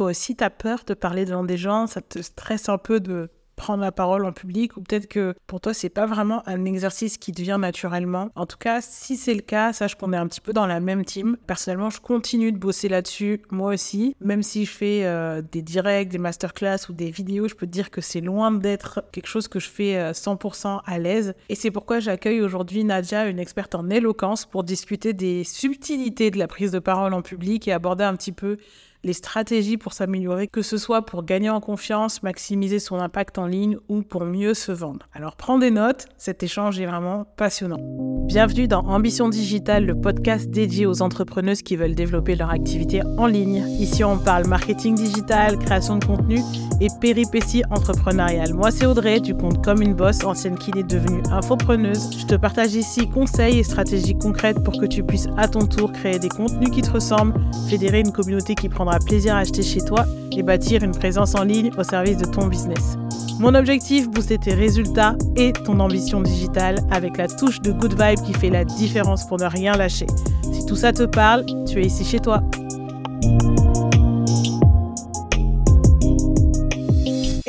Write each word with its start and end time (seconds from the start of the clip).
toi 0.00 0.12
aussi, 0.12 0.34
tu 0.34 0.42
as 0.42 0.48
peur 0.48 0.84
de 0.86 0.94
parler 0.94 1.26
devant 1.26 1.44
des 1.44 1.58
gens, 1.58 1.86
ça 1.86 2.00
te 2.00 2.22
stresse 2.22 2.70
un 2.70 2.78
peu 2.78 3.00
de 3.00 3.28
prendre 3.54 3.82
la 3.82 3.92
parole 3.92 4.24
en 4.24 4.32
public 4.32 4.78
ou 4.78 4.80
peut-être 4.80 5.06
que 5.06 5.34
pour 5.46 5.60
toi 5.60 5.74
c'est 5.74 5.90
pas 5.90 6.06
vraiment 6.06 6.42
un 6.48 6.64
exercice 6.64 7.18
qui 7.18 7.32
devient 7.32 7.58
naturellement. 7.60 8.30
En 8.34 8.46
tout 8.46 8.56
cas, 8.56 8.80
si 8.80 9.18
c'est 9.18 9.34
le 9.34 9.42
cas, 9.42 9.74
sache 9.74 9.96
qu'on 9.96 10.14
est 10.14 10.16
un 10.16 10.26
petit 10.26 10.40
peu 10.40 10.54
dans 10.54 10.66
la 10.66 10.80
même 10.80 11.04
team. 11.04 11.36
Personnellement, 11.46 11.90
je 11.90 12.00
continue 12.00 12.52
de 12.52 12.56
bosser 12.56 12.88
là-dessus 12.88 13.42
moi 13.50 13.74
aussi, 13.74 14.16
même 14.22 14.42
si 14.42 14.64
je 14.64 14.70
fais 14.70 15.04
euh, 15.04 15.42
des 15.42 15.60
directs, 15.60 16.08
des 16.08 16.16
masterclass 16.16 16.88
ou 16.88 16.94
des 16.94 17.10
vidéos, 17.10 17.48
je 17.48 17.54
peux 17.54 17.66
te 17.66 17.72
dire 17.72 17.90
que 17.90 18.00
c'est 18.00 18.22
loin 18.22 18.50
d'être 18.50 19.04
quelque 19.12 19.28
chose 19.28 19.48
que 19.48 19.60
je 19.60 19.68
fais 19.68 20.12
100% 20.12 20.66
euh, 20.66 20.78
à 20.86 20.98
l'aise 20.98 21.34
et 21.50 21.54
c'est 21.54 21.70
pourquoi 21.70 22.00
j'accueille 22.00 22.40
aujourd'hui 22.40 22.84
Nadia, 22.84 23.26
une 23.26 23.38
experte 23.38 23.74
en 23.74 23.90
éloquence 23.90 24.46
pour 24.46 24.64
discuter 24.64 25.12
des 25.12 25.44
subtilités 25.44 26.30
de 26.30 26.38
la 26.38 26.48
prise 26.48 26.72
de 26.72 26.78
parole 26.78 27.12
en 27.12 27.20
public 27.20 27.68
et 27.68 27.72
aborder 27.72 28.04
un 28.04 28.16
petit 28.16 28.32
peu 28.32 28.56
les 29.02 29.12
stratégies 29.12 29.76
pour 29.76 29.92
s'améliorer, 29.92 30.46
que 30.46 30.62
ce 30.62 30.76
soit 30.76 31.02
pour 31.02 31.24
gagner 31.24 31.50
en 31.50 31.60
confiance, 31.60 32.22
maximiser 32.22 32.78
son 32.78 33.00
impact 33.00 33.38
en 33.38 33.46
ligne 33.46 33.78
ou 33.88 34.02
pour 34.02 34.24
mieux 34.24 34.54
se 34.54 34.72
vendre. 34.72 35.08
Alors 35.14 35.36
prends 35.36 35.58
des 35.58 35.70
notes, 35.70 36.06
cet 36.18 36.42
échange 36.42 36.78
est 36.80 36.86
vraiment 36.86 37.24
passionnant. 37.36 37.78
Bienvenue 38.26 38.68
dans 38.68 38.80
Ambition 38.80 39.28
Digitale, 39.28 39.86
le 39.86 39.94
podcast 39.94 40.50
dédié 40.50 40.86
aux 40.86 41.02
entrepreneuses 41.02 41.62
qui 41.62 41.76
veulent 41.76 41.94
développer 41.94 42.36
leur 42.36 42.50
activité 42.50 43.00
en 43.18 43.26
ligne. 43.26 43.64
Ici, 43.80 44.04
on 44.04 44.18
parle 44.18 44.46
marketing 44.46 44.94
digital, 44.94 45.58
création 45.58 45.96
de 45.96 46.04
contenu 46.04 46.40
et 46.80 46.88
péripéties 47.00 47.64
entrepreneuriales. 47.70 48.54
Moi, 48.54 48.70
c'est 48.70 48.86
Audrey, 48.86 49.20
du 49.20 49.34
compte 49.34 49.64
Comme 49.64 49.82
une 49.82 49.94
Bosse, 49.94 50.22
ancienne 50.24 50.56
kiné 50.56 50.82
devenue 50.82 51.22
infopreneuse. 51.30 52.10
Je 52.18 52.26
te 52.26 52.34
partage 52.36 52.74
ici 52.74 53.08
conseils 53.08 53.58
et 53.58 53.64
stratégies 53.64 54.16
concrètes 54.16 54.62
pour 54.62 54.78
que 54.78 54.86
tu 54.86 55.02
puisses 55.02 55.28
à 55.36 55.48
ton 55.48 55.66
tour 55.66 55.90
créer 55.92 56.18
des 56.18 56.28
contenus 56.28 56.70
qui 56.70 56.82
te 56.82 56.90
ressemblent, 56.90 57.34
fédérer 57.68 58.00
une 58.00 58.12
communauté 58.12 58.54
qui 58.54 58.68
prendra 58.68 58.89
plaisir 58.98 59.34
à 59.34 59.38
acheter 59.38 59.62
chez 59.62 59.80
toi 59.80 60.04
et 60.36 60.42
bâtir 60.42 60.82
une 60.82 60.92
présence 60.92 61.34
en 61.34 61.44
ligne 61.44 61.70
au 61.78 61.84
service 61.84 62.16
de 62.16 62.24
ton 62.24 62.46
business. 62.46 62.96
Mon 63.38 63.54
objectif, 63.54 64.10
booster 64.10 64.38
tes 64.38 64.52
résultats 64.52 65.16
et 65.36 65.52
ton 65.52 65.80
ambition 65.80 66.20
digitale 66.20 66.76
avec 66.90 67.16
la 67.16 67.26
touche 67.26 67.60
de 67.60 67.72
good 67.72 67.92
vibe 67.92 68.20
qui 68.26 68.34
fait 68.34 68.50
la 68.50 68.64
différence 68.64 69.26
pour 69.26 69.38
ne 69.38 69.46
rien 69.46 69.72
lâcher. 69.72 70.06
Si 70.52 70.66
tout 70.66 70.76
ça 70.76 70.92
te 70.92 71.04
parle, 71.04 71.46
tu 71.66 71.80
es 71.80 71.86
ici 71.86 72.04
chez 72.04 72.20
toi. 72.20 72.42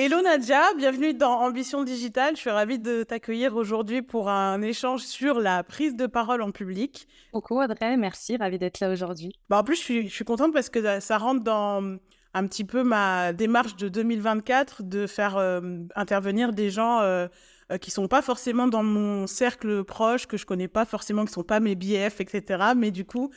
Hello 0.04 0.20
Nadia, 0.20 0.64
bienvenue 0.76 1.14
dans 1.14 1.42
Ambition 1.42 1.84
Digitale. 1.84 2.36
Je 2.36 2.42
suis 2.42 2.50
ravie 2.50 2.80
de 2.80 3.04
t'accueillir 3.04 3.56
aujourd'hui 3.56 4.02
pour 4.02 4.30
un 4.30 4.60
échange 4.64 5.02
sur 5.02 5.40
la 5.40 5.64
prise 5.64 5.96
de 5.96 6.08
parole 6.08 6.42
en 6.42 6.50
public. 6.50 7.08
Coucou 7.32 7.62
Audrey, 7.62 7.98
merci, 7.98 8.36
ravie 8.36 8.58
d'être 8.58 8.80
là 8.80 8.92
aujourd'hui. 8.92 9.32
Bah 9.48 9.60
en 9.60 9.64
plus, 9.64 9.76
je 9.76 9.82
suis, 9.82 10.08
je 10.08 10.12
suis 10.12 10.26
contente 10.26 10.54
parce 10.54 10.72
que 10.72 11.00
ça 11.00 11.20
rentre 11.20 11.44
dans 11.44 12.00
un 12.34 12.48
petit 12.48 12.64
peu 12.64 12.82
ma 12.82 13.32
démarche 13.32 13.76
de 13.76 13.90
2024 13.90 14.82
de 14.82 15.06
faire 15.06 15.38
euh, 15.38 15.62
intervenir 15.96 16.52
des 16.52 16.72
gens 16.72 17.02
euh, 17.02 17.28
euh, 17.72 17.78
qui 17.78 17.92
sont 17.92 18.08
pas 18.08 18.24
forcément 18.24 18.68
dans 18.68 18.82
mon 18.82 19.28
cercle 19.28 19.84
proche, 19.84 20.26
que 20.26 20.36
je 20.36 20.48
connais 20.48 20.68
pas 20.68 20.86
forcément, 20.86 21.26
qui 21.26 21.34
sont 21.34 21.44
pas 21.44 21.60
mes 21.60 21.76
BF, 21.76 22.22
etc. 22.22 22.72
Mais 22.76 22.90
du 22.90 23.06
coup, 23.06 23.30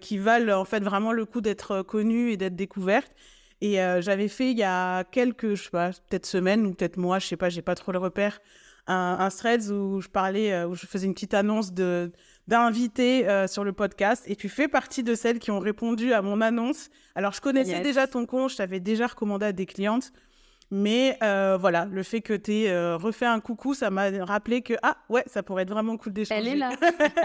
qui 0.00 0.18
valent 0.18 0.58
en 0.58 0.64
fait 0.64 0.80
vraiment 0.80 1.12
le 1.12 1.24
coup 1.26 1.40
d'être 1.40 1.82
connus 1.82 2.32
et 2.32 2.36
d'être 2.36 2.56
découvertes. 2.56 3.12
Et 3.60 3.78
j'avais 4.00 4.28
fait 4.28 4.52
il 4.52 4.58
y 4.58 4.62
a 4.62 5.02
quelques, 5.04 5.54
je 5.54 5.64
sais 5.64 5.70
pas, 5.70 5.90
peut-être 6.08 6.26
semaines 6.26 6.64
ou 6.64 6.74
peut-être 6.74 6.96
mois, 6.96 7.18
je 7.18 7.26
sais 7.26 7.36
pas, 7.36 7.48
j'ai 7.48 7.62
pas 7.62 7.74
trop 7.74 7.90
le 7.90 7.98
repère, 7.98 8.40
un, 8.86 9.16
un 9.18 9.28
threads 9.30 9.70
où 9.72 10.00
je 10.00 10.08
parlais, 10.08 10.62
où 10.64 10.76
je 10.76 10.86
faisais 10.86 11.06
une 11.06 11.14
petite 11.14 11.34
annonce 11.34 11.72
de 11.72 12.12
d'inviter 12.48 13.28
euh, 13.28 13.46
sur 13.46 13.62
le 13.62 13.72
podcast 13.72 14.24
et 14.26 14.34
tu 14.34 14.48
fais 14.48 14.68
partie 14.68 15.02
de 15.02 15.14
celles 15.14 15.38
qui 15.38 15.50
ont 15.50 15.60
répondu 15.60 16.14
à 16.14 16.22
mon 16.22 16.40
annonce. 16.40 16.88
Alors, 17.14 17.32
je 17.32 17.40
connaissais 17.40 17.80
déjà 17.80 18.06
ton 18.06 18.24
compte, 18.26 18.50
je 18.50 18.56
t'avais 18.56 18.80
déjà 18.80 19.06
recommandé 19.06 19.46
à 19.46 19.52
des 19.52 19.66
clientes. 19.66 20.12
Mais 20.70 21.16
euh, 21.22 21.56
voilà, 21.58 21.86
le 21.86 22.02
fait 22.02 22.20
que 22.20 22.34
tu 22.34 22.52
aies 22.52 22.70
euh, 22.70 22.98
refait 22.98 23.24
un 23.24 23.40
coucou, 23.40 23.72
ça 23.72 23.88
m'a 23.88 24.10
rappelé 24.22 24.60
que, 24.60 24.74
ah 24.82 24.98
ouais, 25.08 25.22
ça 25.26 25.42
pourrait 25.42 25.62
être 25.62 25.70
vraiment 25.70 25.96
cool 25.96 26.12
d'échanger. 26.12 26.40
Elle 26.40 26.48
est 26.48 26.56
là. 26.56 26.70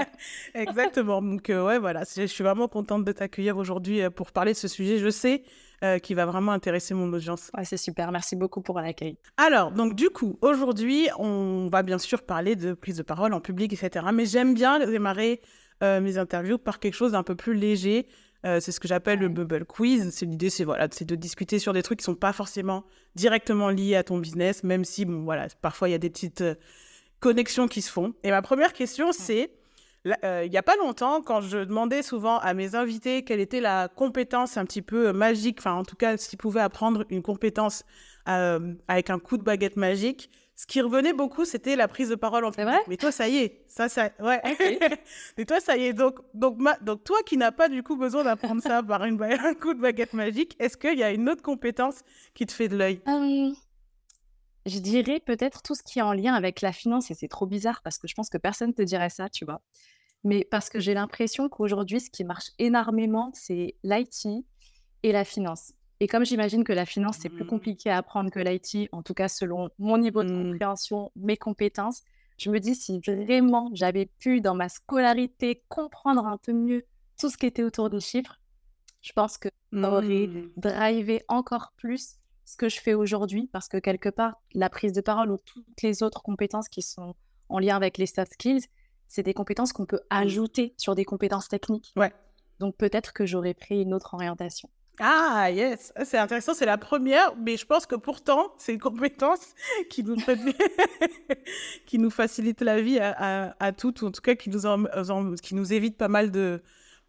Exactement. 0.53 1.21
Donc, 1.21 1.45
ouais, 1.49 1.77
voilà, 1.77 2.03
je 2.15 2.25
suis 2.25 2.43
vraiment 2.43 2.69
contente 2.69 3.03
de 3.03 3.11
t'accueillir 3.11 3.57
aujourd'hui 3.57 4.01
pour 4.11 4.31
parler 4.31 4.53
de 4.53 4.57
ce 4.57 4.69
sujet. 4.69 4.97
Je 4.97 5.09
sais 5.09 5.43
euh, 5.83 5.99
qui 5.99 6.13
va 6.13 6.25
vraiment 6.25 6.53
intéresser 6.53 6.93
mon 6.93 7.11
audience. 7.11 7.51
Ouais, 7.57 7.65
c'est 7.65 7.77
super. 7.77 8.11
Merci 8.11 8.37
beaucoup 8.37 8.61
pour 8.61 8.79
l'accueil. 8.79 9.17
Alors, 9.35 9.71
donc 9.71 9.95
du 9.95 10.09
coup, 10.09 10.37
aujourd'hui, 10.41 11.09
on 11.17 11.67
va 11.69 11.83
bien 11.83 11.97
sûr 11.97 12.21
parler 12.21 12.55
de 12.55 12.73
prise 12.73 12.95
de 12.95 13.03
parole 13.03 13.33
en 13.33 13.41
public, 13.41 13.73
etc. 13.73 14.05
Mais 14.13 14.25
j'aime 14.25 14.53
bien 14.53 14.79
démarrer 14.79 15.41
euh, 15.83 15.99
mes 15.99 16.17
interviews 16.17 16.57
par 16.57 16.79
quelque 16.79 16.93
chose 16.93 17.11
d'un 17.11 17.23
peu 17.23 17.35
plus 17.35 17.53
léger. 17.53 18.07
Euh, 18.45 18.61
c'est 18.61 18.71
ce 18.71 18.79
que 18.79 18.87
j'appelle 18.87 19.19
le 19.19 19.27
bubble 19.27 19.65
quiz. 19.65 20.09
C'est 20.11 20.25
l'idée, 20.25 20.49
c'est 20.49 20.63
voilà, 20.63 20.87
c'est 20.89 21.03
de 21.03 21.15
discuter 21.15 21.59
sur 21.59 21.73
des 21.73 21.83
trucs 21.83 21.99
qui 21.99 22.05
sont 22.05 22.15
pas 22.15 22.31
forcément 22.31 22.85
directement 23.15 23.67
liés 23.67 23.95
à 23.95 24.03
ton 24.03 24.19
business, 24.19 24.63
même 24.63 24.85
si 24.85 25.03
bon 25.03 25.23
voilà, 25.23 25.47
parfois 25.61 25.89
il 25.89 25.91
y 25.91 25.95
a 25.95 25.99
des 25.99 26.09
petites 26.09 26.45
connexions 27.19 27.67
qui 27.67 27.81
se 27.81 27.91
font. 27.91 28.13
Et 28.23 28.31
ma 28.31 28.41
première 28.41 28.71
question, 28.71 29.11
c'est 29.11 29.51
euh, 30.23 30.43
il 30.45 30.51
n'y 30.51 30.57
a 30.57 30.63
pas 30.63 30.75
longtemps, 30.75 31.21
quand 31.21 31.41
je 31.41 31.59
demandais 31.59 32.03
souvent 32.03 32.37
à 32.39 32.53
mes 32.53 32.75
invités 32.75 33.23
quelle 33.23 33.39
était 33.39 33.61
la 33.61 33.87
compétence 33.87 34.57
un 34.57 34.65
petit 34.65 34.81
peu 34.81 35.07
euh, 35.07 35.13
magique, 35.13 35.59
enfin 35.59 35.73
en 35.73 35.85
tout 35.85 35.95
cas 35.95 36.17
s'ils 36.17 36.37
pouvaient 36.37 36.61
apprendre 36.61 37.05
une 37.09 37.21
compétence 37.21 37.85
euh, 38.27 38.73
avec 38.89 39.09
un 39.09 39.19
coup 39.19 39.37
de 39.37 39.43
baguette 39.43 39.77
magique, 39.77 40.29
ce 40.55 40.67
qui 40.67 40.81
revenait 40.81 41.13
beaucoup, 41.13 41.45
c'était 41.45 41.75
la 41.75 41.87
prise 41.87 42.09
de 42.09 42.15
parole 42.15 42.45
en 42.45 42.51
C'est 42.51 42.63
vrai? 42.63 42.79
Mais 42.87 42.97
toi, 42.97 43.11
ça 43.11 43.27
y 43.27 43.37
est, 43.37 43.63
ça, 43.67 43.89
ça, 43.89 44.11
ouais. 44.19 44.39
Mais 45.37 45.45
toi, 45.45 45.59
ça 45.59 45.77
y 45.77 45.85
est. 45.85 45.93
Donc, 45.93 46.19
donc, 46.33 46.59
donc 46.81 47.03
toi 47.03 47.17
qui 47.25 47.37
n'as 47.37 47.51
pas 47.51 47.69
du 47.69 47.81
coup 47.81 47.95
besoin 47.95 48.23
d'apprendre 48.23 48.61
ça 48.61 48.83
par 48.83 49.03
une 49.05 49.21
un 49.23 49.53
coup 49.55 49.73
de 49.73 49.79
baguette 49.79 50.13
magique, 50.13 50.55
est-ce 50.59 50.77
qu'il 50.77 50.97
y 50.99 51.03
a 51.03 51.11
une 51.11 51.29
autre 51.29 51.41
compétence 51.41 52.01
qui 52.35 52.45
te 52.45 52.51
fait 52.51 52.67
de 52.67 52.77
l'œil? 52.77 53.01
Je 54.65 54.79
dirais 54.79 55.19
peut-être 55.19 55.61
tout 55.61 55.75
ce 55.75 55.83
qui 55.83 55.99
est 55.99 56.03
en 56.03 56.13
lien 56.13 56.33
avec 56.33 56.61
la 56.61 56.71
finance, 56.71 57.09
et 57.09 57.15
c'est 57.15 57.27
trop 57.27 57.45
bizarre 57.45 57.81
parce 57.81 57.97
que 57.97 58.07
je 58.07 58.13
pense 58.13 58.29
que 58.29 58.37
personne 58.37 58.69
ne 58.69 58.73
te 58.73 58.81
dirait 58.81 59.09
ça, 59.09 59.29
tu 59.29 59.45
vois 59.45 59.61
mais 60.23 60.45
parce 60.49 60.69
que 60.69 60.79
j'ai 60.79 60.93
l'impression 60.93 61.49
qu'aujourd'hui, 61.49 61.99
ce 61.99 62.09
qui 62.09 62.23
marche 62.23 62.51
énormément, 62.59 63.31
c'est 63.33 63.75
l'IT 63.83 64.27
et 65.03 65.11
la 65.11 65.25
finance. 65.25 65.73
Et 65.99 66.07
comme 66.07 66.25
j'imagine 66.25 66.63
que 66.63 66.73
la 66.73 66.85
finance, 66.85 67.17
c'est 67.21 67.29
plus 67.29 67.43
mmh. 67.43 67.47
compliqué 67.47 67.89
à 67.89 67.97
apprendre 67.97 68.29
que 68.29 68.39
l'IT, 68.39 68.89
en 68.91 69.03
tout 69.03 69.13
cas 69.13 69.27
selon 69.27 69.69
mon 69.79 69.97
niveau 69.97 70.23
de 70.23 70.33
mmh. 70.33 70.51
compréhension, 70.51 71.11
mes 71.15 71.37
compétences, 71.37 72.03
je 72.37 72.49
me 72.49 72.59
dis 72.59 72.75
si 72.75 72.99
vraiment 72.99 73.69
j'avais 73.73 74.07
pu, 74.19 74.41
dans 74.41 74.55
ma 74.55 74.69
scolarité, 74.69 75.63
comprendre 75.69 76.25
un 76.25 76.37
peu 76.37 76.51
mieux 76.51 76.85
tout 77.19 77.29
ce 77.29 77.37
qui 77.37 77.45
était 77.45 77.63
autour 77.63 77.89
des 77.89 77.99
chiffres, 77.99 78.39
je 79.01 79.13
pense 79.13 79.37
que 79.37 79.49
j'aurais 79.71 80.27
mmh. 80.27 80.51
drivé 80.57 81.23
encore 81.27 81.73
plus 81.77 82.17
ce 82.45 82.57
que 82.57 82.69
je 82.69 82.79
fais 82.79 82.93
aujourd'hui, 82.93 83.49
parce 83.51 83.67
que 83.67 83.77
quelque 83.77 84.09
part, 84.09 84.35
la 84.53 84.69
prise 84.69 84.93
de 84.93 85.01
parole 85.01 85.31
ou 85.31 85.37
toutes 85.37 85.81
les 85.81 86.03
autres 86.03 86.21
compétences 86.21 86.69
qui 86.69 86.81
sont 86.81 87.15
en 87.49 87.59
lien 87.59 87.75
avec 87.75 87.97
les 87.97 88.07
soft 88.07 88.33
skills, 88.33 88.65
c'est 89.13 89.21
des 89.21 89.35
compétences 89.35 89.73
qu'on 89.73 89.85
peut 89.85 90.01
mmh. 90.09 90.15
ajouter 90.15 90.73
sur 90.75 90.95
des 90.95 91.05
compétences 91.05 91.47
techniques. 91.47 91.93
Ouais. 91.95 92.11
Donc 92.59 92.75
peut-être 92.77 93.13
que 93.13 93.27
j'aurais 93.27 93.53
pris 93.53 93.83
une 93.83 93.93
autre 93.93 94.15
orientation. 94.15 94.69
Ah, 94.99 95.51
yes, 95.51 95.93
c'est 96.03 96.17
intéressant, 96.17 96.53
c'est 96.55 96.65
la 96.65 96.79
première, 96.79 97.35
mais 97.35 97.57
je 97.57 97.65
pense 97.65 97.85
que 97.85 97.95
pourtant, 97.95 98.53
c'est 98.57 98.73
une 98.73 98.79
compétence 98.79 99.53
qui 99.91 100.03
nous, 100.03 100.15
qui 101.85 101.99
nous 101.99 102.09
facilite 102.09 102.61
la 102.61 102.81
vie 102.81 102.99
à, 102.99 103.55
à, 103.59 103.71
toutes, 103.71 104.01
ou 104.01 104.07
en 104.07 104.11
tout 104.11 104.21
cas 104.21 104.33
qui 104.33 104.49
nous, 104.49 104.65
en, 104.65 104.85
qui 105.35 105.53
nous 105.53 105.73
évite 105.73 105.97
pas 105.97 106.07
mal 106.07 106.31
de, 106.31 106.63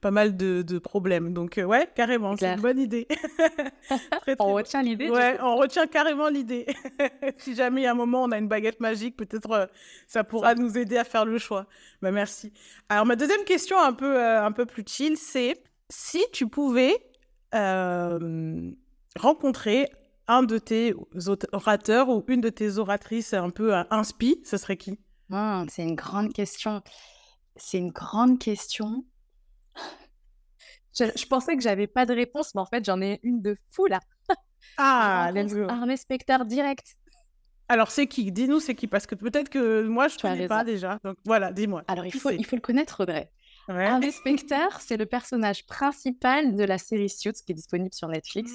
pas 0.04 0.10
mal 0.10 0.36
de, 0.36 0.78
problèmes. 0.78 1.32
Donc, 1.32 1.56
euh, 1.56 1.64
ouais, 1.64 1.88
carrément, 1.94 2.36
c'est 2.36 2.52
une 2.52 2.60
bonne 2.60 2.78
idée. 2.78 3.08
on 4.38 4.52
retient 4.52 4.82
l'idée. 4.82 5.08
Ouais, 5.08 5.38
on 5.40 5.56
retient 5.56 5.86
carrément 5.86 6.28
l'idée. 6.28 6.66
si 7.38 7.54
jamais 7.54 7.86
à 7.86 7.92
un 7.92 7.94
moment 7.94 8.24
on 8.24 8.30
a 8.30 8.36
une 8.36 8.46
baguette 8.46 8.80
magique, 8.80 9.16
peut-être 9.16 9.50
euh, 9.50 9.66
ça 10.06 10.22
pourra 10.22 10.54
nous 10.56 10.76
aider 10.76 10.98
à 10.98 11.04
faire 11.04 11.24
le 11.24 11.38
choix. 11.38 11.64
Bah, 12.02 12.10
merci. 12.10 12.52
Alors, 12.90 13.06
ma 13.06 13.16
deuxième 13.16 13.44
question, 13.44 13.80
un 13.80 13.94
peu, 13.94 14.14
euh, 14.14 14.44
un 14.44 14.52
peu 14.52 14.66
plus 14.66 14.84
chill, 14.86 15.16
c'est 15.16 15.62
si 15.88 16.22
tu 16.34 16.48
pouvais 16.48 16.94
rencontrer 19.16 19.88
un 20.28 20.42
de 20.42 20.58
tes 20.58 20.94
orateurs 21.52 22.10
ou 22.10 22.22
une 22.28 22.42
de 22.42 22.50
tes 22.50 22.76
oratrices 22.76 23.32
un 23.32 23.48
peu 23.48 23.72
inspi, 23.90 24.42
ce 24.44 24.58
serait 24.58 24.76
qui? 24.76 24.98
C'est 25.68 25.82
une 25.82 25.94
grande 25.94 26.34
question. 26.34 26.82
C'est 27.56 27.78
une 27.78 27.90
grande 27.90 28.38
question. 28.38 29.04
Je, 30.96 31.26
pensais 31.26 31.56
que 31.56 31.62
j'avais 31.62 31.86
pas 31.86 32.06
de 32.06 32.14
réponse, 32.14 32.54
mais 32.54 32.60
en 32.60 32.66
fait, 32.66 32.84
j'en 32.84 33.00
ai 33.00 33.20
une 33.22 33.42
de 33.42 33.56
fou 33.70 33.86
là. 33.86 34.00
Ah, 34.78 35.30
let's 35.34 35.52
go. 35.52 35.66
Un 35.68 35.88
inspecteur 35.88 36.44
direct. 36.44 36.96
Alors, 37.68 37.90
c'est 37.90 38.06
qui? 38.06 38.30
Dis-nous, 38.30 38.60
c'est 38.60 38.74
qui? 38.74 38.86
Parce 38.86 39.06
que 39.06 39.14
peut-être 39.14 39.48
que 39.48 39.82
moi, 39.82 40.08
je 40.08 40.16
ne 40.16 40.20
connais 40.20 40.46
pas 40.46 40.64
déjà. 40.64 40.98
Donc, 41.02 41.16
voilà, 41.24 41.50
dis-moi. 41.50 41.82
Alors, 41.88 42.06
il 42.06 42.12
faut, 42.12 42.30
il 42.30 42.44
faut 42.44 42.56
le 42.56 42.62
connaître, 42.62 43.02
Audrey. 43.02 43.30
Ouais. 43.68 43.86
Un 43.86 44.02
inspecteur, 44.02 44.80
c'est 44.80 44.98
le 44.98 45.06
personnage 45.06 45.64
principal 45.66 46.54
de 46.54 46.64
la 46.64 46.76
série 46.76 47.08
Suits 47.08 47.32
qui 47.32 47.52
est 47.52 47.54
disponible 47.54 47.94
sur 47.94 48.08
Netflix. 48.08 48.52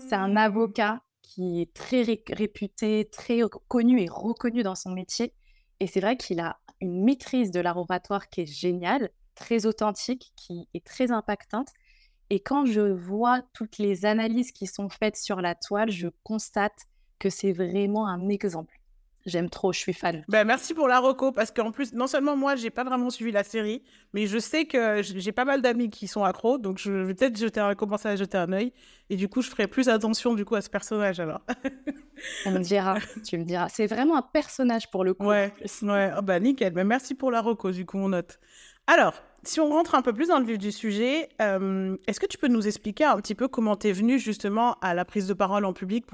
C'est 0.00 0.16
un 0.16 0.28
mmh. 0.28 0.36
avocat 0.36 1.00
qui 1.22 1.62
est 1.62 1.72
très 1.72 2.02
réputé, 2.02 3.08
très 3.10 3.40
connu 3.68 4.02
et 4.02 4.08
reconnu 4.10 4.64
dans 4.64 4.74
son 4.74 4.90
métier. 4.90 5.32
Et 5.78 5.86
c'est 5.86 6.00
vrai 6.00 6.16
qu'il 6.16 6.40
a 6.40 6.58
une 6.80 7.04
maîtrise 7.04 7.52
de 7.52 7.60
l'art 7.60 7.78
oratoire 7.78 8.28
qui 8.28 8.42
est 8.42 8.46
géniale 8.46 9.10
très 9.34 9.66
authentique, 9.66 10.32
qui 10.36 10.68
est 10.74 10.84
très 10.84 11.10
impactante. 11.10 11.68
Et 12.30 12.40
quand 12.40 12.64
je 12.64 12.80
vois 12.80 13.42
toutes 13.52 13.78
les 13.78 14.06
analyses 14.06 14.52
qui 14.52 14.66
sont 14.66 14.88
faites 14.88 15.16
sur 15.16 15.40
la 15.40 15.54
toile, 15.54 15.90
je 15.90 16.08
constate 16.22 16.86
que 17.18 17.30
c'est 17.30 17.52
vraiment 17.52 18.08
un 18.08 18.28
exemple. 18.28 18.78
J'aime 19.24 19.48
trop, 19.48 19.72
je 19.72 19.78
suis 19.78 19.92
fan. 19.92 20.24
Ben, 20.28 20.44
merci 20.44 20.74
pour 20.74 20.88
la 20.88 20.98
reco 20.98 21.30
parce 21.30 21.52
qu'en 21.52 21.70
plus, 21.70 21.92
non 21.92 22.08
seulement 22.08 22.36
moi, 22.36 22.56
j'ai 22.56 22.70
pas 22.70 22.82
vraiment 22.82 23.08
suivi 23.08 23.30
la 23.30 23.44
série, 23.44 23.84
mais 24.12 24.26
je 24.26 24.38
sais 24.38 24.64
que 24.64 25.00
j'ai 25.02 25.30
pas 25.30 25.44
mal 25.44 25.62
d'amis 25.62 25.90
qui 25.90 26.08
sont 26.08 26.24
accros, 26.24 26.58
donc 26.58 26.78
je 26.78 26.90
vais 26.90 27.14
peut-être 27.14 27.38
jeter 27.38 27.72
commencer 27.78 28.08
à 28.08 28.16
jeter 28.16 28.36
un 28.36 28.52
œil 28.52 28.72
et 29.10 29.16
du 29.16 29.28
coup, 29.28 29.40
je 29.40 29.48
ferai 29.48 29.68
plus 29.68 29.88
attention 29.88 30.34
du 30.34 30.44
coup 30.44 30.56
à 30.56 30.60
ce 30.60 30.70
personnage 30.70 31.20
alors. 31.20 31.42
On 32.46 32.50
me 32.50 32.58
dira, 32.58 32.96
tu 33.24 33.38
me 33.38 33.44
diras. 33.44 33.68
C'est 33.68 33.86
vraiment 33.86 34.16
un 34.16 34.22
personnage 34.22 34.90
pour 34.90 35.04
le 35.04 35.14
coup. 35.14 35.24
Ouais, 35.24 35.52
ouais. 35.82 36.10
Oh, 36.18 36.22
bah 36.22 36.40
nickel. 36.40 36.72
Ben, 36.72 36.84
merci 36.84 37.14
pour 37.14 37.30
la 37.30 37.42
reco, 37.42 37.70
du 37.70 37.86
coup, 37.86 37.98
on 37.98 38.08
note. 38.08 38.40
Alors, 38.86 39.14
si 39.44 39.60
on 39.60 39.68
rentre 39.68 39.94
un 39.94 40.02
peu 40.02 40.12
plus 40.12 40.28
dans 40.28 40.38
le 40.38 40.44
vif 40.44 40.58
du 40.58 40.72
sujet, 40.72 41.28
euh, 41.40 41.96
est-ce 42.06 42.20
que 42.20 42.26
tu 42.26 42.38
peux 42.38 42.48
nous 42.48 42.66
expliquer 42.66 43.04
un 43.04 43.16
petit 43.16 43.34
peu 43.34 43.48
comment 43.48 43.76
tu 43.76 43.88
es 43.88 43.92
venu 43.92 44.18
justement 44.18 44.74
à 44.80 44.94
la 44.94 45.04
prise 45.04 45.26
de 45.26 45.34
parole 45.34 45.64
en 45.64 45.72
public 45.72 46.04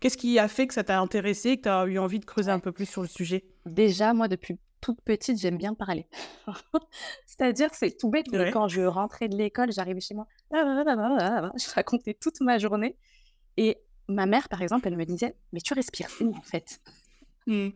Qu'est-ce 0.00 0.16
qui 0.16 0.38
a 0.38 0.48
fait 0.48 0.66
que 0.66 0.74
ça 0.74 0.84
t'a 0.84 1.00
intéressé, 1.00 1.56
que 1.56 1.62
tu 1.62 1.68
as 1.68 1.84
eu 1.86 1.98
envie 1.98 2.20
de 2.20 2.24
creuser 2.24 2.50
un 2.50 2.60
peu 2.60 2.72
plus 2.72 2.86
sur 2.86 3.02
le 3.02 3.08
sujet? 3.08 3.44
Déjà, 3.66 4.14
moi, 4.14 4.28
depuis 4.28 4.58
toute 4.80 5.00
petite, 5.00 5.38
j'aime 5.38 5.58
bien 5.58 5.74
parler. 5.74 6.06
C'est-à-dire, 7.26 7.70
c'est 7.72 7.96
tout 7.96 8.10
bête, 8.10 8.26
mais 8.32 8.50
quand 8.50 8.68
je 8.68 8.82
rentrais 8.82 9.28
de 9.28 9.36
l'école, 9.36 9.72
j'arrivais 9.72 10.00
chez 10.00 10.14
moi, 10.14 10.26
je 10.52 11.74
racontais 11.74 12.14
toute 12.14 12.40
ma 12.40 12.58
journée. 12.58 12.96
Et 13.56 13.78
ma 14.08 14.26
mère, 14.26 14.48
par 14.48 14.62
exemple, 14.62 14.88
elle 14.88 14.96
me 14.96 15.04
disait, 15.04 15.36
mais 15.52 15.60
tu 15.60 15.74
respires 15.74 16.10
où 16.20 16.34
en 16.36 16.42
fait? 16.42 16.80
Mmh. 17.46 17.70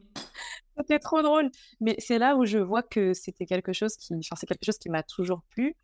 C'était 0.78 0.98
trop 0.98 1.22
drôle. 1.22 1.50
Mais 1.80 1.96
c'est 1.98 2.18
là 2.18 2.36
où 2.36 2.44
je 2.44 2.58
vois 2.58 2.82
que 2.82 3.14
c'était 3.14 3.46
quelque 3.46 3.72
chose 3.72 3.96
qui, 3.96 4.14
enfin, 4.14 4.36
c'est 4.36 4.46
quelque 4.46 4.64
chose 4.64 4.78
qui 4.78 4.90
m'a 4.90 5.02
toujours 5.02 5.42
plu. 5.50 5.74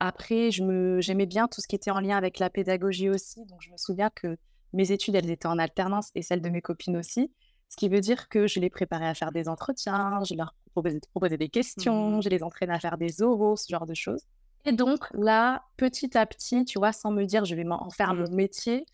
Après, 0.00 0.50
je 0.50 0.64
me, 0.64 1.00
j'aimais 1.00 1.26
bien 1.26 1.46
tout 1.46 1.60
ce 1.60 1.68
qui 1.68 1.76
était 1.76 1.92
en 1.92 2.00
lien 2.00 2.16
avec 2.16 2.38
la 2.38 2.50
pédagogie 2.50 3.08
aussi. 3.08 3.44
Donc, 3.46 3.60
je 3.62 3.70
me 3.70 3.76
souviens 3.76 4.10
que 4.14 4.36
mes 4.72 4.90
études, 4.90 5.14
elles 5.14 5.30
étaient 5.30 5.46
en 5.46 5.58
alternance 5.58 6.10
et 6.14 6.22
celles 6.22 6.42
de 6.42 6.48
mes 6.48 6.60
copines 6.60 6.96
aussi. 6.96 7.30
Ce 7.68 7.76
qui 7.76 7.88
veut 7.88 8.00
dire 8.00 8.28
que 8.28 8.46
je 8.46 8.58
les 8.58 8.68
préparais 8.68 9.06
à 9.06 9.14
faire 9.14 9.32
des 9.32 9.48
entretiens, 9.48 10.20
je 10.28 10.34
leur 10.34 10.54
proposais, 10.74 11.36
des 11.38 11.48
questions, 11.48 12.18
mmh. 12.18 12.22
je 12.22 12.28
les 12.28 12.42
entraînais 12.42 12.74
à 12.74 12.80
faire 12.80 12.98
des 12.98 13.22
oraux, 13.22 13.56
ce 13.56 13.66
genre 13.70 13.86
de 13.86 13.94
choses. 13.94 14.22
Et 14.64 14.72
donc, 14.72 15.06
là, 15.14 15.62
petit 15.76 16.16
à 16.16 16.26
petit, 16.26 16.64
tu 16.64 16.78
vois, 16.78 16.92
sans 16.92 17.10
me 17.10 17.24
dire 17.24 17.44
je 17.44 17.54
vais 17.54 17.64
en 17.68 17.90
faire 17.90 18.14
mon 18.14 18.30
métier, 18.30 18.84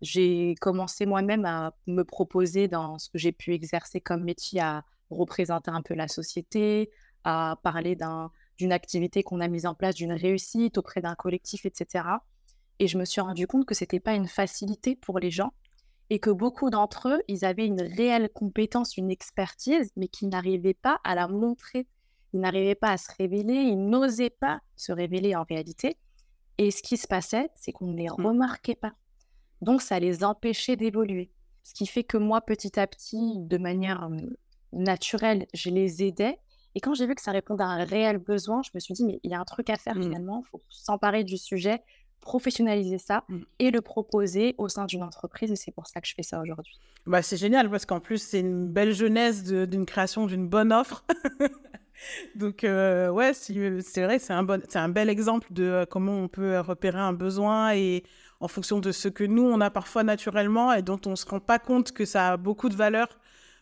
j'ai 0.00 0.54
commencé 0.60 1.06
moi-même 1.06 1.44
à 1.44 1.74
me 1.86 2.02
proposer 2.02 2.68
dans 2.68 2.98
ce 2.98 3.08
que 3.10 3.18
j'ai 3.18 3.32
pu 3.32 3.52
exercer 3.52 4.00
comme 4.00 4.24
métier 4.24 4.60
à 4.60 4.84
représenter 5.10 5.70
un 5.70 5.82
peu 5.82 5.94
la 5.94 6.08
société, 6.08 6.90
à 7.24 7.58
parler 7.62 7.96
d'une 8.58 8.72
activité 8.72 9.22
qu'on 9.22 9.40
a 9.40 9.48
mise 9.48 9.66
en 9.66 9.74
place, 9.74 9.94
d'une 9.94 10.12
réussite 10.12 10.78
auprès 10.78 11.00
d'un 11.00 11.14
collectif, 11.14 11.66
etc. 11.66 12.04
Et 12.78 12.86
je 12.86 12.98
me 12.98 13.04
suis 13.04 13.20
rendu 13.20 13.46
compte 13.46 13.66
que 13.66 13.74
ce 13.74 13.84
n'était 13.84 14.00
pas 14.00 14.14
une 14.14 14.28
facilité 14.28 14.94
pour 14.94 15.18
les 15.18 15.30
gens 15.30 15.52
et 16.10 16.20
que 16.20 16.30
beaucoup 16.30 16.70
d'entre 16.70 17.08
eux, 17.08 17.22
ils 17.28 17.44
avaient 17.44 17.66
une 17.66 17.82
réelle 17.82 18.30
compétence, 18.30 18.96
une 18.96 19.10
expertise, 19.10 19.92
mais 19.96 20.08
qu'ils 20.08 20.28
n'arrivaient 20.28 20.74
pas 20.74 21.00
à 21.04 21.14
la 21.14 21.28
montrer. 21.28 21.86
Ils 22.32 22.40
n'arrivaient 22.40 22.74
pas 22.74 22.92
à 22.92 22.96
se 22.96 23.10
révéler, 23.18 23.54
ils 23.54 23.88
n'osaient 23.88 24.30
pas 24.30 24.60
se 24.76 24.92
révéler 24.92 25.34
en 25.34 25.44
réalité. 25.44 25.96
Et 26.56 26.70
ce 26.70 26.82
qui 26.82 26.96
se 26.96 27.06
passait, 27.06 27.50
c'est 27.54 27.72
qu'on 27.72 27.86
ne 27.86 27.96
les 27.96 28.08
mmh. 28.08 28.26
remarquait 28.26 28.74
pas. 28.74 28.92
Donc, 29.60 29.82
ça 29.82 29.98
les 29.98 30.24
empêchait 30.24 30.76
d'évoluer. 30.76 31.30
Ce 31.62 31.74
qui 31.74 31.86
fait 31.86 32.04
que 32.04 32.16
moi, 32.16 32.40
petit 32.40 32.78
à 32.78 32.86
petit, 32.86 33.34
de 33.36 33.58
manière 33.58 34.08
naturelle, 34.72 35.46
je 35.54 35.70
les 35.70 36.02
aidais. 36.02 36.38
Et 36.74 36.80
quand 36.80 36.94
j'ai 36.94 37.06
vu 37.06 37.14
que 37.14 37.22
ça 37.22 37.32
répondait 37.32 37.64
à 37.64 37.68
un 37.68 37.84
réel 37.84 38.18
besoin, 38.18 38.62
je 38.62 38.70
me 38.74 38.80
suis 38.80 38.94
dit, 38.94 39.04
mais 39.04 39.20
il 39.22 39.30
y 39.30 39.34
a 39.34 39.40
un 39.40 39.44
truc 39.44 39.70
à 39.70 39.76
faire 39.76 39.96
mmh. 39.96 40.02
finalement, 40.02 40.42
il 40.44 40.48
faut 40.48 40.62
s'emparer 40.68 41.24
du 41.24 41.36
sujet, 41.36 41.82
professionnaliser 42.20 42.98
ça 42.98 43.24
mmh. 43.28 43.38
et 43.58 43.70
le 43.70 43.80
proposer 43.80 44.54
au 44.58 44.68
sein 44.68 44.84
d'une 44.84 45.02
entreprise. 45.02 45.50
Et 45.50 45.56
c'est 45.56 45.72
pour 45.72 45.86
ça 45.86 46.00
que 46.00 46.06
je 46.06 46.14
fais 46.14 46.22
ça 46.22 46.40
aujourd'hui. 46.40 46.78
Bah, 47.06 47.22
c'est 47.22 47.36
génial 47.36 47.70
parce 47.70 47.86
qu'en 47.86 48.00
plus, 48.00 48.18
c'est 48.22 48.40
une 48.40 48.68
belle 48.68 48.92
jeunesse 48.92 49.44
d'une 49.44 49.86
création 49.86 50.26
d'une 50.26 50.46
bonne 50.46 50.72
offre. 50.72 51.04
Donc, 52.36 52.60
ouais, 52.62 53.32
c'est 53.34 54.04
vrai, 54.04 54.18
c'est 54.20 54.32
un, 54.32 54.44
bon, 54.44 54.62
un 54.72 54.88
bel 54.88 55.08
exemple 55.08 55.52
de 55.52 55.84
comment 55.90 56.12
on 56.12 56.28
peut 56.28 56.60
repérer 56.60 57.00
un 57.00 57.12
besoin 57.12 57.74
et 57.74 58.04
en 58.40 58.48
fonction 58.48 58.78
de 58.78 58.92
ce 58.92 59.08
que 59.08 59.24
nous, 59.24 59.42
on 59.42 59.60
a 59.60 59.70
parfois 59.70 60.04
naturellement 60.04 60.72
et 60.72 60.82
dont 60.82 61.00
on 61.06 61.10
ne 61.10 61.16
se 61.16 61.26
rend 61.26 61.40
pas 61.40 61.58
compte 61.58 61.92
que 61.92 62.04
ça 62.04 62.32
a 62.32 62.36
beaucoup 62.36 62.68
de 62.68 62.76
valeur 62.76 63.08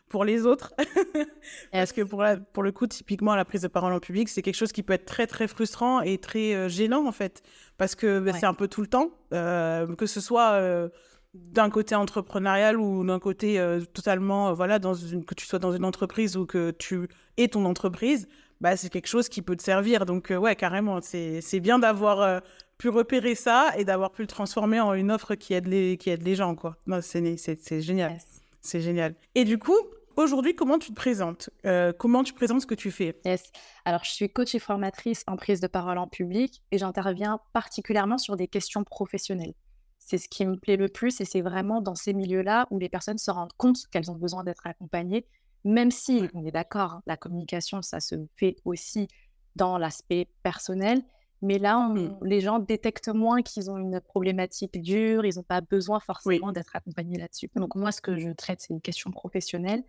pour 0.09 0.23
les 0.23 0.45
autres. 0.45 0.73
Parce 1.71 1.91
que 1.91 2.01
pour, 2.01 2.23
pour 2.53 2.63
le 2.63 2.71
coup, 2.71 2.87
typiquement, 2.87 3.35
la 3.35 3.45
prise 3.45 3.61
de 3.61 3.67
parole 3.67 3.93
en 3.93 3.99
public, 3.99 4.29
c'est 4.29 4.41
quelque 4.41 4.55
chose 4.55 4.71
qui 4.71 4.83
peut 4.83 4.93
être 4.93 5.05
très, 5.05 5.27
très 5.27 5.47
frustrant 5.47 6.01
et 6.01 6.17
très 6.17 6.53
euh, 6.53 6.69
gênant, 6.69 7.05
en 7.07 7.11
fait. 7.11 7.41
Parce 7.77 7.95
que 7.95 8.19
bah, 8.19 8.33
c'est 8.33 8.45
un 8.45 8.53
peu 8.53 8.67
tout 8.67 8.81
le 8.81 8.87
temps, 8.87 9.11
euh, 9.33 9.95
que 9.95 10.05
ce 10.05 10.21
soit 10.21 10.51
euh, 10.53 10.89
d'un 11.33 11.69
côté 11.69 11.95
entrepreneurial 11.95 12.77
ou 12.77 13.05
d'un 13.05 13.19
côté 13.19 13.61
totalement, 13.93 14.53
voilà, 14.53 14.79
dans 14.79 14.93
une, 14.93 15.25
que 15.25 15.35
tu 15.35 15.45
sois 15.45 15.59
dans 15.59 15.73
une 15.73 15.85
entreprise 15.85 16.37
ou 16.37 16.45
que 16.45 16.71
tu 16.71 17.07
aies 17.37 17.49
ton 17.49 17.65
entreprise, 17.65 18.27
bah, 18.61 18.75
c'est 18.75 18.89
quelque 18.89 19.07
chose 19.07 19.29
qui 19.29 19.41
peut 19.41 19.55
te 19.55 19.61
servir. 19.61 20.05
Donc, 20.05 20.33
ouais, 20.35 20.55
carrément, 20.55 20.99
c'est 21.01 21.59
bien 21.59 21.77
d'avoir 21.77 22.41
pu 22.77 22.89
repérer 22.89 23.35
ça 23.35 23.71
et 23.77 23.85
d'avoir 23.85 24.11
pu 24.11 24.21
le 24.21 24.27
transformer 24.27 24.79
en 24.79 24.93
une 24.93 25.11
offre 25.11 25.35
qui 25.35 25.53
aide 25.53 25.67
les, 25.67 25.97
qui 25.97 26.09
aide 26.09 26.23
les 26.23 26.35
gens, 26.35 26.55
quoi. 26.55 26.77
C'est 27.01 27.81
génial. 27.81 28.17
C'est 28.61 28.81
génial. 28.81 29.15
Et 29.35 29.45
du 29.45 29.57
coup, 29.57 29.77
aujourd'hui, 30.15 30.55
comment 30.55 30.77
tu 30.77 30.89
te 30.89 30.95
présentes? 30.95 31.49
Euh, 31.65 31.93
Comment 31.97 32.23
tu 32.23 32.33
présentes 32.33 32.61
ce 32.61 32.67
que 32.67 32.75
tu 32.75 32.91
fais? 32.91 33.19
Yes. 33.25 33.51
Alors, 33.85 34.03
je 34.03 34.11
suis 34.11 34.29
coach 34.29 34.53
et 34.55 34.59
formatrice 34.59 35.23
en 35.27 35.37
prise 35.37 35.59
de 35.61 35.67
parole 35.67 35.97
en 35.97 36.07
public 36.07 36.63
et 36.71 36.77
j'interviens 36.77 37.39
particulièrement 37.53 38.17
sur 38.17 38.35
des 38.35 38.47
questions 38.47 38.83
professionnelles. 38.83 39.53
C'est 39.99 40.17
ce 40.17 40.29
qui 40.29 40.45
me 40.45 40.55
plaît 40.55 40.77
le 40.77 40.87
plus 40.87 41.19
et 41.21 41.25
c'est 41.25 41.41
vraiment 41.41 41.81
dans 41.81 41.95
ces 41.95 42.13
milieux-là 42.13 42.67
où 42.71 42.79
les 42.79 42.89
personnes 42.89 43.17
se 43.17 43.31
rendent 43.31 43.53
compte 43.57 43.87
qu'elles 43.91 44.09
ont 44.11 44.15
besoin 44.15 44.43
d'être 44.43 44.65
accompagnées, 44.65 45.25
même 45.63 45.91
si, 45.91 46.29
on 46.33 46.45
est 46.45 46.51
d'accord, 46.51 46.93
hein, 46.93 47.03
la 47.07 47.17
communication, 47.17 47.81
ça 47.81 47.99
se 47.99 48.15
fait 48.35 48.55
aussi 48.63 49.07
dans 49.55 49.77
l'aspect 49.77 50.29
personnel, 50.43 51.01
mais 51.41 51.59
là, 51.59 51.77
mmh. 51.77 52.17
les 52.23 52.41
gens 52.41 52.59
détectent 52.59 53.09
moins 53.09 53.41
qu'ils 53.41 53.69
ont 53.69 53.77
une 53.77 54.01
problématique 54.01 54.81
dure, 54.81 55.25
ils 55.25 55.35
n'ont 55.35 55.43
pas 55.43 55.61
besoin 55.61 55.99
forcément 55.99 56.51
d'être 56.51 56.75
accompagnés 56.75 57.17
là-dessus. 57.17 57.49
Donc 57.55 57.75
moi, 57.75 57.91
ce 57.91 58.01
que 58.01 58.17
je 58.17 58.29
traite, 58.29 58.61
c'est 58.61 58.73
une 58.73 58.81
question 58.81 59.11
professionnelle. 59.11 59.83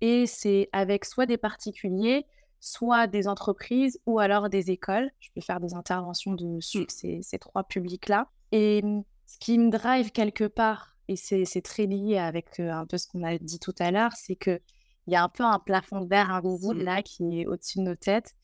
Et 0.00 0.26
c'est 0.26 0.68
avec 0.72 1.04
soit 1.04 1.26
des 1.26 1.36
particuliers, 1.36 2.26
soit 2.60 3.06
des 3.06 3.28
entreprises 3.28 4.00
ou 4.06 4.18
alors 4.18 4.48
des 4.48 4.70
écoles. 4.70 5.10
Je 5.20 5.28
peux 5.34 5.40
faire 5.40 5.60
des 5.60 5.74
interventions 5.74 6.34
de, 6.34 6.60
sur 6.60 6.82
mmh. 6.82 7.22
ces, 7.22 7.38
trois 7.38 7.62
publics-là. 7.62 8.28
Et 8.50 8.82
mmh, 8.82 9.04
ce 9.26 9.38
qui 9.38 9.58
me 9.58 9.70
drive 9.70 10.10
quelque 10.10 10.44
part, 10.44 10.96
et 11.06 11.16
c'est 11.16 11.62
très 11.62 11.86
lié 11.86 12.18
avec 12.18 12.58
un 12.60 12.86
peu 12.86 12.98
ce 12.98 13.06
qu'on 13.06 13.22
a 13.22 13.38
dit 13.38 13.60
tout 13.60 13.74
à 13.78 13.90
l'heure, 13.90 14.12
c'est 14.14 14.36
qu'il 14.36 14.60
y 15.06 15.14
a 15.14 15.22
un 15.22 15.28
peu 15.28 15.44
un 15.44 15.58
plafond 15.58 16.00
de 16.00 16.08
verre 16.08 16.30
invisible 16.30 16.82
là 16.82 17.02
qui 17.02 17.40
est 17.40 17.46
au-dessus 17.46 17.78
de 17.78 17.84
nos 17.84 17.94
têtes 17.94 18.34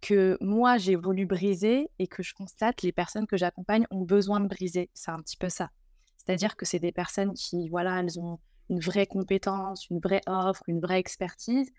que 0.00 0.38
moi, 0.40 0.78
j'ai 0.78 0.96
voulu 0.96 1.26
briser 1.26 1.90
et 1.98 2.06
que 2.06 2.22
je 2.22 2.34
constate 2.34 2.82
les 2.82 2.92
personnes 2.92 3.26
que 3.26 3.36
j'accompagne 3.36 3.86
ont 3.90 4.02
besoin 4.02 4.40
de 4.40 4.48
briser. 4.48 4.90
C'est 4.94 5.10
un 5.10 5.20
petit 5.20 5.36
peu 5.36 5.48
ça. 5.48 5.70
C'est-à-dire 6.16 6.56
que 6.56 6.66
c'est 6.66 6.78
des 6.78 6.92
personnes 6.92 7.34
qui, 7.34 7.68
voilà, 7.68 8.00
elles 8.00 8.18
ont 8.18 8.38
une 8.68 8.80
vraie 8.80 9.06
compétence, 9.06 9.88
une 9.90 9.98
vraie 9.98 10.22
offre, 10.26 10.62
une 10.68 10.80
vraie 10.80 11.00
expertise, 11.00 11.70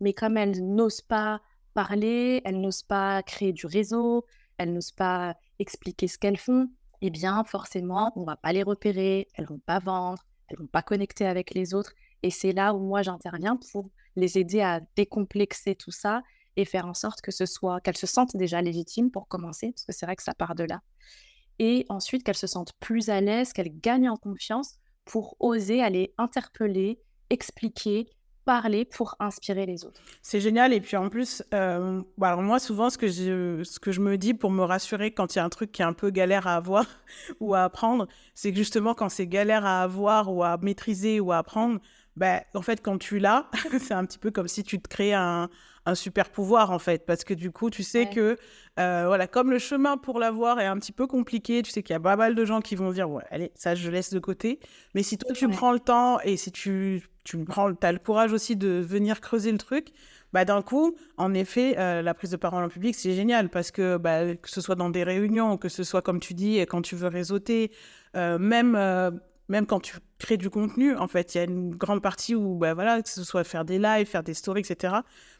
mais 0.00 0.12
comme 0.12 0.36
elles 0.36 0.62
n'osent 0.62 1.00
pas 1.02 1.40
parler, 1.74 2.42
elles 2.44 2.60
n'osent 2.60 2.82
pas 2.82 3.22
créer 3.22 3.52
du 3.52 3.66
réseau, 3.66 4.26
elles 4.58 4.72
n'osent 4.72 4.92
pas 4.92 5.36
expliquer 5.58 6.08
ce 6.08 6.18
qu'elles 6.18 6.38
font, 6.38 6.68
eh 7.00 7.10
bien, 7.10 7.44
forcément, 7.44 8.12
on 8.16 8.24
va 8.24 8.36
pas 8.36 8.52
les 8.52 8.62
repérer, 8.62 9.28
elles 9.34 9.46
vont 9.46 9.60
pas 9.64 9.78
vendre, 9.78 10.24
elles 10.48 10.58
vont 10.58 10.66
pas 10.66 10.82
connecter 10.82 11.26
avec 11.26 11.54
les 11.54 11.74
autres. 11.74 11.92
Et 12.22 12.30
c'est 12.30 12.52
là 12.52 12.74
où 12.74 12.80
moi 12.80 13.02
j'interviens 13.02 13.56
pour 13.56 13.90
les 14.16 14.38
aider 14.38 14.60
à 14.60 14.80
décomplexer 14.96 15.74
tout 15.74 15.90
ça 15.90 16.22
et 16.56 16.64
faire 16.64 16.86
en 16.86 16.94
sorte 16.94 17.20
que 17.20 17.30
ce 17.30 17.46
soit 17.46 17.80
qu'elles 17.80 17.96
se 17.96 18.06
sentent 18.06 18.36
déjà 18.36 18.62
légitimes 18.62 19.10
pour 19.10 19.28
commencer, 19.28 19.72
parce 19.72 19.84
que 19.84 19.92
c'est 19.92 20.06
vrai 20.06 20.16
que 20.16 20.22
ça 20.22 20.34
part 20.34 20.54
de 20.54 20.64
là. 20.64 20.80
Et 21.58 21.84
ensuite 21.88 22.24
qu'elles 22.24 22.36
se 22.36 22.46
sentent 22.46 22.72
plus 22.80 23.08
à 23.08 23.20
l'aise, 23.20 23.52
qu'elles 23.52 23.78
gagnent 23.80 24.10
en 24.10 24.16
confiance 24.16 24.78
pour 25.04 25.36
oser 25.40 25.82
aller 25.82 26.14
interpeller, 26.18 27.00
expliquer, 27.30 28.08
parler 28.44 28.84
pour 28.84 29.14
inspirer 29.20 29.66
les 29.66 29.84
autres. 29.84 30.00
C'est 30.20 30.40
génial. 30.40 30.72
Et 30.72 30.80
puis 30.80 30.96
en 30.96 31.08
plus, 31.08 31.42
euh, 31.54 32.02
bah, 32.18 32.28
alors 32.28 32.42
moi, 32.42 32.58
souvent, 32.58 32.90
ce 32.90 32.98
que, 32.98 33.06
je, 33.08 33.62
ce 33.64 33.78
que 33.78 33.92
je 33.92 34.00
me 34.00 34.18
dis 34.18 34.34
pour 34.34 34.50
me 34.50 34.62
rassurer 34.62 35.12
quand 35.12 35.34
il 35.34 35.38
y 35.38 35.40
a 35.40 35.44
un 35.44 35.48
truc 35.48 35.72
qui 35.72 35.82
est 35.82 35.84
un 35.84 35.92
peu 35.92 36.10
galère 36.10 36.46
à 36.46 36.56
avoir 36.56 36.86
ou 37.40 37.54
à 37.54 37.64
apprendre, 37.64 38.08
c'est 38.34 38.50
que 38.50 38.58
justement, 38.58 38.94
quand 38.94 39.08
c'est 39.08 39.26
galère 39.26 39.64
à 39.64 39.82
avoir 39.82 40.32
ou 40.32 40.42
à 40.42 40.56
maîtriser 40.58 41.20
ou 41.20 41.32
à 41.32 41.38
apprendre, 41.38 41.80
bah, 42.16 42.42
en 42.54 42.62
fait, 42.62 42.82
quand 42.82 42.98
tu 42.98 43.18
l'as, 43.18 43.48
c'est 43.80 43.94
un 43.94 44.04
petit 44.04 44.18
peu 44.18 44.30
comme 44.30 44.48
si 44.48 44.62
tu 44.62 44.80
te 44.80 44.88
crées 44.88 45.14
un, 45.14 45.48
un 45.86 45.94
super 45.94 46.30
pouvoir 46.30 46.70
en 46.70 46.78
fait, 46.78 47.06
parce 47.06 47.24
que 47.24 47.34
du 47.34 47.50
coup, 47.50 47.70
tu 47.70 47.82
sais 47.82 48.08
que, 48.08 48.36
euh, 48.78 49.04
voilà, 49.06 49.26
comme 49.26 49.50
le 49.50 49.58
chemin 49.58 49.96
pour 49.96 50.18
l'avoir 50.18 50.60
est 50.60 50.66
un 50.66 50.78
petit 50.78 50.92
peu 50.92 51.06
compliqué, 51.06 51.62
tu 51.62 51.70
sais 51.70 51.82
qu'il 51.82 51.94
y 51.94 51.96
a 51.96 52.00
pas 52.00 52.16
mal 52.16 52.34
de 52.34 52.44
gens 52.44 52.60
qui 52.60 52.76
vont 52.76 52.92
dire, 52.92 53.10
ouais, 53.10 53.24
allez, 53.30 53.50
ça, 53.54 53.74
je 53.74 53.90
laisse 53.90 54.12
de 54.12 54.18
côté. 54.18 54.60
Mais 54.94 55.02
si 55.02 55.18
toi, 55.18 55.32
tu 55.32 55.48
prends 55.48 55.72
le 55.72 55.80
temps 55.80 56.20
et 56.20 56.36
si 56.36 56.52
tu, 56.52 57.02
tu 57.24 57.44
prends, 57.44 57.72
as 57.82 57.92
le 57.92 57.98
courage 57.98 58.32
aussi 58.32 58.56
de 58.56 58.80
venir 58.86 59.20
creuser 59.20 59.50
le 59.50 59.58
truc, 59.58 59.88
bah, 60.32 60.44
d'un 60.44 60.62
coup, 60.62 60.96
en 61.18 61.34
effet, 61.34 61.76
euh, 61.78 62.00
la 62.00 62.14
prise 62.14 62.30
de 62.30 62.36
parole 62.36 62.64
en 62.64 62.68
public, 62.68 62.94
c'est 62.94 63.12
génial. 63.12 63.50
Parce 63.50 63.70
que, 63.70 63.98
bah, 63.98 64.34
que 64.34 64.48
ce 64.48 64.60
soit 64.60 64.76
dans 64.76 64.88
des 64.88 65.04
réunions, 65.04 65.58
que 65.58 65.68
ce 65.68 65.84
soit, 65.84 66.00
comme 66.00 66.20
tu 66.20 66.32
dis, 66.32 66.58
quand 66.60 66.80
tu 66.80 66.96
veux 66.96 67.08
réseauter, 67.08 67.70
euh, 68.16 68.38
même 68.38 68.74
même 69.52 69.66
quand 69.66 69.80
tu 69.80 69.98
crées 70.18 70.38
du 70.38 70.48
contenu, 70.48 70.96
en 70.96 71.08
fait, 71.08 71.34
il 71.34 71.38
y 71.38 71.40
a 71.42 71.44
une 71.44 71.76
grande 71.76 72.00
partie 72.00 72.34
où, 72.34 72.56
bah, 72.56 72.72
voilà, 72.72 73.02
que 73.02 73.08
ce 73.10 73.22
soit 73.22 73.44
faire 73.44 73.66
des 73.66 73.78
lives, 73.78 74.06
faire 74.06 74.22
des 74.22 74.32
stories, 74.32 74.62
etc. 74.62 74.94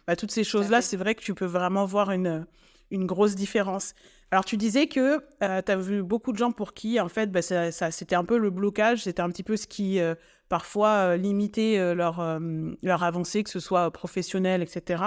Bah, 0.07 0.17
toutes 0.17 0.31
ces 0.31 0.45
choses-là, 0.45 0.83
c'est 0.83 0.99
vrai 0.99 1.15
que 1.15 1.23
tu 1.23 1.35
peux 1.35 1.47
vraiment 1.47 1.87
voir 1.87 2.11
une, 2.11 2.47
une 2.91 3.07
grosse 3.07 3.35
différence. 3.35 3.95
Alors, 4.31 4.45
tu 4.45 4.59
disais 4.59 4.87
que 4.87 5.25
euh, 5.43 5.63
tu 5.65 5.73
as 5.73 5.77
vu 5.77 6.03
beaucoup 6.03 6.33
de 6.33 6.37
gens 6.37 6.53
pour 6.53 6.75
qui, 6.75 7.01
en 7.01 7.09
fait, 7.09 7.33
bah, 7.33 7.41
ça, 7.41 7.91
c'était 7.91 8.15
un 8.15 8.25
peu 8.25 8.37
le 8.37 8.51
blocage, 8.51 9.05
c'était 9.05 9.23
un 9.23 9.31
petit 9.31 9.43
peu 9.43 9.57
ce 9.57 9.67
qui, 9.67 9.99
euh, 9.99 10.15
parfois, 10.51 10.91
euh, 10.91 11.17
limitait 11.17 11.95
leur, 11.95 12.39
leur 12.83 13.03
avancée, 13.03 13.43
que 13.43 13.51
ce 13.51 13.61
soit 13.61 13.91
professionnel, 13.93 14.61
etc. 14.61 15.05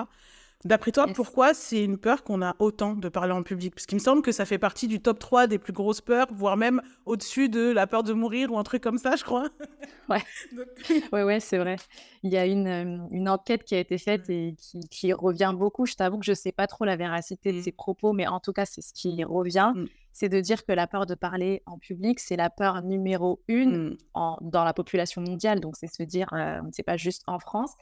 D'après 0.66 0.92
toi, 0.92 1.06
pourquoi 1.14 1.54
c'est 1.54 1.84
une 1.84 2.00
peur 2.00 2.24
qu'on 2.24 2.42
a 2.42 2.56
autant 2.58 2.96
de 2.96 3.08
parler 3.08 3.34
en 3.34 3.44
public? 3.44 3.76
Parce 3.76 3.86
qu'il 3.86 3.98
me 3.98 4.02
semble 4.02 4.24
que 4.24 4.32
ça 4.32 4.46
fait 4.46 4.58
partie 4.58 4.88
du 4.88 5.00
top 5.00 5.20
3 5.20 5.46
des 5.46 5.60
plus 5.60 5.74
grosses 5.74 6.02
peurs, 6.02 6.26
voire 6.32 6.58
même 6.58 6.82
au-dessus 7.06 7.50
de 7.50 7.72
la 7.72 7.86
peur 7.86 8.02
de 8.02 8.14
mourir 8.14 8.52
ou 8.52 8.58
un 8.58 8.64
truc 8.64 8.82
comme 8.82 8.98
ça, 8.98 9.16
je 9.16 9.24
crois. 9.24 9.48
Ouais, 10.08 10.22
ouais, 11.14 11.24
ouais 11.24 11.40
c'est 11.40 11.58
vrai. 11.58 11.78
Il 12.22 12.32
y 12.32 12.38
a 12.38 12.46
une, 12.46 12.68
euh, 12.68 13.08
une, 13.10 13.28
enquête 13.28 13.64
qui 13.64 13.74
a 13.74 13.80
été 13.80 13.98
faite 13.98 14.30
et 14.30 14.56
qui, 14.56 14.80
qui 14.92 15.14
revient 15.14 15.52
beaucoup. 15.56 15.88
Je 15.88 15.96
t'avoue 15.96 16.20
que 16.20 16.26
je 16.26 16.32
ne 16.32 16.36
sais 16.36 16.52
pas 16.52 16.68
trop 16.68 16.86
la 16.86 16.96
véracité 16.96 17.52
de 17.52 17.58
mmh. 17.58 17.62
ces 17.64 17.72
propos, 17.72 18.14
mais 18.14 18.28
en 18.28 18.40
tout 18.40 18.54
cas, 18.54 18.66
c'est 18.66 18.82
ce 18.82 18.94
qui 18.94 19.24
revient. 19.24 19.72
Mmh. 19.76 19.86
C'est 20.14 20.30
de 20.30 20.40
dire 20.42 20.64
que 20.64 20.72
la 20.74 20.86
peur 20.86 21.08
de 21.08 21.16
parler 21.16 21.64
en 21.66 21.80
public, 21.80 22.20
c'est 22.20 22.36
la 22.36 22.52
peur 22.52 22.84
numéro 22.84 23.42
une 23.48 23.90
mmh. 23.90 23.98
en, 24.14 24.38
dans 24.42 24.64
la 24.64 24.74
population 24.74 25.24
mondiale. 25.24 25.60
Donc, 25.60 25.76
c'est 25.76 25.92
se 25.92 26.04
dire, 26.04 26.30
euh, 26.34 26.62
c'est 26.72 26.84
pas 26.84 26.98
juste 26.98 27.24
en 27.26 27.40
France 27.40 27.74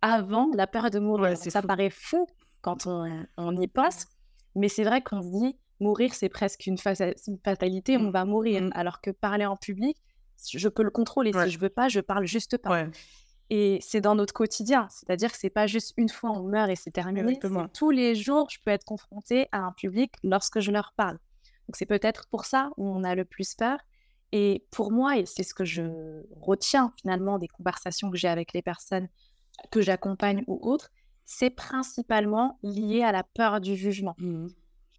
avant 0.00 0.50
la 0.54 0.66
peur 0.66 0.90
de 0.90 0.98
mourir. 0.98 1.36
ça 1.36 1.62
paraît 1.62 1.90
fou 1.90 2.26
quand 2.60 2.86
on, 2.86 3.26
on 3.36 3.60
y 3.60 3.68
passe, 3.68 4.06
mais 4.54 4.68
c'est 4.68 4.84
vrai 4.84 5.02
qu'on 5.02 5.22
se 5.22 5.28
dit 5.28 5.56
mourir, 5.82 6.14
c'est 6.14 6.28
presque 6.28 6.66
une, 6.66 6.78
fatalité, 6.78 7.96
on 7.96 8.04
mmh. 8.04 8.10
va 8.10 8.24
mourir. 8.24 8.62
Mmh. 8.62 8.70
Alors 8.74 9.00
que 9.00 9.10
parler 9.10 9.44
en 9.44 9.56
public, 9.56 9.96
je 10.50 10.68
peux 10.68 10.82
le 10.82 10.90
contrôler. 10.90 11.32
Si 11.32 11.50
je 11.50 11.58
veux 11.58 11.68
pas, 11.68 11.88
je 11.88 12.00
parle 12.00 12.26
juste 12.26 12.56
pas. 12.56 12.86
Et 13.50 13.78
c'est 13.82 14.00
dans 14.00 14.14
notre 14.14 14.32
quotidien, 14.32 14.86
c'est-à-dire 14.88 15.30
que 15.30 15.36
c'est 15.36 15.50
pas 15.50 15.66
juste 15.66 15.92
une 15.98 16.08
fois 16.08 16.30
on 16.30 16.44
meurt 16.44 16.70
et 16.70 16.76
c'est 16.76 16.90
terminé. 16.90 17.38
Tous 17.74 17.90
les 17.90 18.14
jours, 18.14 18.48
je 18.50 18.58
peux 18.64 18.70
être 18.70 18.84
confrontée 18.84 19.48
à 19.52 19.58
un 19.58 19.72
public 19.72 20.14
lorsque 20.22 20.60
je 20.60 20.70
leur 20.70 20.94
parle. 20.96 21.18
Donc 21.68 21.76
c'est 21.76 21.86
peut-être 21.86 22.28
pour 22.28 22.46
ça 22.46 22.70
où 22.78 22.88
on 22.88 23.04
a 23.04 23.14
le 23.14 23.26
plus 23.26 23.54
peur. 23.54 23.78
Et 24.34 24.64
pour 24.70 24.90
moi, 24.90 25.18
et 25.18 25.26
c'est 25.26 25.42
ce 25.42 25.52
que 25.52 25.66
je 25.66 25.82
retiens 26.40 26.92
finalement 26.98 27.38
des 27.38 27.48
conversations 27.48 28.10
que 28.10 28.16
j'ai 28.16 28.28
avec 28.28 28.54
les 28.54 28.62
personnes 28.62 29.08
que 29.70 29.80
j'accompagne 29.80 30.44
ou 30.46 30.58
autre, 30.62 30.90
c'est 31.24 31.50
principalement 31.50 32.58
lié 32.62 33.02
à 33.02 33.12
la 33.12 33.22
peur 33.22 33.60
du 33.60 33.76
jugement. 33.76 34.14
Mmh. 34.18 34.48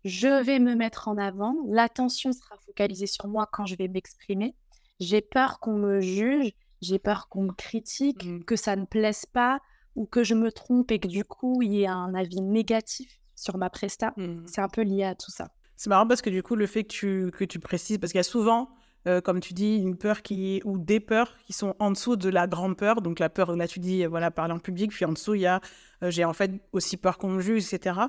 Je 0.05 0.43
vais 0.43 0.59
me 0.59 0.75
mettre 0.75 1.07
en 1.07 1.17
avant, 1.17 1.55
l'attention 1.67 2.33
sera 2.33 2.57
focalisée 2.65 3.07
sur 3.07 3.27
moi 3.27 3.47
quand 3.51 3.65
je 3.65 3.75
vais 3.75 3.87
m'exprimer. 3.87 4.55
J'ai 4.99 5.21
peur 5.21 5.59
qu'on 5.59 5.77
me 5.77 6.01
juge, 6.01 6.51
j'ai 6.81 6.99
peur 6.99 7.29
qu'on 7.29 7.43
me 7.43 7.53
critique, 7.53 8.25
mmh. 8.25 8.43
que 8.43 8.55
ça 8.55 8.75
ne 8.75 8.85
plaise 8.85 9.25
pas 9.25 9.59
ou 9.95 10.05
que 10.05 10.23
je 10.23 10.33
me 10.33 10.51
trompe 10.51 10.91
et 10.91 10.99
que 10.99 11.07
du 11.07 11.23
coup 11.23 11.61
il 11.61 11.73
y 11.73 11.83
ait 11.83 11.87
un 11.87 12.13
avis 12.15 12.41
négatif 12.41 13.19
sur 13.35 13.57
ma 13.57 13.69
presta. 13.69 14.13
Mmh. 14.17 14.45
C'est 14.47 14.61
un 14.61 14.69
peu 14.69 14.81
lié 14.81 15.03
à 15.03 15.15
tout 15.15 15.31
ça. 15.31 15.49
C'est 15.75 15.89
marrant 15.89 16.07
parce 16.07 16.21
que 16.21 16.29
du 16.29 16.43
coup, 16.43 16.55
le 16.55 16.67
fait 16.67 16.83
que 16.83 16.93
tu, 16.93 17.31
que 17.31 17.43
tu 17.43 17.59
précises, 17.59 17.97
parce 17.97 18.11
qu'il 18.11 18.19
y 18.19 18.21
a 18.21 18.23
souvent 18.23 18.69
euh, 19.05 19.19
comme 19.19 19.39
tu 19.39 19.53
dis, 19.53 19.77
une 19.77 19.97
peur 19.97 20.21
qui 20.21 20.61
ou 20.63 20.77
des 20.77 20.99
peurs 20.99 21.35
qui 21.45 21.53
sont 21.53 21.75
en 21.79 21.91
dessous 21.91 22.15
de 22.15 22.29
la 22.29 22.47
grande 22.47 22.77
peur. 22.77 23.01
Donc 23.01 23.19
la 23.19 23.29
peur, 23.29 23.55
là 23.55 23.67
tu 23.67 23.79
dis, 23.79 24.05
voilà, 24.05 24.31
parler 24.31 24.53
en 24.53 24.59
public, 24.59 24.91
puis 24.91 25.05
en 25.05 25.11
dessous, 25.11 25.35
il 25.35 25.41
y 25.41 25.45
a, 25.45 25.59
euh, 26.03 26.09
j'ai 26.09 26.23
en 26.23 26.33
fait 26.33 26.51
aussi 26.71 26.95
peur 26.97 27.17
qu'on 27.17 27.29
me 27.29 27.41
juge, 27.41 27.73
etc. 27.73 27.99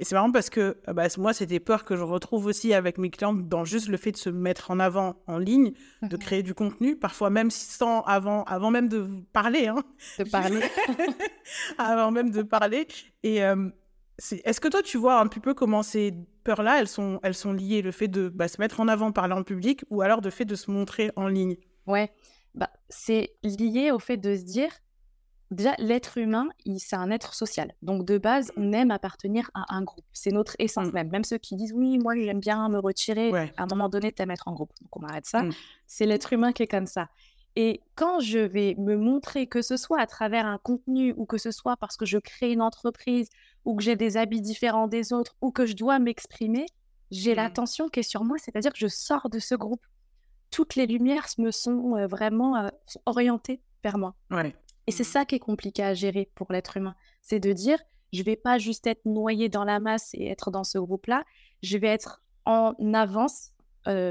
Et 0.00 0.04
c'est 0.04 0.14
marrant 0.14 0.32
parce 0.32 0.50
que 0.50 0.78
euh, 0.88 0.92
bah, 0.92 1.06
moi, 1.18 1.32
c'est 1.32 1.46
des 1.46 1.60
peurs 1.60 1.84
que 1.84 1.94
je 1.94 2.02
retrouve 2.02 2.46
aussi 2.46 2.74
avec 2.74 2.98
mes 2.98 3.10
clients 3.10 3.34
dans 3.34 3.64
juste 3.64 3.88
le 3.88 3.96
fait 3.96 4.12
de 4.12 4.16
se 4.16 4.30
mettre 4.30 4.70
en 4.70 4.80
avant 4.80 5.16
en 5.26 5.38
ligne, 5.38 5.72
de 6.02 6.16
mhm. 6.16 6.22
créer 6.22 6.42
du 6.42 6.54
contenu, 6.54 6.96
parfois 6.96 7.30
même 7.30 7.50
sans 7.50 8.00
avant, 8.02 8.42
avant 8.44 8.70
même 8.70 8.88
de 8.88 9.08
parler. 9.32 9.68
Hein. 9.68 9.84
De 10.18 10.24
parler. 10.24 10.60
avant 11.78 12.10
même 12.10 12.30
de 12.30 12.42
parler. 12.42 12.88
Et 13.22 13.40
est-ce 14.44 14.60
que 14.60 14.68
toi, 14.68 14.82
tu 14.82 14.98
vois 14.98 15.20
un 15.20 15.26
petit 15.26 15.40
peu 15.40 15.54
comment 15.54 15.82
ces 15.82 16.12
peurs-là, 16.44 16.80
elles 16.80 16.88
sont, 16.88 17.20
elles 17.22 17.34
sont 17.34 17.52
liées, 17.52 17.82
le 17.82 17.92
fait 17.92 18.08
de 18.08 18.28
bah, 18.28 18.48
se 18.48 18.60
mettre 18.60 18.80
en 18.80 18.88
avant, 18.88 19.12
parler 19.12 19.34
en 19.34 19.42
public, 19.42 19.84
ou 19.90 20.02
alors 20.02 20.20
le 20.20 20.30
fait 20.30 20.44
de 20.44 20.54
se 20.54 20.70
montrer 20.70 21.10
en 21.16 21.26
ligne? 21.26 21.56
Ouais, 21.86 22.10
bah, 22.54 22.70
c'est 22.88 23.34
lié 23.42 23.90
au 23.90 23.98
fait 23.98 24.16
de 24.16 24.36
se 24.36 24.42
dire, 24.42 24.70
déjà, 25.50 25.74
l'être 25.78 26.18
humain, 26.18 26.48
c'est 26.78 26.96
un 26.96 27.10
être 27.10 27.34
social. 27.34 27.72
Donc, 27.82 28.04
de 28.04 28.18
base, 28.18 28.52
on 28.56 28.72
aime 28.72 28.90
appartenir 28.90 29.50
à 29.54 29.74
un 29.74 29.82
groupe. 29.82 30.04
C'est 30.12 30.32
notre 30.32 30.54
essence 30.58 30.88
mmh. 30.88 30.94
même. 30.94 31.10
Même 31.10 31.24
ceux 31.24 31.38
qui 31.38 31.56
disent, 31.56 31.72
oui, 31.72 31.98
moi, 31.98 32.14
j'aime 32.16 32.40
bien 32.40 32.68
me 32.68 32.78
retirer, 32.78 33.32
à 33.56 33.62
un 33.62 33.66
moment 33.66 33.88
donné, 33.88 34.12
t'aimes 34.12 34.30
être 34.30 34.48
en 34.48 34.52
groupe. 34.52 34.72
Donc, 34.80 34.96
on 34.96 35.02
arrête 35.02 35.26
ça. 35.26 35.42
Mmh. 35.42 35.52
C'est 35.86 36.06
l'être 36.06 36.32
humain 36.32 36.52
qui 36.52 36.62
est 36.62 36.68
comme 36.68 36.86
ça. 36.86 37.08
Et 37.56 37.82
quand 37.96 38.20
je 38.20 38.38
vais 38.38 38.76
me 38.78 38.96
montrer, 38.96 39.48
que 39.48 39.60
ce 39.60 39.76
soit 39.76 40.00
à 40.00 40.06
travers 40.06 40.46
un 40.46 40.58
contenu 40.58 41.14
ou 41.16 41.26
que 41.26 41.36
ce 41.36 41.50
soit 41.50 41.76
parce 41.76 41.96
que 41.96 42.06
je 42.06 42.18
crée 42.18 42.52
une 42.52 42.62
entreprise 42.62 43.28
ou 43.64 43.76
que 43.76 43.82
j'ai 43.82 43.96
des 43.96 44.16
habits 44.16 44.40
différents 44.40 44.88
des 44.88 45.12
autres 45.12 45.36
ou 45.40 45.50
que 45.50 45.66
je 45.66 45.74
dois 45.74 45.98
m'exprimer, 45.98 46.66
j'ai 47.10 47.32
mmh. 47.32 47.36
l'attention 47.36 47.88
qui 47.88 48.00
est 48.00 48.04
sur 48.04 48.24
moi, 48.24 48.36
c'est-à-dire 48.38 48.72
que 48.72 48.78
je 48.78 48.88
sors 48.88 49.28
de 49.30 49.38
ce 49.38 49.54
groupe. 49.54 49.84
Toutes 50.50 50.74
les 50.74 50.86
lumières 50.86 51.26
me 51.38 51.50
sont 51.50 52.06
vraiment 52.06 52.70
orientées 53.06 53.60
vers 53.84 53.98
moi. 53.98 54.14
Et 54.86 54.92
c'est 54.92 55.02
mmh. 55.02 55.06
ça 55.06 55.24
qui 55.24 55.34
est 55.36 55.40
compliqué 55.40 55.82
à 55.82 55.94
gérer 55.94 56.30
pour 56.34 56.52
l'être 56.52 56.76
humain. 56.76 56.94
C'est 57.22 57.40
de 57.40 57.52
dire, 57.52 57.78
je 58.12 58.22
vais 58.22 58.36
pas 58.36 58.58
juste 58.58 58.86
être 58.86 59.04
noyé 59.04 59.48
dans 59.48 59.64
la 59.64 59.78
masse 59.78 60.10
et 60.14 60.26
être 60.26 60.50
dans 60.50 60.64
ce 60.64 60.78
groupe-là, 60.78 61.24
je 61.62 61.78
vais 61.78 61.88
être 61.88 62.22
en 62.44 62.74
avance 62.94 63.52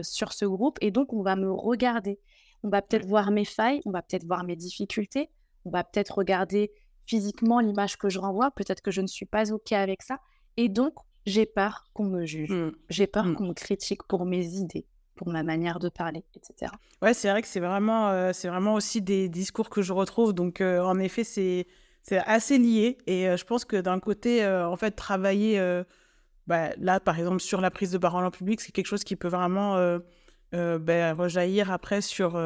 sur 0.02 0.34
ce 0.34 0.46
groupe 0.46 0.78
et 0.82 0.92
donc 0.92 1.14
on 1.14 1.22
va 1.22 1.36
me 1.36 1.52
regarder. 1.52 2.20
On 2.64 2.70
va 2.70 2.82
peut-être 2.82 3.06
voir 3.06 3.32
mes 3.32 3.46
failles, 3.46 3.82
on 3.86 3.92
va 3.92 4.02
peut-être 4.02 4.26
voir 4.26 4.44
mes 4.44 4.56
difficultés, 4.56 5.30
on 5.66 5.70
va 5.70 5.84
peut-être 5.84 6.18
regarder 6.18 6.72
physiquement 7.10 7.60
l'image 7.60 7.98
que 7.98 8.08
je 8.08 8.20
renvoie, 8.20 8.52
peut-être 8.52 8.82
que 8.82 8.92
je 8.92 9.02
ne 9.02 9.08
suis 9.08 9.26
pas 9.26 9.52
OK 9.52 9.72
avec 9.72 10.04
ça. 10.04 10.20
Et 10.58 10.70
donc, 10.70 10.94
j'ai 11.26 11.48
peur 11.48 11.86
qu'on 11.94 12.06
me 12.06 12.26
juge. 12.26 12.52
Mmh. 12.52 12.72
J'ai 12.90 13.08
peur 13.08 13.26
mmh. 13.26 13.36
qu'on 13.36 13.48
me 13.48 13.54
critique 13.54 14.04
pour 14.04 14.26
mes 14.26 14.46
idées, 14.46 14.86
pour 15.16 15.30
ma 15.30 15.42
manière 15.42 15.80
de 15.80 15.90
parler, 15.90 16.24
etc. 16.36 16.72
Ouais, 17.02 17.16
c'est 17.16 17.32
vrai 17.32 17.42
que 17.42 17.48
c'est 17.48 17.60
vraiment, 17.60 18.10
euh, 18.10 18.32
c'est 18.32 18.48
vraiment 18.48 18.76
aussi 18.76 19.02
des 19.02 19.28
discours 19.28 19.70
que 19.70 19.82
je 19.82 19.92
retrouve. 19.92 20.34
Donc, 20.34 20.62
euh, 20.62 20.82
en 20.82 21.00
effet, 21.00 21.24
c'est, 21.24 21.66
c'est 22.04 22.20
assez 22.20 22.60
lié. 22.60 23.00
Et 23.08 23.28
euh, 23.28 23.38
je 23.38 23.46
pense 23.46 23.66
que 23.66 23.78
d'un 23.78 24.00
côté, 24.00 24.46
en 24.46 24.78
fait, 24.78 24.92
travailler, 24.92 25.60
bah, 26.46 26.70
là, 26.78 27.00
par 27.00 27.18
exemple, 27.18 27.40
sur 27.40 27.60
la 27.60 27.72
prise 27.72 27.92
de 27.92 27.98
parole 27.98 28.24
en 28.24 28.32
public, 28.32 28.62
c'est 28.62 28.72
quelque 28.72 28.88
chose 28.88 29.04
qui 29.04 29.16
peut 29.16 29.30
vraiment 29.30 29.78
bah, 30.52 31.14
rejaillir 31.16 31.72
après 31.72 32.02
sur, 32.02 32.40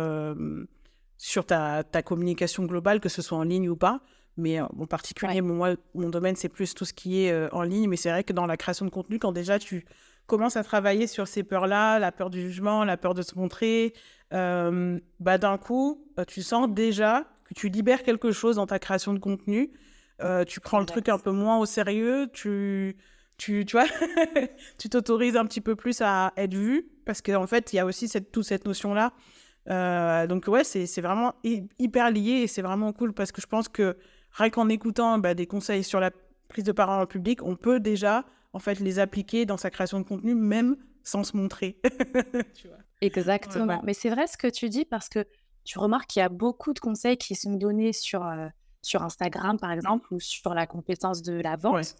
sur 1.17 1.45
ta, 1.45 1.83
ta 1.83 2.01
communication 2.01 2.63
globale, 2.63 3.01
que 3.01 3.09
ce 3.09 3.21
soit 3.21 3.37
en 3.37 3.43
ligne 3.43 3.67
ou 3.67 3.75
pas. 3.75 3.99
Mais 4.37 4.59
euh, 4.59 4.65
en 4.79 4.85
particulier, 4.85 5.41
moi, 5.41 5.75
mon 5.93 6.09
domaine, 6.09 6.35
c'est 6.35 6.49
plus 6.49 6.73
tout 6.73 6.85
ce 6.85 6.93
qui 6.93 7.25
est 7.25 7.31
euh, 7.31 7.49
en 7.51 7.61
ligne. 7.61 7.87
Mais 7.87 7.97
c'est 7.97 8.09
vrai 8.09 8.23
que 8.23 8.33
dans 8.33 8.45
la 8.45 8.57
création 8.57 8.85
de 8.85 8.89
contenu, 8.89 9.19
quand 9.19 9.31
déjà 9.31 9.59
tu 9.59 9.85
commences 10.25 10.57
à 10.57 10.63
travailler 10.63 11.07
sur 11.07 11.27
ces 11.27 11.43
peurs-là, 11.43 11.99
la 11.99 12.11
peur 12.11 12.29
du 12.29 12.41
jugement, 12.41 12.83
la 12.83 12.97
peur 12.97 13.13
de 13.13 13.21
se 13.21 13.37
montrer, 13.37 13.93
euh, 14.33 14.99
bah, 15.19 15.37
d'un 15.37 15.57
coup, 15.57 16.07
tu 16.27 16.41
sens 16.41 16.69
déjà 16.69 17.25
que 17.45 17.53
tu 17.53 17.69
libères 17.69 18.03
quelque 18.03 18.31
chose 18.31 18.55
dans 18.55 18.65
ta 18.65 18.79
création 18.79 19.13
de 19.13 19.19
contenu. 19.19 19.71
tu 20.47 20.59
prends 20.61 20.79
le 20.79 20.85
truc 20.85 21.09
un 21.09 21.19
peu 21.19 21.31
moins 21.31 21.59
au 21.59 21.65
sérieux. 21.65 22.27
Tu, 22.33 22.97
tu, 23.37 23.65
tu 23.65 23.75
vois, 23.75 23.85
tu 24.79 24.89
t'autorises 24.89 25.35
un 25.35 25.45
petit 25.45 25.61
peu 25.61 25.75
plus 25.75 26.01
à 26.01 26.33
être 26.37 26.53
vu. 26.53 26.87
Parce 27.05 27.21
qu'en 27.21 27.43
en 27.43 27.47
fait, 27.47 27.73
il 27.73 27.75
y 27.75 27.79
a 27.79 27.85
aussi 27.85 28.07
cette, 28.07 28.31
toute 28.31 28.45
cette 28.45 28.65
notion-là. 28.65 29.11
donc, 30.25 30.47
ouais, 30.47 30.63
c'est 30.63 31.01
vraiment 31.01 31.35
hyper 31.43 32.09
lié 32.09 32.43
et 32.43 32.47
c'est 32.47 32.63
vraiment 32.63 32.93
cool 32.93 33.13
parce 33.13 33.31
que 33.31 33.41
je 33.41 33.47
pense 33.47 33.67
que 33.67 33.95
rien 34.33 34.49
qu'en 34.49 34.69
écoutant 34.69 35.17
bah, 35.19 35.33
des 35.33 35.47
conseils 35.47 35.83
sur 35.83 35.99
la 35.99 36.11
prise 36.47 36.63
de 36.63 36.71
parole 36.71 37.01
en 37.01 37.05
public, 37.05 37.41
on 37.43 37.55
peut 37.55 37.79
déjà 37.79 38.25
en 38.53 38.59
fait 38.59 38.79
les 38.79 38.99
appliquer 38.99 39.45
dans 39.45 39.57
sa 39.57 39.69
création 39.69 39.99
de 39.99 40.05
contenu, 40.05 40.35
même 40.35 40.77
sans 41.03 41.23
se 41.23 41.35
montrer. 41.35 41.79
Exactement. 43.01 43.81
Mais 43.83 43.93
c'est 43.93 44.09
vrai 44.09 44.27
ce 44.27 44.37
que 44.37 44.47
tu 44.47 44.69
dis 44.69 44.85
parce 44.85 45.09
que 45.09 45.25
tu 45.63 45.79
remarques 45.79 46.07
qu'il 46.07 46.19
y 46.19 46.23
a 46.23 46.29
beaucoup 46.29 46.73
de 46.73 46.79
conseils 46.79 47.17
qui 47.17 47.35
sont 47.35 47.53
donnés 47.53 47.93
sur, 47.93 48.25
euh, 48.25 48.47
sur 48.81 49.01
Instagram, 49.03 49.57
par 49.57 49.71
exemple, 49.71 50.13
ou 50.13 50.19
sur 50.19 50.53
la 50.53 50.67
compétence 50.67 51.21
de 51.21 51.33
la 51.33 51.55
vente. 51.55 51.95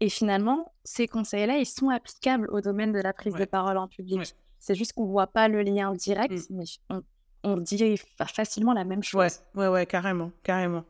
Et 0.00 0.08
finalement, 0.08 0.72
ces 0.84 1.06
conseils-là, 1.06 1.58
ils 1.58 1.66
sont 1.66 1.88
applicables 1.88 2.48
au 2.50 2.60
domaine 2.60 2.92
de 2.92 3.00
la 3.00 3.12
prise 3.12 3.34
de 3.34 3.44
parole 3.44 3.76
en 3.76 3.88
public. 3.88 4.34
C'est 4.58 4.74
juste 4.74 4.92
qu'on 4.92 5.06
ne 5.06 5.10
voit 5.10 5.26
pas 5.26 5.48
le 5.48 5.62
lien 5.62 5.92
direct, 5.92 6.50
mm. 6.50 6.56
mais 6.56 6.64
on, 6.90 7.02
on 7.44 7.56
dit 7.56 7.96
facilement 8.26 8.72
la 8.72 8.84
même 8.84 9.02
chose. 9.02 9.40
Ouais, 9.54 9.68
ouais, 9.68 9.86
carrément, 9.86 10.32
carrément. 10.42 10.84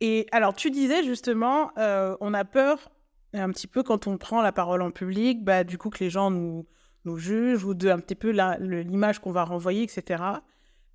Et 0.00 0.26
alors, 0.32 0.54
tu 0.54 0.70
disais 0.70 1.02
justement, 1.02 1.72
euh, 1.78 2.16
on 2.20 2.34
a 2.34 2.44
peur 2.44 2.90
un 3.34 3.50
petit 3.50 3.66
peu 3.66 3.82
quand 3.82 4.06
on 4.06 4.16
prend 4.16 4.40
la 4.40 4.52
parole 4.52 4.82
en 4.82 4.90
public, 4.90 5.44
bah, 5.44 5.64
du 5.64 5.76
coup 5.76 5.90
que 5.90 5.98
les 6.02 6.10
gens 6.10 6.30
nous, 6.30 6.66
nous 7.04 7.16
jugent 7.18 7.64
ou 7.64 7.74
de 7.74 7.88
un 7.88 7.98
petit 7.98 8.14
peu 8.14 8.30
l'image 8.30 9.18
qu'on 9.18 9.32
va 9.32 9.44
renvoyer, 9.44 9.82
etc. 9.82 10.22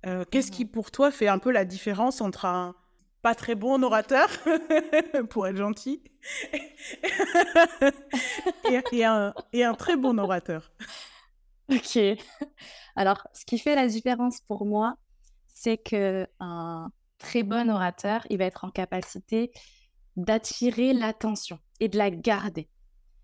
Euh, 0.06 0.24
qu'est-ce 0.30 0.50
qui, 0.50 0.64
pour 0.64 0.90
toi, 0.90 1.10
fait 1.10 1.28
un 1.28 1.38
peu 1.38 1.50
la 1.50 1.64
différence 1.64 2.20
entre 2.20 2.44
un 2.44 2.74
pas 3.22 3.34
très 3.34 3.54
bon 3.54 3.82
orateur, 3.82 4.28
pour 5.30 5.46
être 5.46 5.56
gentil, 5.56 6.02
et, 8.92 9.04
un, 9.04 9.32
et 9.54 9.64
un 9.64 9.74
très 9.74 9.96
bon 9.96 10.18
orateur? 10.18 10.72
Ok. 11.70 11.98
Alors, 12.96 13.26
ce 13.32 13.46
qui 13.46 13.58
fait 13.58 13.74
la 13.74 13.86
différence 13.86 14.40
pour 14.42 14.66
moi, 14.66 14.96
c'est 15.48 15.78
que 15.78 16.26
un 16.38 16.90
très 17.24 17.42
bon 17.42 17.70
orateur, 17.70 18.26
il 18.28 18.38
va 18.38 18.44
être 18.44 18.64
en 18.64 18.70
capacité 18.70 19.50
d'attirer 20.16 20.92
l'attention 20.92 21.58
et 21.80 21.88
de 21.88 21.96
la 21.96 22.10
garder. 22.10 22.68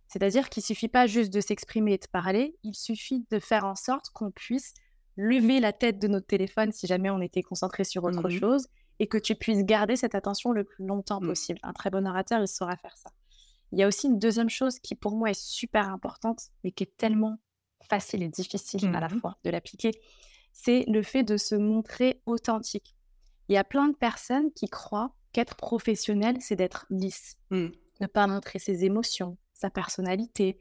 C'est-à-dire 0.08 0.48
qu'il 0.48 0.62
suffit 0.62 0.88
pas 0.88 1.06
juste 1.06 1.32
de 1.32 1.40
s'exprimer 1.40 1.92
et 1.92 1.98
de 1.98 2.06
parler, 2.10 2.56
il 2.64 2.74
suffit 2.74 3.26
de 3.30 3.38
faire 3.38 3.64
en 3.64 3.76
sorte 3.76 4.10
qu'on 4.12 4.30
puisse 4.30 4.74
lever 5.16 5.60
la 5.60 5.72
tête 5.72 5.98
de 6.00 6.08
notre 6.08 6.26
téléphone 6.26 6.72
si 6.72 6.86
jamais 6.86 7.10
on 7.10 7.20
était 7.20 7.42
concentré 7.42 7.84
sur 7.84 8.02
autre 8.04 8.28
mmh 8.28 8.40
chose 8.40 8.66
et 8.98 9.06
que 9.06 9.18
tu 9.18 9.34
puisses 9.34 9.64
garder 9.64 9.96
cette 9.96 10.14
attention 10.14 10.52
le 10.52 10.64
plus 10.64 10.86
longtemps 10.86 11.20
mmh. 11.20 11.26
possible. 11.26 11.60
Un 11.62 11.72
très 11.72 11.90
bon 11.90 12.06
orateur, 12.08 12.40
il 12.40 12.48
saura 12.48 12.76
faire 12.76 12.96
ça. 12.96 13.10
Il 13.72 13.78
y 13.78 13.82
a 13.82 13.86
aussi 13.86 14.08
une 14.08 14.18
deuxième 14.18 14.50
chose 14.50 14.78
qui 14.80 14.94
pour 14.94 15.14
moi 15.14 15.30
est 15.30 15.40
super 15.40 15.88
importante 15.90 16.48
mais 16.64 16.72
qui 16.72 16.84
est 16.84 16.96
tellement 16.96 17.38
facile 17.88 18.22
et 18.22 18.28
difficile 18.28 18.86
à 18.94 19.00
la 19.00 19.08
mmh 19.08 19.20
fois 19.20 19.38
de 19.44 19.50
l'appliquer, 19.50 19.92
c'est 20.52 20.84
le 20.88 21.02
fait 21.02 21.22
de 21.22 21.36
se 21.36 21.54
montrer 21.54 22.22
authentique. 22.26 22.96
Il 23.50 23.54
y 23.54 23.58
a 23.58 23.64
plein 23.64 23.88
de 23.88 23.96
personnes 23.96 24.52
qui 24.52 24.68
croient 24.68 25.12
qu'être 25.32 25.56
professionnel, 25.56 26.36
c'est 26.40 26.54
d'être 26.54 26.86
lisse, 26.88 27.36
ne 27.50 28.06
pas 28.06 28.28
montrer 28.28 28.60
ses 28.60 28.84
émotions, 28.84 29.36
sa 29.54 29.70
personnalité, 29.70 30.60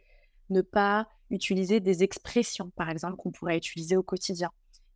ne 0.49 0.61
pas 0.61 1.07
utiliser 1.29 1.81
des 1.81 2.01
expressions, 2.01 2.71
par 2.71 2.89
exemple, 2.89 3.15
qu'on 3.17 3.29
pourrait 3.29 3.57
utiliser 3.57 3.95
au 3.95 4.01
quotidien. 4.01 4.49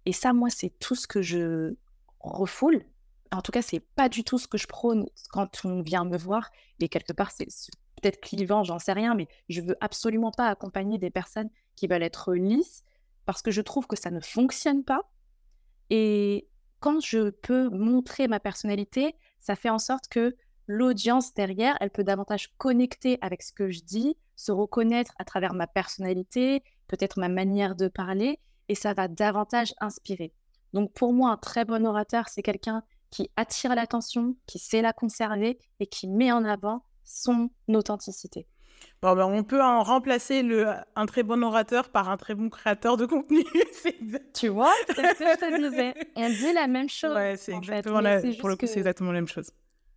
Et 0.08 0.12
ça, 0.12 0.34
moi, 0.34 0.50
c'est 0.50 0.72
tout 0.80 0.96
ce 0.96 1.06
que 1.06 1.22
je 1.22 1.76
refoule. 2.20 2.84
En 3.32 3.44
tout 3.44 3.52
cas, 3.52 3.62
c'est 3.62 3.80
pas 3.80 4.10
du 4.10 4.24
tout 4.24 4.40
ce 4.40 4.48
que 4.48 4.58
je 4.58 4.66
prône 4.66 5.06
quand 5.30 5.64
on 5.64 5.84
vient 5.84 6.04
me 6.04 6.18
voir. 6.18 6.50
Et 6.80 6.90
quelque 6.90 7.14
part, 7.14 7.30
c'est 7.30 7.48
peut-être 8.02 8.22
clivant, 8.22 8.64
j'en 8.64 8.80
sais 8.80 8.94
rien, 8.94 9.14
mais 9.14 9.28
je 9.50 9.62
veux 9.62 9.78
absolument 9.82 10.32
pas 10.32 10.48
accompagner 10.48 10.98
des 10.98 11.12
personnes 11.12 11.50
qui 11.76 11.86
veulent 11.86 12.02
être 12.02 12.34
lisses 12.34 12.84
parce 13.26 13.44
que 13.44 13.52
je 13.52 13.62
trouve 13.62 13.86
que 13.86 13.96
ça 13.96 14.10
ne 14.10 14.20
fonctionne 14.20 14.84
pas. 14.84 15.12
Et 15.92 16.48
quand 16.84 17.00
je 17.00 17.30
peux 17.30 17.70
montrer 17.70 18.28
ma 18.28 18.42
personnalité, 18.42 19.16
ça 19.40 19.56
fait 19.56 19.70
en 19.70 19.80
sorte 19.80 20.10
que 20.10 20.36
l'audience 20.68 21.34
derrière, 21.34 21.78
elle 21.80 21.92
peut 21.92 22.04
davantage 22.04 22.52
connecter 22.58 23.18
avec 23.22 23.42
ce 23.42 23.54
que 23.54 23.72
je 23.72 23.80
dis, 23.80 24.18
se 24.36 24.52
reconnaître 24.52 25.14
à 25.18 25.24
travers 25.24 25.54
ma 25.54 25.66
personnalité, 25.66 26.62
peut-être 26.90 27.22
ma 27.22 27.30
manière 27.30 27.78
de 27.78 27.88
parler, 27.88 28.38
et 28.68 28.76
ça 28.76 28.94
va 28.94 29.08
davantage 29.08 29.74
inspirer. 29.80 30.34
Donc 30.74 30.92
pour 30.92 31.14
moi, 31.14 31.32
un 31.32 31.38
très 31.38 31.64
bon 31.64 31.86
orateur, 31.86 32.28
c'est 32.28 32.44
quelqu'un 32.44 32.84
qui 33.12 33.32
attire 33.38 33.76
l'attention, 33.76 34.36
qui 34.46 34.60
sait 34.60 34.82
la 34.82 34.92
conserver 34.92 35.60
et 35.80 35.88
qui 35.88 36.10
met 36.10 36.34
en 36.34 36.44
avant 36.44 36.84
son 37.06 37.50
authenticité. 37.70 38.46
Bon, 39.02 39.16
ben, 39.16 39.26
on 39.26 39.44
peut 39.44 39.62
en 39.62 39.84
remplacer 39.84 40.44
le, 40.44 40.68
un 40.96 41.06
très 41.06 41.24
bon 41.24 41.44
orateur 41.44 41.90
par 41.90 42.10
un 42.10 42.18
très 42.18 42.36
bon 42.36 42.50
créateur 42.50 42.98
de 42.98 43.06
contenu. 43.06 43.44
tu 44.34 44.48
vois, 44.48 44.74
c'est 44.88 44.94
ce 44.96 45.20
que 45.20 45.26
je 45.26 45.40
te 45.40 45.70
disais. 45.70 45.94
On 46.16 46.30
dit 46.30 46.54
la 46.54 46.68
même 46.68 46.90
chose. 46.90 47.14
Ouais, 47.14 47.36
c'est 47.38 47.54
exactement 47.54 48.02
pour 48.40 48.50
le 48.50 48.56
coup, 48.56 48.66
c'est 48.66 48.78
exactement 48.78 49.12
la 49.12 49.20
même 49.20 49.28
chose. 49.28 49.52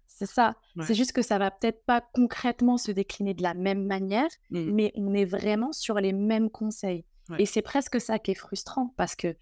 C'est 0.06 0.26
ça. 0.26 0.56
C'est 0.82 0.94
juste 0.94 1.12
que 1.12 1.22
ça 1.22 1.38
va 1.38 1.50
peut-être 1.50 1.84
pas 1.84 2.00
concrètement 2.00 2.78
se 2.78 2.90
décliner 2.90 3.34
de 3.34 3.42
la 3.42 3.52
même 3.52 3.84
manière, 3.84 4.30
mmh. 4.50 4.72
mais 4.72 4.92
on 4.96 5.12
est 5.12 5.26
vraiment 5.26 5.72
sur 5.72 5.96
les 5.96 6.12
mêmes 6.12 6.50
conseils. 6.50 7.04
Et 7.38 7.46
c'est 7.46 7.62
presque 7.62 8.00
ça 8.00 8.18
qui 8.18 8.30
est 8.30 8.34
frustrant 8.34 8.94
parce 8.96 9.14
que 9.16 9.36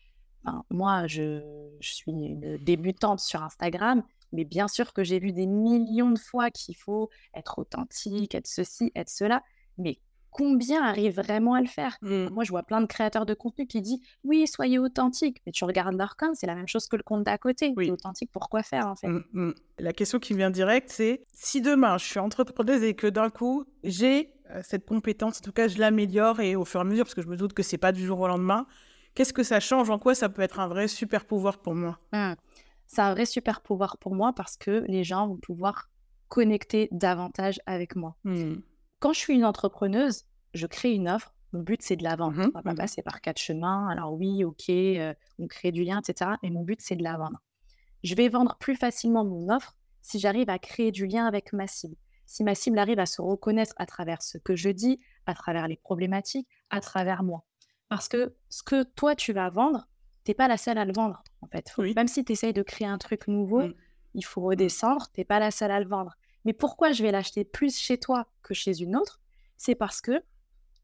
moi, 0.70 1.06
je, 1.06 1.40
je, 1.80 1.92
suis 1.94 2.10
une 2.10 2.58
débutante 2.58 3.20
sur 3.20 3.42
Instagram, 3.42 4.02
mais 4.34 4.44
bien 4.44 4.68
sûr 4.68 4.92
que 4.92 5.02
j'ai 5.02 5.18
vu 5.18 5.32
des 5.32 5.46
millions 5.46 6.10
de 6.10 6.18
fois 6.18 6.50
qu'il 6.50 6.76
faut 6.76 7.08
être 7.34 7.58
authentique, 7.58 8.34
être 8.34 8.46
ceci, 8.46 8.92
être 8.94 9.08
cela. 9.08 9.42
Mais 9.78 9.98
combien 10.30 10.82
arrivent 10.82 11.14
vraiment 11.14 11.54
à 11.54 11.60
le 11.60 11.68
faire? 11.68 11.96
Mmh. 12.02 12.26
Moi, 12.30 12.44
je 12.44 12.50
vois 12.50 12.64
plein 12.64 12.80
de 12.80 12.86
créateurs 12.86 13.24
de 13.24 13.34
contenu 13.34 13.66
qui 13.66 13.80
disent 13.80 14.00
oui, 14.24 14.46
soyez 14.46 14.78
authentique. 14.78 15.40
Mais 15.46 15.52
tu 15.52 15.64
regardes 15.64 15.96
leur 15.96 16.16
compte, 16.16 16.34
c'est 16.34 16.46
la 16.46 16.56
même 16.56 16.68
chose 16.68 16.88
que 16.88 16.96
le 16.96 17.04
compte 17.04 17.22
d'à 17.22 17.38
côté. 17.38 17.72
Oui. 17.76 17.90
Authentique, 17.90 18.30
pourquoi 18.32 18.62
faire 18.62 18.88
en 18.88 18.96
fait? 18.96 19.08
Mmh, 19.08 19.24
mmh. 19.32 19.54
La 19.78 19.92
question 19.92 20.18
qui 20.18 20.34
vient 20.34 20.50
direct, 20.50 20.90
c'est 20.90 21.22
si 21.32 21.62
demain 21.62 21.96
je 21.98 22.04
suis 22.04 22.18
entrepreneuse 22.18 22.82
et 22.82 22.94
que 22.94 23.06
d'un 23.06 23.30
coup 23.30 23.64
j'ai 23.84 24.34
euh, 24.50 24.60
cette 24.64 24.84
compétence, 24.84 25.38
en 25.38 25.44
tout 25.44 25.52
cas 25.52 25.68
je 25.68 25.78
l'améliore 25.78 26.40
et 26.40 26.56
au 26.56 26.64
fur 26.64 26.80
et 26.80 26.82
à 26.82 26.84
mesure, 26.84 27.04
parce 27.04 27.14
que 27.14 27.22
je 27.22 27.28
me 27.28 27.36
doute 27.36 27.52
que 27.52 27.62
c'est 27.62 27.78
pas 27.78 27.92
du 27.92 28.04
jour 28.04 28.20
au 28.20 28.26
lendemain, 28.26 28.66
qu'est-ce 29.14 29.32
que 29.32 29.44
ça 29.44 29.60
change? 29.60 29.88
En 29.90 29.98
quoi 29.98 30.14
ça 30.14 30.28
peut 30.28 30.42
être 30.42 30.58
un 30.58 30.66
vrai 30.66 30.88
super 30.88 31.24
pouvoir 31.24 31.58
pour 31.58 31.74
moi? 31.74 31.98
C'est 32.94 33.02
un 33.02 33.12
vrai 33.12 33.26
super 33.26 33.60
pouvoir 33.60 33.98
pour 33.98 34.14
moi 34.14 34.32
parce 34.32 34.56
que 34.56 34.84
les 34.88 35.04
gens 35.04 35.26
vont 35.26 35.36
pouvoir 35.36 35.90
connecter 36.28 36.88
davantage 36.92 37.60
avec 37.66 37.96
moi 37.96 38.16
quand 39.04 39.12
je 39.12 39.18
suis 39.18 39.34
une 39.34 39.44
entrepreneuse, 39.44 40.24
je 40.54 40.66
crée 40.66 40.94
une 40.94 41.10
offre. 41.10 41.34
Mon 41.52 41.60
but, 41.60 41.82
c'est 41.82 41.94
de 41.94 42.02
la 42.02 42.16
vendre. 42.16 42.38
Mmh 42.38 42.52
on 42.54 42.58
va 42.58 42.62
pas 42.62 42.74
passer 42.74 43.02
par 43.02 43.20
quatre 43.20 43.38
chemins. 43.38 43.86
Alors 43.90 44.14
oui, 44.14 44.44
ok, 44.44 44.70
euh, 44.70 45.12
on 45.38 45.46
crée 45.46 45.72
du 45.72 45.84
lien, 45.84 46.00
etc. 46.00 46.30
Mais 46.42 46.48
mon 46.48 46.62
but, 46.62 46.80
c'est 46.80 46.96
de 46.96 47.02
la 47.02 47.18
vendre. 47.18 47.38
Je 48.02 48.14
vais 48.14 48.30
vendre 48.30 48.56
plus 48.58 48.76
facilement 48.76 49.22
mon 49.22 49.54
offre 49.54 49.76
si 50.00 50.18
j'arrive 50.18 50.48
à 50.48 50.58
créer 50.58 50.90
du 50.90 51.06
lien 51.06 51.26
avec 51.26 51.52
ma 51.52 51.66
cible. 51.66 51.96
Si 52.24 52.44
ma 52.44 52.54
cible 52.54 52.78
arrive 52.78 52.98
à 52.98 53.04
se 53.04 53.20
reconnaître 53.20 53.74
à 53.76 53.84
travers 53.84 54.22
ce 54.22 54.38
que 54.38 54.56
je 54.56 54.70
dis, 54.70 54.98
à 55.26 55.34
travers 55.34 55.68
les 55.68 55.76
problématiques, 55.76 56.48
à 56.70 56.80
travers 56.80 57.24
moi. 57.24 57.44
Parce 57.90 58.08
que 58.08 58.34
ce 58.48 58.62
que 58.62 58.84
toi, 58.84 59.14
tu 59.14 59.34
vas 59.34 59.50
vendre, 59.50 59.86
tu 60.24 60.30
n'es 60.30 60.34
pas 60.34 60.48
la 60.48 60.56
seule 60.56 60.78
à 60.78 60.84
le 60.84 60.92
vendre, 60.92 61.22
en 61.42 61.46
fait. 61.46 61.72
Même 61.96 62.08
si 62.08 62.24
tu 62.24 62.32
essayes 62.32 62.52
de 62.52 62.62
créer 62.62 62.86
un 62.86 62.98
truc 62.98 63.28
nouveau, 63.28 63.62
mmh. 63.62 63.74
il 64.14 64.24
faut 64.24 64.40
redescendre, 64.40 65.08
tu 65.12 65.20
n'es 65.20 65.24
pas 65.24 65.38
la 65.38 65.50
seule 65.50 65.70
à 65.70 65.80
le 65.80 65.86
vendre. 65.86 66.14
Mais 66.44 66.52
pourquoi 66.52 66.92
je 66.92 67.02
vais 67.02 67.12
l'acheter 67.12 67.44
plus 67.44 67.76
chez 67.78 67.98
toi 67.98 68.26
que 68.42 68.54
chez 68.54 68.82
une 68.82 68.96
autre? 68.96 69.20
C'est 69.56 69.74
parce 69.74 70.00
que 70.00 70.22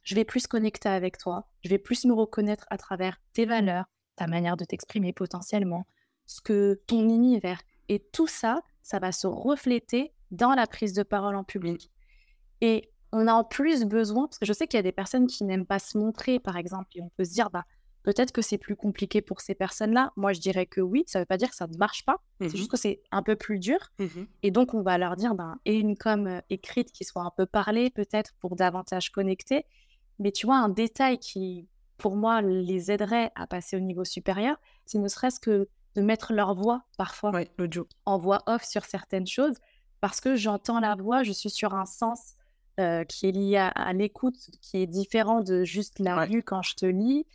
je 0.03 0.14
vais 0.14 0.24
plus 0.24 0.46
connecter 0.46 0.88
avec 0.88 1.18
toi, 1.18 1.48
je 1.62 1.68
vais 1.68 1.79
plus 1.79 2.05
me 2.05 2.12
reconnaître 2.12 2.66
à 2.70 2.79
travers 2.79 3.20
tes 3.33 3.44
valeurs, 3.44 3.85
ta 4.16 4.26
manière 4.26 4.57
de 4.57 4.64
t'exprimer 4.64 5.12
potentiellement, 5.12 5.87
ce 6.26 6.40
que 6.40 6.81
ton 6.87 7.09
univers. 7.09 7.61
Et 7.88 7.98
tout 8.12 8.26
ça, 8.26 8.62
ça 8.83 8.98
va 8.98 9.12
se 9.12 9.26
refléter 9.26 10.12
dans 10.31 10.55
la 10.55 10.66
prise 10.66 10.94
de 10.94 11.03
parole 11.03 11.37
en 11.37 11.44
public. 11.44 11.90
Et 12.61 12.90
on 13.12 13.26
a 13.26 13.33
en 13.33 13.44
plus 13.44 13.85
besoin, 13.85 14.26
parce 14.26 14.38
que 14.38 14.46
je 14.46 14.53
sais 14.53 14.66
qu'il 14.66 14.79
y 14.79 14.81
a 14.81 14.85
des 14.85 14.92
personnes 14.92 15.26
qui 15.26 15.44
n'aiment 15.44 15.66
pas 15.66 15.79
se 15.79 15.98
montrer, 15.98 16.38
par 16.38 16.57
exemple, 16.57 16.90
et 16.94 17.03
on 17.03 17.09
peut 17.11 17.24
se 17.24 17.33
dire, 17.33 17.50
bah, 17.50 17.64
Peut-être 18.02 18.32
que 18.32 18.40
c'est 18.40 18.58
plus 18.58 18.76
compliqué 18.76 19.20
pour 19.20 19.40
ces 19.40 19.54
personnes-là. 19.54 20.12
Moi, 20.16 20.32
je 20.32 20.40
dirais 20.40 20.66
que 20.66 20.80
oui. 20.80 21.04
Ça 21.06 21.18
ne 21.18 21.22
veut 21.22 21.26
pas 21.26 21.36
dire 21.36 21.50
que 21.50 21.56
ça 21.56 21.66
ne 21.66 21.76
marche 21.76 22.04
pas. 22.04 22.16
C'est 22.40 22.46
mmh 22.46 22.56
juste 22.56 22.70
que 22.70 22.76
c'est 22.78 23.02
un 23.10 23.22
peu 23.22 23.36
plus 23.36 23.58
dur. 23.58 23.78
Mmh 23.98 24.06
et 24.42 24.50
donc, 24.50 24.72
on 24.74 24.82
va 24.82 24.96
leur 24.96 25.16
dire, 25.16 25.34
ben, 25.34 25.58
et 25.66 25.78
une 25.78 25.96
com 25.96 26.26
euh, 26.26 26.40
écrite 26.48 26.92
qui 26.92 27.04
soit 27.04 27.22
un 27.22 27.32
peu 27.36 27.44
parlée, 27.44 27.90
peut-être 27.90 28.32
pour 28.40 28.56
davantage 28.56 29.10
connecter. 29.10 29.66
Mais 30.18 30.32
tu 30.32 30.46
vois, 30.46 30.56
un 30.56 30.70
détail 30.70 31.18
qui, 31.18 31.68
pour 31.98 32.16
moi, 32.16 32.40
les 32.40 32.90
aiderait 32.90 33.32
à 33.34 33.46
passer 33.46 33.76
au 33.76 33.80
niveau 33.80 34.04
supérieur, 34.04 34.56
c'est 34.86 34.98
ne 34.98 35.08
serait-ce 35.08 35.40
que 35.40 35.68
de 35.96 36.02
mettre 36.02 36.32
leur 36.32 36.54
voix 36.54 36.82
parfois 36.96 37.32
en 38.06 38.18
voix 38.18 38.42
off 38.46 38.64
sur 38.64 38.84
certaines 38.84 39.26
choses. 39.26 39.56
Parce 40.00 40.20
que 40.20 40.36
j'entends 40.36 40.80
la 40.80 40.94
voix, 40.94 41.22
je 41.22 41.32
suis 41.32 41.50
sur 41.50 41.74
un 41.74 41.84
sens 41.84 42.34
euh, 42.78 43.04
qui 43.04 43.26
est 43.26 43.32
lié 43.32 43.56
à, 43.58 43.92
l'écoute, 43.92 44.38
qui 44.62 44.78
est 44.78 44.86
différent 44.86 45.42
de 45.42 45.64
juste 45.64 45.98
la 45.98 46.24
vue 46.24 46.42
quand 46.42 46.62
je 46.62 46.74
te 46.74 46.86
lis 46.86 47.26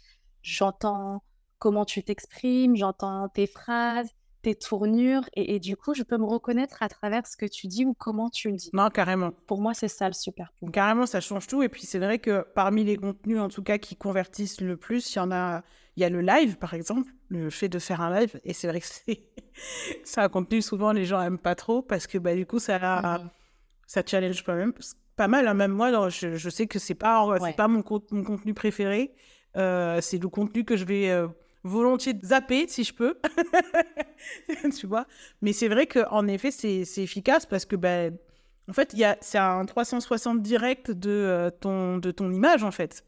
j'entends 0.46 1.24
comment 1.58 1.86
tu 1.86 2.04
t'exprimes, 2.04 2.76
j'entends 2.76 3.28
tes 3.30 3.48
phrases, 3.48 4.10
tes 4.44 4.54
tournures, 4.54 5.24
et, 5.34 5.60
du 5.60 5.76
coup, 5.76 5.96
je 5.96 6.04
peux 6.04 6.18
me 6.18 6.26
reconnaître 6.26 6.84
à 6.84 6.88
travers 6.88 7.26
ce 7.26 7.36
que 7.36 7.48
tu 7.48 7.66
dis 7.66 7.84
ou 7.84 7.96
comment 7.96 8.30
tu 8.30 8.52
le 8.52 8.56
dis. 8.56 8.70
Non, 8.74 8.90
carrément. 8.90 9.32
Pour 9.48 9.60
moi, 9.60 9.74
c'est 9.74 9.88
ça 9.88 10.08
le 10.08 10.14
super. 10.14 10.54
Carrément, 10.72 11.08
ça 11.08 11.20
change 11.20 11.48
tout. 11.48 11.64
Et 11.64 11.70
puis, 11.70 11.88
c'est 11.88 11.98
vrai 11.98 12.20
que 12.20 12.46
parmi 12.54 12.84
les 12.84 12.96
contenus, 12.96 13.40
en 13.40 13.50
tout 13.50 13.64
cas, 13.64 13.80
qui 13.80 13.96
convertissent 13.96 14.62
le 14.62 14.78
plus, 14.78 15.16
il 15.16 15.18
y 15.18 15.22
en 15.22 15.32
a. 15.32 15.64
Il 15.98 16.02
y 16.02 16.04
a 16.04 16.10
le 16.10 16.20
live, 16.20 16.58
par 16.58 16.74
exemple, 16.74 17.10
le 17.30 17.50
fait 17.50 17.70
de 17.70 17.80
faire 17.80 18.02
un 18.02 18.20
live. 18.20 18.40
Et 18.44 18.52
c'est 18.52 18.68
vrai 18.68 18.82
que 18.82 18.86
c'est, 18.86 19.24
un 20.18 20.30
contenu, 20.30 20.62
souvent, 20.62 20.92
les 20.92 21.06
gens 21.06 21.22
n'aiment 21.22 21.40
pas 21.40 21.56
trop 21.56 21.82
parce 21.82 22.06
que, 22.06 22.18
bah, 22.18 22.36
du 22.36 22.46
coup, 22.46 22.60
ça, 22.60 22.78
mmh 22.78 23.30
ça 23.88 24.02
challenge 24.06 24.44
pas, 24.44 24.56
même, 24.56 24.74
pas 25.16 25.28
mal. 25.28 25.48
Hein. 25.48 25.54
Même 25.54 25.72
moi, 25.72 26.10
je, 26.10 26.50
sais 26.50 26.68
que 26.68 26.80
c'est 26.80 26.96
pas, 26.96 27.26
c'est 27.40 27.56
pas 27.56 27.68
mon, 27.68 27.84
mon 28.12 28.24
contenu 28.24 28.54
préféré. 28.54 29.16
Euh, 29.58 30.00
c'est 30.02 30.18
le 30.18 30.28
contenu 30.30 30.64
que 30.66 30.76
je 30.76 30.86
vais 30.86 31.10
euh, 31.10 31.28
volontiers 31.64 32.14
zapper 32.24 32.68
si 32.68 32.84
je 32.84 32.94
peux. 32.94 33.18
tu 34.78 34.88
vois 34.88 35.06
Mais 35.42 35.54
c'est 35.54 35.68
vrai 35.68 35.88
qu'en 35.88 36.28
effet, 36.28 36.52
c'est 36.52 36.84
efficace 36.98 37.46
parce 37.46 37.66
que, 37.66 37.76
ben, 37.76 38.18
en 38.70 38.74
fait, 38.74 38.96
c'est 39.22 39.38
un 39.38 39.66
360 39.66 40.42
direct 40.42 40.92
de, 40.92 41.10
euh, 41.10 41.50
ton, 41.50 41.98
de 41.98 42.12
ton 42.12 42.32
image, 42.32 42.64
en 42.64 42.72
fait. 42.72 43.04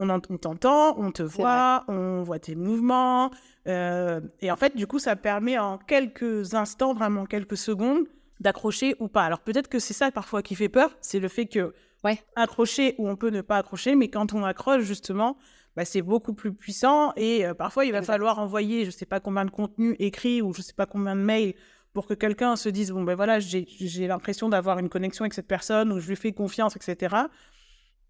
On, 0.00 0.08
on 0.10 0.20
t'entend, 0.20 0.98
on 0.98 1.12
te 1.12 1.22
voit, 1.22 1.84
on 1.86 2.22
voit 2.22 2.40
tes 2.40 2.56
mouvements. 2.56 3.30
et 3.66 4.50
en 4.50 4.56
fait, 4.56 4.74
du 4.74 4.86
coup, 4.88 4.98
ça 4.98 5.14
permet 5.14 5.58
en 5.58 5.78
quelques 5.78 6.54
instants, 6.54 6.92
vraiment 6.92 7.24
quelques 7.24 7.56
secondes, 7.56 8.06
d'accrocher 8.42 8.96
ou 8.98 9.08
pas. 9.08 9.22
Alors 9.22 9.40
peut-être 9.40 9.68
que 9.68 9.78
c'est 9.78 9.94
ça 9.94 10.10
parfois 10.10 10.42
qui 10.42 10.54
fait 10.54 10.68
peur, 10.68 10.90
c'est 11.00 11.20
le 11.20 11.28
fait 11.28 11.46
que 11.46 11.72
Ouais. 12.04 12.20
accrocher 12.34 12.96
ou 12.98 13.08
on 13.08 13.14
peut 13.14 13.30
ne 13.30 13.42
pas 13.42 13.58
accrocher, 13.58 13.94
mais 13.94 14.08
quand 14.08 14.32
on 14.34 14.42
accroche 14.42 14.82
justement, 14.82 15.36
bah, 15.76 15.84
c'est 15.84 16.02
beaucoup 16.02 16.34
plus 16.34 16.52
puissant 16.52 17.12
et 17.16 17.46
euh, 17.46 17.54
parfois 17.54 17.84
il 17.84 17.92
va 17.92 18.02
falloir 18.02 18.38
envoyer 18.38 18.84
je 18.84 18.90
sais 18.90 19.06
pas 19.06 19.20
combien 19.20 19.44
de 19.44 19.50
contenu 19.50 19.96
écrit 19.98 20.42
ou 20.42 20.52
je 20.52 20.62
sais 20.62 20.74
pas 20.74 20.86
combien 20.86 21.16
de 21.16 21.20
mails 21.22 21.54
pour 21.94 22.06
que 22.06 22.14
quelqu'un 22.14 22.56
se 22.56 22.68
dise 22.68 22.90
bon 22.90 23.02
ben 23.04 23.14
voilà 23.14 23.38
j'ai 23.40 23.66
l'impression 24.06 24.48
d'avoir 24.48 24.78
une 24.78 24.88
connexion 24.88 25.24
avec 25.24 25.34
cette 25.34 25.46
personne 25.48 25.92
ou 25.92 26.00
je 26.00 26.08
lui 26.08 26.16
fais 26.16 26.32
confiance 26.32 26.76
etc. 26.76 27.28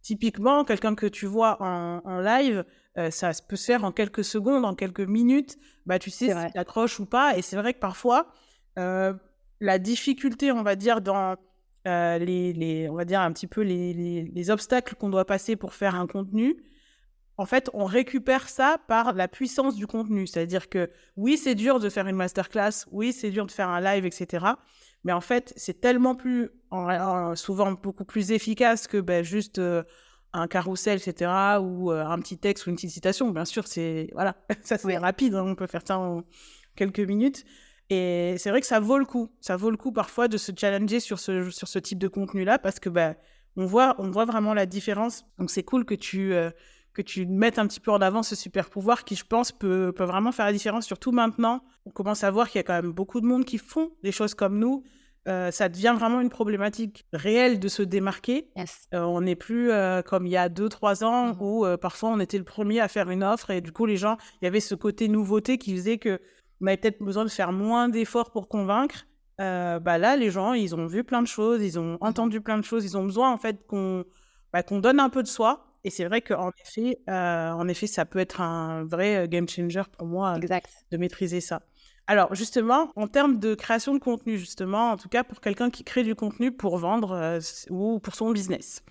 Typiquement 0.03 0.65
quelqu'un 0.65 0.97
que 0.97 1.07
tu 1.07 1.27
vois 1.27 1.57
en, 1.63 2.01
en 2.05 2.19
live, 2.21 2.65
euh, 2.99 3.11
ça 3.13 3.31
peut 3.49 3.55
se 3.55 3.67
faire 3.67 3.85
en 3.85 3.93
quelques 3.93 4.25
secondes, 4.25 4.65
en 4.65 4.75
quelques 4.75 5.01
minutes, 5.01 5.59
bah 5.87 6.01
tu 6.01 6.11
sais 6.11 6.27
si 6.51 6.59
accroches 6.59 6.99
ou 6.99 7.07
pas. 7.07 7.37
Et 7.39 7.43
c'est 7.43 7.55
vrai 7.57 7.73
que 7.73 7.79
parfois 7.79 8.27
euh, 8.81 9.13
la 9.61 9.79
difficulté 9.79 10.51
on 10.51 10.65
va 10.65 10.75
dire 10.75 11.01
dans 11.01 11.37
les, 11.85 12.53
les- 12.53 12.89
on 12.89 12.95
va 12.95 13.05
dire 13.05 13.21
un 13.21 13.33
petit 13.33 13.47
peu 13.47 13.61
les, 13.63 13.93
les- 13.95 14.23
les 14.25 14.51
obstacles 14.51 14.95
qu'on 14.97 15.09
doit 15.11 15.25
passer 15.25 15.55
pour 15.57 15.73
faire 15.75 15.95
un 15.95 16.07
contenu, 16.09 16.57
en 17.43 17.47
fait, 17.47 17.69
on 17.75 17.85
récupère 17.85 18.49
ça 18.49 18.79
par 18.89 19.13
la 19.13 19.29
puissance 19.29 19.75
du 19.77 19.87
contenu. 19.87 20.27
C'est-à-dire 20.27 20.69
que 20.69 20.91
oui, 21.17 21.37
c'est 21.37 21.55
dur 21.55 21.81
de 21.81 21.89
faire 21.89 22.07
une 22.07 22.17
masterclass, 22.17 22.87
oui, 22.91 23.13
c'est 23.13 23.31
dur 23.31 23.45
de 23.47 23.51
faire 23.51 23.69
un 23.69 23.81
live, 23.81 24.07
etc. 24.07 24.47
Mais 25.05 25.13
en 25.13 25.21
fait, 25.21 25.53
c'est 25.57 25.81
tellement 25.81 26.15
plus, 26.15 26.51
en- 26.71 26.89
en- 26.89 27.37
souvent 27.37 27.73
beaucoup 27.73 28.05
plus 28.05 28.31
efficace 28.33 28.87
que 28.87 28.99
ben, 29.01 29.23
juste 29.25 29.59
euh, 29.59 29.83
un 30.33 30.47
carrousel, 30.47 30.99
etc. 30.99 31.31
ou 31.61 31.91
euh, 31.93 32.05
un 32.07 32.19
petit 32.21 32.39
texte 32.39 32.67
ou 32.67 32.71
une 32.71 32.77
petite 32.77 32.91
citation. 32.91 33.31
Bien 33.31 33.45
sûr, 33.45 33.67
c'est 33.67 34.09
voilà, 34.15 34.37
ça 34.63 34.79
c'est 34.79 34.87
Ouais. 34.87 34.97
rapide, 34.99 35.35
hein, 35.35 35.43
on 35.45 35.55
peut 35.55 35.67
faire 35.67 35.83
ça 35.87 35.99
en 35.99 36.23
quelques 36.77 37.01
minutes. 37.01 37.45
Et 37.91 38.37
c'est 38.39 38.49
vrai 38.51 38.61
que 38.61 38.67
ça 38.67 38.81
vaut 38.81 38.97
le 38.99 39.05
coup. 39.05 39.29
Ça 39.41 39.57
vaut 39.57 39.71
le 39.71 39.77
coup 39.77 39.93
parfois 39.93 40.29
de 40.29 40.39
se 40.39 40.53
challenger 40.57 41.01
sur 41.01 41.19
ce, 41.19 41.51
sur 41.51 41.69
ce 41.69 41.79
type 41.79 41.99
de 41.99 42.09
contenu-là 42.09 42.59
parce 42.59 42.79
que 42.81 42.89
ben, 42.89 43.17
on, 43.57 43.67
voit, 43.67 43.97
on 43.99 44.11
voit 44.11 44.25
vraiment 44.25 44.55
la 44.55 44.65
différence. 44.65 45.25
Donc 45.39 45.51
c'est 45.51 45.65
cool 45.65 45.85
que 45.85 45.95
tu, 45.95 46.33
euh, 46.33 46.51
que 46.95 47.03
tu 47.03 47.27
mettes 47.27 47.59
un 47.59 47.67
petit 47.67 47.81
peu 47.81 47.91
en 47.91 48.01
avant 48.01 48.23
ce 48.23 48.35
super 48.37 48.69
pouvoir 48.69 49.05
qui, 49.05 49.15
je 49.17 49.25
pense, 49.25 49.51
peut, 49.53 49.93
peut 49.97 50.05
vraiment 50.05 50.33
faire 50.33 50.47
la 50.47 50.53
différence. 50.53 50.87
Surtout 50.87 51.11
maintenant, 51.13 51.63
on 51.87 51.91
commence 51.91 52.23
à 52.25 52.31
voir 52.31 52.49
qu'il 52.49 52.59
y 52.59 52.61
a 52.61 52.65
quand 52.65 52.75
même 52.81 52.93
beaucoup 52.93 53.21
de 53.21 53.27
monde 53.27 53.45
qui 53.45 53.59
font 53.59 53.93
des 54.03 54.13
choses 54.13 54.35
comme 54.35 54.59
nous. 54.59 54.83
Euh, 55.29 55.53
ça 55.53 55.69
devient 55.69 55.95
vraiment 55.97 56.21
une 56.21 56.31
problématique 56.31 57.05
réelle 57.13 57.61
de 57.61 57.69
se 57.69 57.83
démarquer. 57.83 58.49
Yes. 58.57 58.89
Euh, 58.93 59.03
on 59.03 59.21
n'est 59.21 59.37
plus 59.37 59.71
euh, 59.71 60.03
comme 60.03 60.27
il 60.27 60.33
y 60.33 60.37
a 60.37 60.49
2-3 60.49 61.05
ans 61.05 61.29
Mhm. 61.29 61.37
où 61.41 61.65
parfois 61.81 62.11
on 62.11 62.19
était 62.21 62.39
le 62.39 62.45
premier 62.45 62.81
à 62.81 62.89
faire 62.89 63.09
une 63.09 63.23
offre 63.23 63.51
et 63.51 63.61
du 63.61 63.71
coup 63.73 63.87
les 63.87 63.97
gens, 63.97 64.17
il 64.41 64.45
y 64.45 64.49
avait 64.49 64.59
ce 64.61 64.75
côté 64.75 65.07
nouveauté 65.09 65.59
qui 65.59 65.77
faisait 65.77 65.99
que 65.99 66.21
on 66.61 66.67
avait 66.67 66.77
peut-être 66.77 67.01
besoin 67.03 67.25
de 67.25 67.31
faire 67.31 67.53
moins 67.53 67.89
d'efforts 67.89 68.33
pour 68.33 68.49
convaincre. 68.49 69.07
Bah 69.39 69.99
là, 69.99 70.15
les 70.17 70.31
gens, 70.31 70.53
ils 70.53 70.75
ont 70.77 70.87
vu 70.87 71.03
plein 71.03 71.21
de 71.23 71.27
choses, 71.27 71.63
ils 71.63 71.77
ont 71.79 71.99
entendu 72.01 72.41
plein 72.41 72.59
de 72.59 72.65
choses, 72.65 72.85
ils 72.85 72.97
ont 72.97 73.05
besoin 73.05 73.33
en 73.33 73.39
fait 73.39 73.67
qu'on 73.67 74.05
bah, 74.53 74.63
qu'on 74.63 74.79
donne 74.79 75.01
un 75.01 75.09
peu 75.09 75.23
de 75.23 75.29
soi. 75.29 75.72
Et 75.85 75.91
c'est 75.91 76.05
vrai 76.05 76.21
qu'en 76.23 76.51
effet, 76.65 76.99
euh, 77.09 77.51
en 77.51 77.67
effet, 77.69 77.87
ça 77.87 78.05
peut 78.05 78.21
être 78.21 78.41
un 78.41 78.85
vrai 78.85 79.27
game 79.29 79.49
changer 79.49 79.83
pour 79.97 80.07
moi 80.07 80.37
Exact. 80.37 80.71
de 80.91 80.97
maîtriser 80.97 81.41
ça. 81.41 81.63
Alors 82.07 82.35
justement, 82.35 82.93
en 82.97 83.07
termes 83.07 83.39
de 83.39 83.55
création 83.55 83.95
de 83.95 83.99
contenu, 83.99 84.37
justement, 84.39 84.91
en 84.91 84.97
tout 84.97 85.09
cas 85.09 85.25
pour 85.25 85.41
quelqu'un 85.41 85.71
qui 85.71 85.85
crée 85.85 86.03
du 86.03 86.15
contenu 86.15 86.53
pour 86.53 86.77
vendre 86.79 87.13
euh, 87.13 87.41
ou 87.71 88.01
pour 88.01 88.15
son 88.15 88.31
business, 88.33 88.83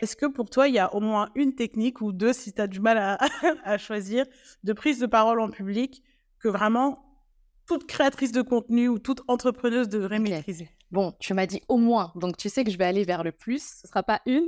est-ce 0.00 0.16
que 0.16 0.26
pour 0.26 0.50
toi, 0.50 0.68
il 0.68 0.74
y 0.74 0.78
a 0.78 0.92
au 0.94 1.00
moins 1.00 1.30
une 1.34 1.54
technique 1.54 2.00
ou 2.00 2.12
deux, 2.12 2.32
si 2.32 2.52
tu 2.52 2.60
as 2.60 2.66
du 2.66 2.80
mal 2.80 2.98
à, 2.98 3.18
à 3.64 3.78
choisir, 3.78 4.26
de 4.62 4.72
prise 4.72 4.98
de 4.98 5.06
parole 5.06 5.40
en 5.40 5.50
public 5.50 6.02
que 6.38 6.48
vraiment 6.48 7.04
toute 7.66 7.86
créatrice 7.86 8.32
de 8.32 8.42
contenu 8.42 8.88
ou 8.88 8.98
toute 8.98 9.22
entrepreneuse 9.28 9.88
devrait 9.88 10.18
maîtriser? 10.18 10.68
Bon, 10.90 11.12
tu 11.18 11.34
m'as 11.34 11.46
dit 11.46 11.62
au 11.68 11.76
moins, 11.76 12.12
donc 12.14 12.36
tu 12.36 12.48
sais 12.48 12.62
que 12.62 12.70
je 12.70 12.78
vais 12.78 12.84
aller 12.84 13.04
vers 13.04 13.24
le 13.24 13.32
plus. 13.32 13.80
Ce 13.82 13.88
sera 13.88 14.02
pas 14.02 14.20
une? 14.26 14.46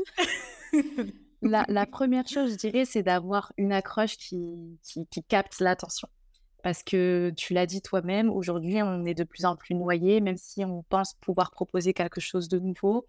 La, 1.49 1.65
la 1.69 1.87
première 1.87 2.27
chose, 2.27 2.53
je 2.53 2.57
dirais, 2.57 2.85
c'est 2.85 3.03
d'avoir 3.03 3.53
une 3.57 3.73
accroche 3.73 4.17
qui, 4.17 4.79
qui, 4.83 5.07
qui 5.07 5.23
capte 5.25 5.61
l'attention. 5.61 6.09
Parce 6.63 6.83
que 6.83 7.33
tu 7.37 7.55
l'as 7.55 7.67
dit 7.67 7.81
toi-même, 7.81 8.29
aujourd'hui, 8.29 8.83
on 8.83 9.05
est 9.05 9.15
de 9.15 9.25
plus 9.25 9.45
en 9.45 9.55
plus 9.57 9.75
noyé, 9.75 10.21
même 10.21 10.37
si 10.37 10.65
on 10.65 10.83
pense 10.89 11.15
pouvoir 11.15 11.51
proposer 11.53 11.95
quelque 11.95 12.21
chose 12.21 12.49
de 12.49 12.59
nouveau. 12.59 13.07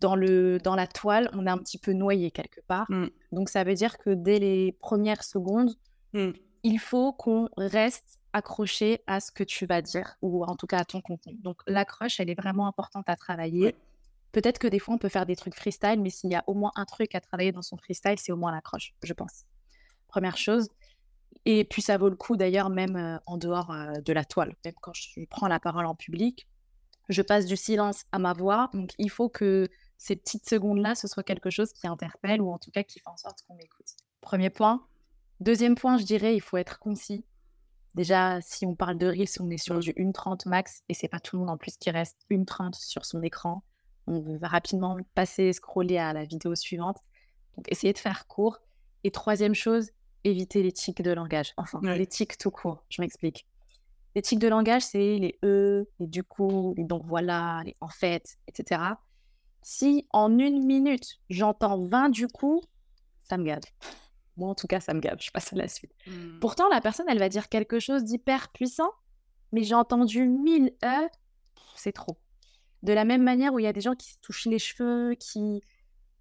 Dans, 0.00 0.14
le, 0.14 0.58
dans 0.58 0.76
la 0.76 0.86
toile, 0.86 1.28
on 1.32 1.44
est 1.46 1.50
un 1.50 1.58
petit 1.58 1.78
peu 1.78 1.92
noyé 1.92 2.30
quelque 2.30 2.60
part. 2.68 2.86
Mm. 2.88 3.06
Donc, 3.32 3.48
ça 3.48 3.64
veut 3.64 3.74
dire 3.74 3.98
que 3.98 4.10
dès 4.10 4.38
les 4.38 4.72
premières 4.72 5.24
secondes, 5.24 5.74
Mm. 6.12 6.30
il 6.62 6.78
faut 6.78 7.12
qu'on 7.12 7.48
reste 7.56 8.18
accroché 8.32 9.02
à 9.06 9.20
ce 9.20 9.32
que 9.32 9.44
tu 9.44 9.66
vas 9.66 9.82
dire, 9.82 10.16
ou 10.22 10.44
en 10.44 10.56
tout 10.56 10.66
cas 10.66 10.78
à 10.78 10.84
ton 10.84 11.00
contenu. 11.00 11.34
Donc, 11.42 11.60
l'accroche, 11.66 12.20
elle 12.20 12.30
est 12.30 12.40
vraiment 12.40 12.66
importante 12.66 13.08
à 13.08 13.16
travailler. 13.16 13.64
Ouais. 13.66 13.76
Peut-être 14.32 14.58
que 14.58 14.66
des 14.66 14.78
fois, 14.78 14.94
on 14.94 14.98
peut 14.98 15.08
faire 15.08 15.26
des 15.26 15.36
trucs 15.36 15.54
freestyle, 15.54 16.00
mais 16.00 16.10
s'il 16.10 16.30
y 16.30 16.34
a 16.34 16.44
au 16.46 16.54
moins 16.54 16.72
un 16.76 16.84
truc 16.84 17.14
à 17.14 17.20
travailler 17.20 17.52
dans 17.52 17.62
son 17.62 17.76
freestyle, 17.76 18.18
c'est 18.18 18.32
au 18.32 18.36
moins 18.36 18.52
l'accroche, 18.52 18.94
je 19.02 19.12
pense. 19.12 19.44
Première 20.06 20.36
chose. 20.36 20.68
Et 21.44 21.64
puis, 21.64 21.82
ça 21.82 21.96
vaut 21.96 22.08
le 22.08 22.16
coup 22.16 22.36
d'ailleurs, 22.36 22.68
même 22.68 22.96
euh, 22.96 23.18
en 23.26 23.38
dehors 23.38 23.70
euh, 23.70 23.92
de 24.04 24.12
la 24.12 24.24
toile. 24.24 24.54
Même 24.64 24.74
quand 24.80 24.92
je 24.94 25.24
prends 25.30 25.48
la 25.48 25.60
parole 25.60 25.86
en 25.86 25.94
public, 25.94 26.46
je 27.08 27.22
passe 27.22 27.46
du 27.46 27.56
silence 27.56 28.04
à 28.12 28.18
ma 28.18 28.32
voix. 28.32 28.70
Donc, 28.74 28.92
il 28.98 29.10
faut 29.10 29.28
que 29.28 29.68
ces 29.96 30.14
petites 30.14 30.48
secondes-là, 30.48 30.94
ce 30.94 31.08
soit 31.08 31.22
quelque 31.22 31.50
chose 31.50 31.72
qui 31.72 31.86
interpelle 31.86 32.40
ou 32.40 32.52
en 32.52 32.58
tout 32.58 32.70
cas 32.70 32.82
qui 32.82 33.00
fait 33.00 33.08
en 33.08 33.16
sorte 33.16 33.42
qu'on 33.46 33.54
m'écoute. 33.54 33.86
Premier 34.20 34.50
point. 34.50 34.86
Deuxième 35.40 35.74
point, 35.74 35.96
je 35.98 36.04
dirais, 36.04 36.34
il 36.34 36.40
faut 36.40 36.56
être 36.56 36.78
concis. 36.78 37.24
Déjà, 37.94 38.40
si 38.40 38.66
on 38.66 38.74
parle 38.74 38.98
de 38.98 39.06
Reels, 39.06 39.40
on 39.40 39.50
est 39.50 39.58
sur 39.58 39.78
du 39.78 39.92
1,30 39.92 40.48
max 40.48 40.82
et 40.88 40.94
c'est 40.94 41.08
pas 41.08 41.20
tout 41.20 41.36
le 41.36 41.40
monde 41.40 41.50
en 41.50 41.56
plus 41.56 41.76
qui 41.76 41.90
reste 41.90 42.18
1,30 42.30 42.74
sur 42.74 43.04
son 43.04 43.22
écran. 43.22 43.62
On 44.08 44.36
va 44.38 44.48
rapidement 44.48 44.96
passer, 45.14 45.52
scroller 45.52 45.98
à 45.98 46.12
la 46.12 46.24
vidéo 46.24 46.54
suivante. 46.54 46.98
Donc, 47.56 47.66
essayez 47.70 47.92
de 47.92 47.98
faire 47.98 48.26
court. 48.26 48.58
Et 49.04 49.10
troisième 49.10 49.54
chose, 49.54 49.90
éviter 50.24 50.62
les 50.62 50.72
tics 50.72 51.02
de 51.02 51.10
langage. 51.12 51.52
Enfin, 51.56 51.80
Ouais. 51.82 51.96
les 51.98 52.06
tics 52.06 52.38
tout 52.38 52.50
court. 52.50 52.82
Je 52.88 53.02
m'explique. 53.02 53.46
Les 54.14 54.22
tics 54.22 54.38
de 54.38 54.48
langage, 54.48 54.82
c'est 54.82 55.18
les 55.18 55.38
e, 55.44 55.86
les 56.00 56.06
du 56.06 56.24
coup, 56.24 56.74
les 56.76 56.84
donc 56.84 57.04
voilà, 57.06 57.62
les 57.64 57.76
en 57.80 57.88
fait, 57.88 58.38
etc. 58.48 58.80
Si 59.62 60.06
en 60.10 60.38
une 60.38 60.64
minute, 60.64 61.18
j'entends 61.28 61.84
20 61.86 62.08
du 62.08 62.26
coup, 62.26 62.62
ça 63.20 63.36
me 63.36 63.44
gave. 63.44 63.60
Moi, 64.36 64.48
en 64.48 64.54
tout 64.54 64.66
cas, 64.66 64.80
ça 64.80 64.94
me 64.94 65.00
gave. 65.00 65.18
Je 65.20 65.30
passe 65.30 65.52
à 65.52 65.56
la 65.56 65.68
suite. 65.68 65.92
Mm. 66.06 66.38
Pourtant, 66.40 66.68
la 66.68 66.80
personne, 66.80 67.06
elle 67.08 67.18
va 67.18 67.28
dire 67.28 67.48
quelque 67.48 67.78
chose 67.78 68.04
d'hyper 68.04 68.50
puissant, 68.52 68.90
mais 69.52 69.62
j'ai 69.62 69.74
entendu 69.74 70.26
1000 70.26 70.74
E, 70.84 71.08
c'est 71.76 71.92
trop. 71.92 72.16
De 72.82 72.92
la 72.92 73.04
même 73.04 73.22
manière 73.22 73.52
où 73.52 73.58
il 73.58 73.64
y 73.64 73.68
a 73.68 73.72
des 73.72 73.80
gens 73.80 73.94
qui 73.94 74.10
se 74.12 74.18
touchent 74.20 74.46
les 74.46 74.58
cheveux, 74.58 75.14
qui. 75.14 75.62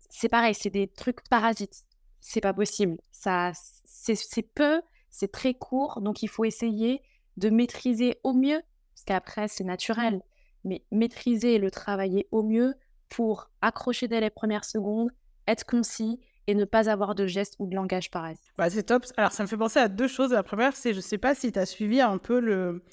C'est 0.09 0.29
pareil, 0.29 0.55
c'est 0.55 0.69
des 0.69 0.87
trucs 0.87 1.27
parasites. 1.29 1.85
C'est 2.19 2.41
pas 2.41 2.53
possible. 2.53 2.97
Ça, 3.11 3.51
c'est 3.85 4.53
peu, 4.53 4.81
c'est 5.09 5.31
très 5.31 5.53
court, 5.53 6.01
donc 6.01 6.23
il 6.23 6.27
faut 6.27 6.45
essayer 6.45 7.01
de 7.37 7.49
maîtriser 7.49 8.19
au 8.23 8.33
mieux, 8.33 8.61
parce 8.93 9.03
qu'après, 9.05 9.47
c'est 9.47 9.63
naturel, 9.63 10.21
mais 10.63 10.83
maîtriser 10.91 11.55
et 11.55 11.59
le 11.59 11.69
travailler 11.69 12.27
au 12.31 12.43
mieux 12.43 12.73
pour 13.09 13.49
accrocher 13.61 14.07
dès 14.07 14.19
les 14.19 14.29
premières 14.29 14.65
secondes, 14.65 15.09
être 15.47 15.65
concis 15.65 16.19
et 16.47 16.55
ne 16.55 16.65
pas 16.65 16.89
avoir 16.89 17.15
de 17.15 17.27
gestes 17.27 17.55
ou 17.59 17.67
de 17.67 17.75
langage 17.75 18.09
pareil. 18.09 18.37
Bah, 18.57 18.69
c'est 18.69 18.83
top. 18.83 19.05
Alors, 19.17 19.31
ça 19.31 19.43
me 19.43 19.47
fait 19.47 19.57
penser 19.57 19.79
à 19.79 19.87
deux 19.87 20.07
choses. 20.07 20.31
La 20.31 20.43
première, 20.43 20.75
c'est, 20.75 20.93
je 20.93 21.01
sais 21.01 21.17
pas 21.17 21.35
si 21.35 21.51
tu 21.51 21.59
as 21.59 21.65
suivi 21.65 22.01
un 22.01 22.17
peu 22.17 22.39
le. 22.39 22.83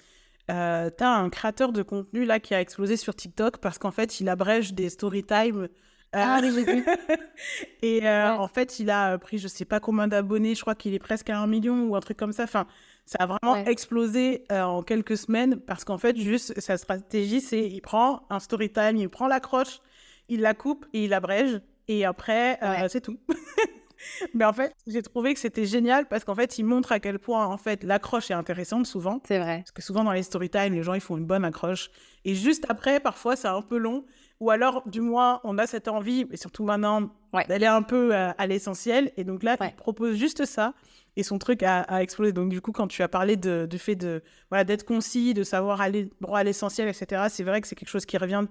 Euh, 0.51 0.91
tu 0.97 1.03
as 1.05 1.11
un 1.11 1.31
créateur 1.31 1.73
de 1.73 1.83
contenu 1.83 2.25
là 2.25 2.39
qui 2.41 2.55
a 2.55 2.61
explosé 2.61 2.97
sur 2.97 3.15
TikTok 3.15 3.59
parce 3.59 3.79
qu'en 3.79 3.91
fait, 3.91 4.21
il 4.21 4.29
abrège 4.29 4.75
des 4.75 4.91
story 4.91 5.25
time. 5.25 5.63
euh, 5.63 5.69
Ah 6.13 6.39
oui, 6.43 6.53
j'ai 6.55 6.65
vu. 6.65 6.85
Et 7.83 8.07
euh, 8.07 8.33
Ouais. 8.33 8.39
en 8.39 8.49
fait, 8.49 8.79
il 8.79 8.91
a 8.91 9.17
pris 9.19 9.39
je 9.39 9.49
sais 9.49 9.65
pas 9.65 9.81
combien 9.81 10.07
d'abonnés, 10.09 10.55
je 10.55 10.61
crois 10.61 10.75
qu'il 10.75 10.93
est 10.95 10.99
presque 10.99 11.31
à 11.31 11.39
un 11.39 11.47
million 11.47 11.85
ou 11.87 11.97
un 11.97 12.01
truc 12.01 12.17
comme 12.19 12.33
ça. 12.33 12.45
Enfin, 12.45 12.67
ça 13.07 13.17
a 13.21 13.27
vraiment 13.27 13.55
Ouais. 13.55 13.71
explosé 13.71 14.45
en 14.51 14.83
quelques 14.83 15.17
semaines 15.17 15.57
parce 15.61 15.85
qu'en 15.85 15.99
fait, 15.99 16.17
juste 16.17 16.59
sa 16.61 16.77
stratégie, 16.77 17.41
c'est 17.41 17.67
il 17.67 17.81
prend 17.81 18.27
un 18.31 18.39
story 18.41 18.71
time, 18.71 18.97
il 18.97 19.09
prend 19.09 19.27
l'accroche, 19.29 19.81
il 20.29 20.41
la 20.41 20.55
coupe 20.55 20.87
et 20.93 21.05
il 21.05 21.15
abrège. 21.15 21.61
Et 21.89 22.05
après, 22.05 22.59
Ouais. 22.63 22.89
c'est 22.89 23.01
tout. 23.03 23.19
Mais 24.35 24.45
en 24.45 24.53
fait, 24.53 24.75
j'ai 24.87 25.03
trouvé 25.03 25.35
que 25.35 25.41
c'était 25.41 25.65
génial 25.67 26.07
parce 26.07 26.25
qu'en 26.25 26.35
fait, 26.35 26.59
il 26.59 26.65
montre 26.65 26.93
à 26.93 27.01
quel 27.01 27.19
point 27.19 27.47
en 27.47 27.57
fait 27.59 27.85
l'accroche 27.85 28.31
est 28.31 28.35
intéressante 28.35 28.87
souvent. 28.87 29.21
C'est 29.27 29.39
vrai. 29.39 29.59
Parce 29.59 29.73
que 29.73 29.83
souvent 29.83 30.05
dans 30.05 30.13
les 30.13 30.23
story 30.23 30.51
time, 30.51 30.73
les 30.75 30.83
gens 30.83 30.95
ils 30.95 31.01
font 31.01 31.17
une 31.17 31.27
bonne 31.27 31.45
accroche. 31.45 31.91
Et 32.25 32.35
juste 32.35 32.65
après, 32.69 33.01
parfois, 33.01 33.37
c'est 33.37 33.49
un 33.49 33.63
peu 33.63 33.77
long. 33.77 34.05
Ou 34.41 34.51
alors, 34.51 34.83
du 34.89 35.01
moins, 35.01 35.41
on 35.45 35.59
a 35.59 35.67
cette 35.67 35.87
envie, 35.89 36.27
et 36.31 36.37
surtout 36.37 36.65
maintenant, 36.65 37.11
Ouais. 37.33 37.45
d'aller 37.49 37.67
un 37.67 37.83
peu 37.83 38.15
euh, 38.15 38.31
à 38.37 38.47
l'essentiel. 38.47 39.13
Et 39.17 39.25
donc 39.25 39.43
là, 39.43 39.57
Ouais. 39.61 39.69
il 39.73 39.77
propose 39.77 40.17
juste 40.17 40.45
ça. 40.45 40.75
Et 41.17 41.23
son 41.23 41.39
truc 41.39 41.63
a, 41.63 41.81
a 41.83 42.03
explosé. 42.03 42.33
Donc 42.33 42.49
du 42.49 42.61
coup, 42.61 42.73
quand 42.73 42.89
tu 42.89 43.03
as 43.03 43.09
parlé 43.09 43.37
de, 43.37 43.67
du 43.71 43.79
fait 43.79 43.95
de 43.95 44.23
voilà 44.51 44.65
d'être 44.65 44.85
concis, 44.85 45.33
de 45.35 45.45
savoir 45.45 45.81
aller 45.81 46.11
droit 46.21 46.41
à 46.41 46.45
l'essentiel, 46.45 46.89
etc., 46.89 47.27
c'est 47.31 47.45
vrai 47.45 47.61
que 47.61 47.69
c'est 47.69 47.77
quelque 47.77 47.89
chose 47.89 48.05
qui 48.07 48.19
revient 48.19 48.45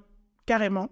carrément. 0.46 0.90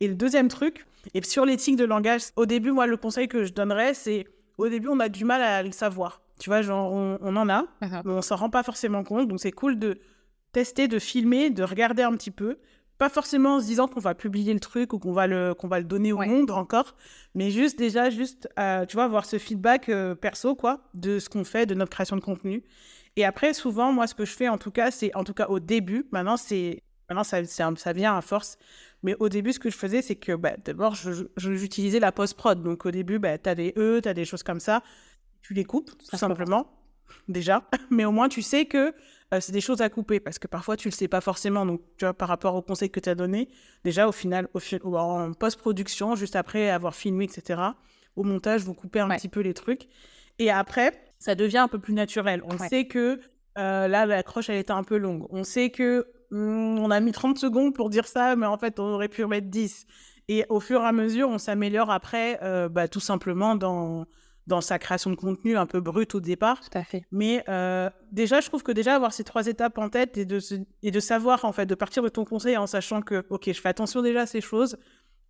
Et 0.00 0.08
le 0.08 0.14
deuxième 0.14 0.48
truc, 0.48 0.86
et 1.14 1.22
sur 1.22 1.44
l'éthique 1.44 1.76
de 1.76 1.84
langage, 1.84 2.22
au 2.36 2.46
début, 2.46 2.72
moi, 2.72 2.86
le 2.86 2.96
conseil 2.96 3.28
que 3.28 3.44
je 3.44 3.52
donnerais, 3.52 3.94
c'est 3.94 4.26
au 4.58 4.68
début, 4.68 4.88
on 4.88 5.00
a 5.00 5.08
du 5.08 5.24
mal 5.24 5.42
à 5.42 5.62
le 5.62 5.72
savoir. 5.72 6.20
Tu 6.40 6.50
vois, 6.50 6.62
genre, 6.62 6.92
on, 6.92 7.18
on 7.20 7.36
en 7.36 7.48
a, 7.48 7.64
mais 7.80 8.12
on 8.12 8.22
s'en 8.22 8.36
rend 8.36 8.50
pas 8.50 8.62
forcément 8.62 9.02
compte. 9.02 9.28
Donc, 9.28 9.40
c'est 9.40 9.52
cool 9.52 9.78
de 9.78 9.98
tester, 10.52 10.88
de 10.88 10.98
filmer, 10.98 11.50
de 11.50 11.62
regarder 11.62 12.02
un 12.02 12.12
petit 12.12 12.30
peu 12.30 12.58
pas 12.98 13.08
forcément 13.08 13.54
en 13.54 13.60
se 13.60 13.66
disant 13.66 13.86
qu'on 13.86 14.00
va 14.00 14.14
publier 14.14 14.52
le 14.52 14.60
truc 14.60 14.92
ou 14.92 14.98
qu'on 14.98 15.12
va 15.12 15.28
le, 15.28 15.54
qu'on 15.54 15.68
va 15.68 15.78
le 15.78 15.84
donner 15.84 16.12
au 16.12 16.18
monde 16.18 16.50
encore, 16.50 16.96
mais 17.34 17.50
juste 17.50 17.78
déjà, 17.78 18.10
juste, 18.10 18.48
euh, 18.58 18.84
tu 18.86 18.96
vois, 18.96 19.04
avoir 19.04 19.24
ce 19.24 19.38
feedback 19.38 19.88
euh, 19.88 20.16
perso, 20.16 20.56
quoi, 20.56 20.80
de 20.94 21.20
ce 21.20 21.28
qu'on 21.28 21.44
fait, 21.44 21.64
de 21.64 21.74
notre 21.74 21.92
création 21.92 22.16
de 22.16 22.20
contenu. 22.20 22.64
Et 23.14 23.24
après, 23.24 23.54
souvent, 23.54 23.92
moi, 23.92 24.08
ce 24.08 24.14
que 24.14 24.24
je 24.24 24.32
fais, 24.32 24.48
en 24.48 24.58
tout 24.58 24.72
cas, 24.72 24.90
c'est, 24.90 25.14
en 25.14 25.22
tout 25.22 25.32
cas, 25.32 25.46
au 25.46 25.60
début, 25.60 26.06
maintenant, 26.10 26.36
c'est, 26.36 26.82
maintenant, 27.08 27.24
ça, 27.24 27.44
ça 27.44 27.92
vient 27.92 28.16
à 28.16 28.20
force, 28.20 28.58
mais 29.02 29.14
au 29.20 29.28
début, 29.28 29.52
ce 29.52 29.58
que 29.58 29.70
je 29.70 29.76
faisais, 29.76 30.02
c'est 30.02 30.16
que 30.16 30.32
bah, 30.32 30.56
d'abord, 30.64 30.96
j'utilisais 31.36 32.00
la 32.00 32.12
post-prod. 32.12 32.62
Donc, 32.62 32.86
au 32.86 32.90
début, 32.90 33.18
bah, 33.18 33.38
tu 33.38 33.48
as 33.48 33.54
des 33.54 33.72
E, 33.76 34.00
tu 34.02 34.08
as 34.08 34.14
des 34.14 34.24
choses 34.24 34.42
comme 34.42 34.60
ça. 34.60 34.82
Tu 35.42 35.54
les 35.54 35.64
coupes, 35.64 35.90
tout 36.10 36.16
simplement, 36.16 36.70
déjà. 37.28 37.62
Mais 37.90 38.04
au 38.04 38.12
moins, 38.12 38.28
tu 38.28 38.42
sais 38.42 38.66
que 38.66 38.92
euh, 39.32 39.40
c'est 39.40 39.52
des 39.52 39.60
choses 39.60 39.80
à 39.82 39.88
couper 39.88 40.20
parce 40.20 40.38
que 40.38 40.46
parfois 40.46 40.76
tu 40.76 40.88
le 40.88 40.92
sais 40.92 41.06
pas 41.06 41.20
forcément. 41.20 41.64
Donc, 41.64 41.82
tu 41.96 42.04
vois, 42.04 42.14
par 42.14 42.28
rapport 42.28 42.54
au 42.54 42.62
conseil 42.62 42.90
que 42.90 42.98
tu 42.98 43.08
as 43.08 43.14
donné, 43.14 43.48
déjà 43.84 44.08
au 44.08 44.12
final, 44.12 44.48
au, 44.54 44.96
en 44.96 45.32
post-production, 45.32 46.16
juste 46.16 46.34
après 46.34 46.70
avoir 46.70 46.94
filmé, 46.94 47.24
etc., 47.24 47.62
au 48.16 48.24
montage, 48.24 48.62
vous 48.62 48.74
coupez 48.74 48.98
un 48.98 49.08
petit 49.10 49.28
peu 49.28 49.40
les 49.40 49.54
trucs. 49.54 49.88
Et 50.40 50.50
après, 50.50 50.92
ça 51.20 51.36
devient 51.36 51.58
un 51.58 51.68
peu 51.68 51.78
plus 51.78 51.94
naturel. 51.94 52.42
On 52.44 52.58
sait 52.58 52.86
que 52.86 53.20
euh, 53.58 53.86
là, 53.86 54.06
la 54.06 54.22
croche, 54.24 54.48
elle 54.50 54.58
était 54.58 54.72
un 54.72 54.82
peu 54.82 54.96
longue. 54.96 55.26
On 55.30 55.44
sait 55.44 55.70
que 55.70 56.06
on 56.30 56.90
a 56.90 57.00
mis 57.00 57.12
30 57.12 57.38
secondes 57.38 57.74
pour 57.74 57.90
dire 57.90 58.06
ça, 58.06 58.36
mais 58.36 58.46
en 58.46 58.58
fait, 58.58 58.80
on 58.80 58.84
aurait 58.94 59.08
pu 59.08 59.24
mettre 59.26 59.48
10. 59.48 59.86
Et 60.28 60.44
au 60.48 60.60
fur 60.60 60.82
et 60.82 60.86
à 60.86 60.92
mesure, 60.92 61.28
on 61.28 61.38
s'améliore 61.38 61.90
après, 61.90 62.38
euh, 62.42 62.68
bah, 62.68 62.86
tout 62.86 63.00
simplement 63.00 63.54
dans 63.54 64.06
dans 64.48 64.60
sa 64.62 64.78
création 64.78 65.10
de 65.10 65.14
contenu 65.14 65.56
un 65.56 65.66
peu 65.66 65.80
brute 65.80 66.14
au 66.14 66.20
départ. 66.20 66.60
Tout 66.60 66.76
à 66.76 66.82
fait. 66.82 67.04
Mais 67.12 67.44
euh, 67.48 67.90
déjà, 68.10 68.40
je 68.40 68.48
trouve 68.48 68.62
que 68.62 68.72
déjà 68.72 68.94
avoir 68.94 69.12
ces 69.12 69.22
trois 69.22 69.46
étapes 69.46 69.78
en 69.78 69.90
tête 69.90 70.16
et 70.16 70.24
de, 70.24 70.40
et 70.82 70.90
de 70.90 71.00
savoir, 71.00 71.44
en 71.44 71.52
fait, 71.52 71.66
de 71.66 71.74
partir 71.74 72.02
de 72.02 72.08
ton 72.08 72.24
conseil 72.24 72.56
en 72.56 72.66
sachant 72.66 73.02
que, 73.02 73.24
OK, 73.30 73.44
je 73.46 73.60
fais 73.60 73.68
attention 73.68 74.02
déjà 74.02 74.22
à 74.22 74.26
ces 74.26 74.40
choses. 74.40 74.78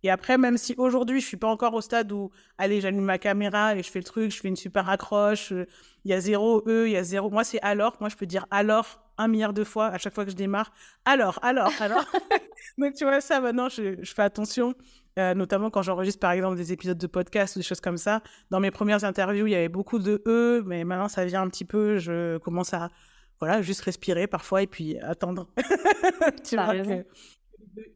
Et 0.03 0.09
après, 0.09 0.37
même 0.37 0.57
si 0.57 0.73
aujourd'hui, 0.77 1.19
je 1.19 1.25
suis 1.25 1.37
pas 1.37 1.49
encore 1.49 1.73
au 1.73 1.81
stade 1.81 2.09
où, 2.13 2.31
allez, 2.57 2.79
j'allume 2.79 3.03
ma 3.03 3.17
caméra 3.17 3.75
et 3.75 3.83
je 3.83 3.91
fais 3.91 3.99
le 3.99 4.05
truc, 4.05 4.31
je 4.31 4.39
fais 4.39 4.47
une 4.47 4.55
super 4.55 4.87
accroche, 4.87 5.51
euh, 5.51 5.67
il 6.05 6.11
y 6.11 6.13
a 6.13 6.21
zéro 6.21 6.63
E, 6.65 6.87
il 6.87 6.93
y 6.93 6.97
a 6.97 7.03
zéro. 7.03 7.29
Moi, 7.29 7.43
c'est 7.43 7.61
alors. 7.61 7.97
Moi, 7.99 8.07
je 8.07 8.15
peux 8.15 8.25
dire 8.25 8.47
alors 8.49 9.01
un 9.19 9.27
milliard 9.27 9.53
de 9.53 9.63
fois 9.63 9.87
à 9.87 9.97
chaque 9.97 10.15
fois 10.15 10.25
que 10.25 10.31
je 10.31 10.35
démarre. 10.35 10.71
Alors, 11.05 11.39
alors, 11.43 11.71
alors. 11.79 12.05
Donc, 12.77 12.93
tu 12.95 13.03
vois, 13.03 13.21
ça, 13.21 13.39
maintenant, 13.39 13.69
je, 13.69 13.97
je 14.01 14.13
fais 14.13 14.23
attention. 14.23 14.73
Euh, 15.17 15.33
notamment 15.33 15.69
quand 15.69 15.81
j'enregistre 15.81 16.19
par 16.21 16.31
exemple 16.31 16.55
des 16.55 16.71
épisodes 16.71 16.97
de 16.97 17.07
podcast 17.07 17.55
ou 17.55 17.59
des 17.59 17.63
choses 17.63 17.81
comme 17.81 17.97
ça. 17.97 18.21
Dans 18.51 18.61
mes 18.61 18.71
premières 18.71 19.03
interviews, 19.03 19.47
il 19.47 19.51
y 19.51 19.55
avait 19.55 19.67
beaucoup 19.67 19.99
de 19.99 20.21
E, 20.25 20.63
mais 20.65 20.85
maintenant 20.85 21.09
ça 21.09 21.25
vient 21.25 21.41
un 21.41 21.49
petit 21.49 21.65
peu, 21.65 21.97
je 21.97 22.37
commence 22.37 22.73
à 22.73 22.89
voilà, 23.39 23.61
juste 23.61 23.81
respirer 23.81 24.27
parfois 24.27 24.61
et 24.61 24.67
puis 24.67 24.97
attendre 24.99 25.49
tu 26.43 26.55
vois, 26.55 26.73
que, 26.73 27.05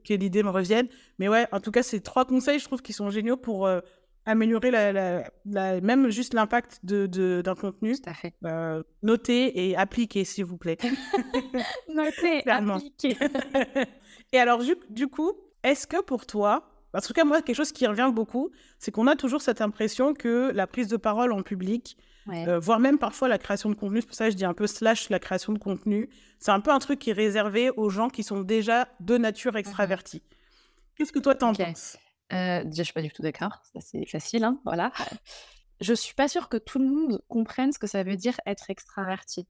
que 0.05 0.13
l'idée 0.13 0.43
me 0.43 0.49
revienne. 0.49 0.87
Mais 1.19 1.29
ouais, 1.29 1.47
en 1.51 1.59
tout 1.59 1.71
cas, 1.71 1.83
ces 1.83 2.01
trois 2.01 2.25
conseils, 2.25 2.59
je 2.59 2.65
trouve 2.65 2.81
qu'ils 2.81 2.95
sont 2.95 3.09
géniaux 3.09 3.37
pour 3.37 3.67
euh, 3.67 3.79
améliorer 4.25 4.71
la, 4.71 5.23
la, 5.45 5.81
même 5.81 6.09
juste 6.09 6.33
l'impact 6.33 6.79
d'un 6.83 7.07
de, 7.07 7.41
d'un 7.43 7.55
contenu. 7.55 7.95
Tout 7.95 8.09
à 8.09 8.13
fait. 8.13 8.33
Euh, 8.45 8.83
noter 9.01 9.69
et 9.69 9.75
appliquer, 9.75 10.23
s'il 10.23 10.45
vous 10.45 10.57
plaît. 10.57 10.77
noter, 11.93 12.43
appliquer. 12.49 13.17
et 14.33 14.39
alors, 14.39 14.63
du, 14.63 14.75
du 14.89 15.07
coup, 15.07 15.33
est-ce 15.63 15.87
que 15.87 16.01
pour 16.01 16.25
toi, 16.25 16.69
en 16.93 16.99
tout 16.99 17.13
cas, 17.13 17.23
moi, 17.23 17.41
quelque 17.41 17.55
chose 17.55 17.71
qui 17.71 17.87
revient 17.87 18.11
beaucoup, 18.13 18.51
c'est 18.79 18.91
qu'on 18.91 19.07
a 19.07 19.15
toujours 19.15 19.41
cette 19.41 19.61
impression 19.61 20.13
que 20.13 20.51
la 20.53 20.67
prise 20.67 20.87
de 20.87 20.97
parole 20.97 21.31
en 21.31 21.41
public, 21.41 21.97
euh, 22.29 22.59
voire 22.59 22.79
même 22.79 22.99
parfois 22.99 23.27
la 23.27 23.37
création 23.37 23.69
de 23.69 23.75
contenu, 23.75 24.01
c'est 24.01 24.07
pour 24.07 24.15
ça 24.15 24.25
que 24.25 24.31
je 24.31 24.37
dis 24.37 24.45
un 24.45 24.53
peu 24.53 24.67
slash 24.67 25.09
la 25.09 25.19
création 25.19 25.51
de 25.53 25.59
contenu, 25.59 26.09
c'est 26.39 26.51
un 26.51 26.61
peu 26.61 26.71
un 26.71 26.79
truc 26.79 26.99
qui 26.99 27.09
est 27.09 27.13
réservé 27.13 27.69
aux 27.71 27.89
gens 27.89 28.09
qui 28.09 28.23
sont 28.23 28.41
déjà 28.41 28.87
de 28.99 29.17
nature 29.17 29.57
extravertis. 29.57 30.21
Mhm. 30.23 30.37
Qu'est-ce 30.95 31.11
que 31.11 31.19
toi 31.19 31.35
t'en 31.35 31.53
penses? 31.53 31.97
Euh, 32.31 32.63
Déjà, 32.63 32.83
je 32.83 32.83
suis 32.83 32.93
pas 32.93 33.01
du 33.01 33.11
tout 33.11 33.21
d'accord. 33.21 33.61
C'est 33.79 34.05
facile, 34.05 34.43
hein, 34.43 34.59
voilà. 34.65 34.91
Je 35.81 35.93
suis 35.93 36.13
pas 36.13 36.27
sûre 36.27 36.49
que 36.49 36.57
tout 36.57 36.79
le 36.79 36.85
monde 36.85 37.21
comprenne 37.27 37.71
ce 37.71 37.79
que 37.79 37.87
ça 37.87 38.03
veut 38.03 38.15
dire 38.15 38.39
être 38.45 38.69
extraverti. 38.69 39.47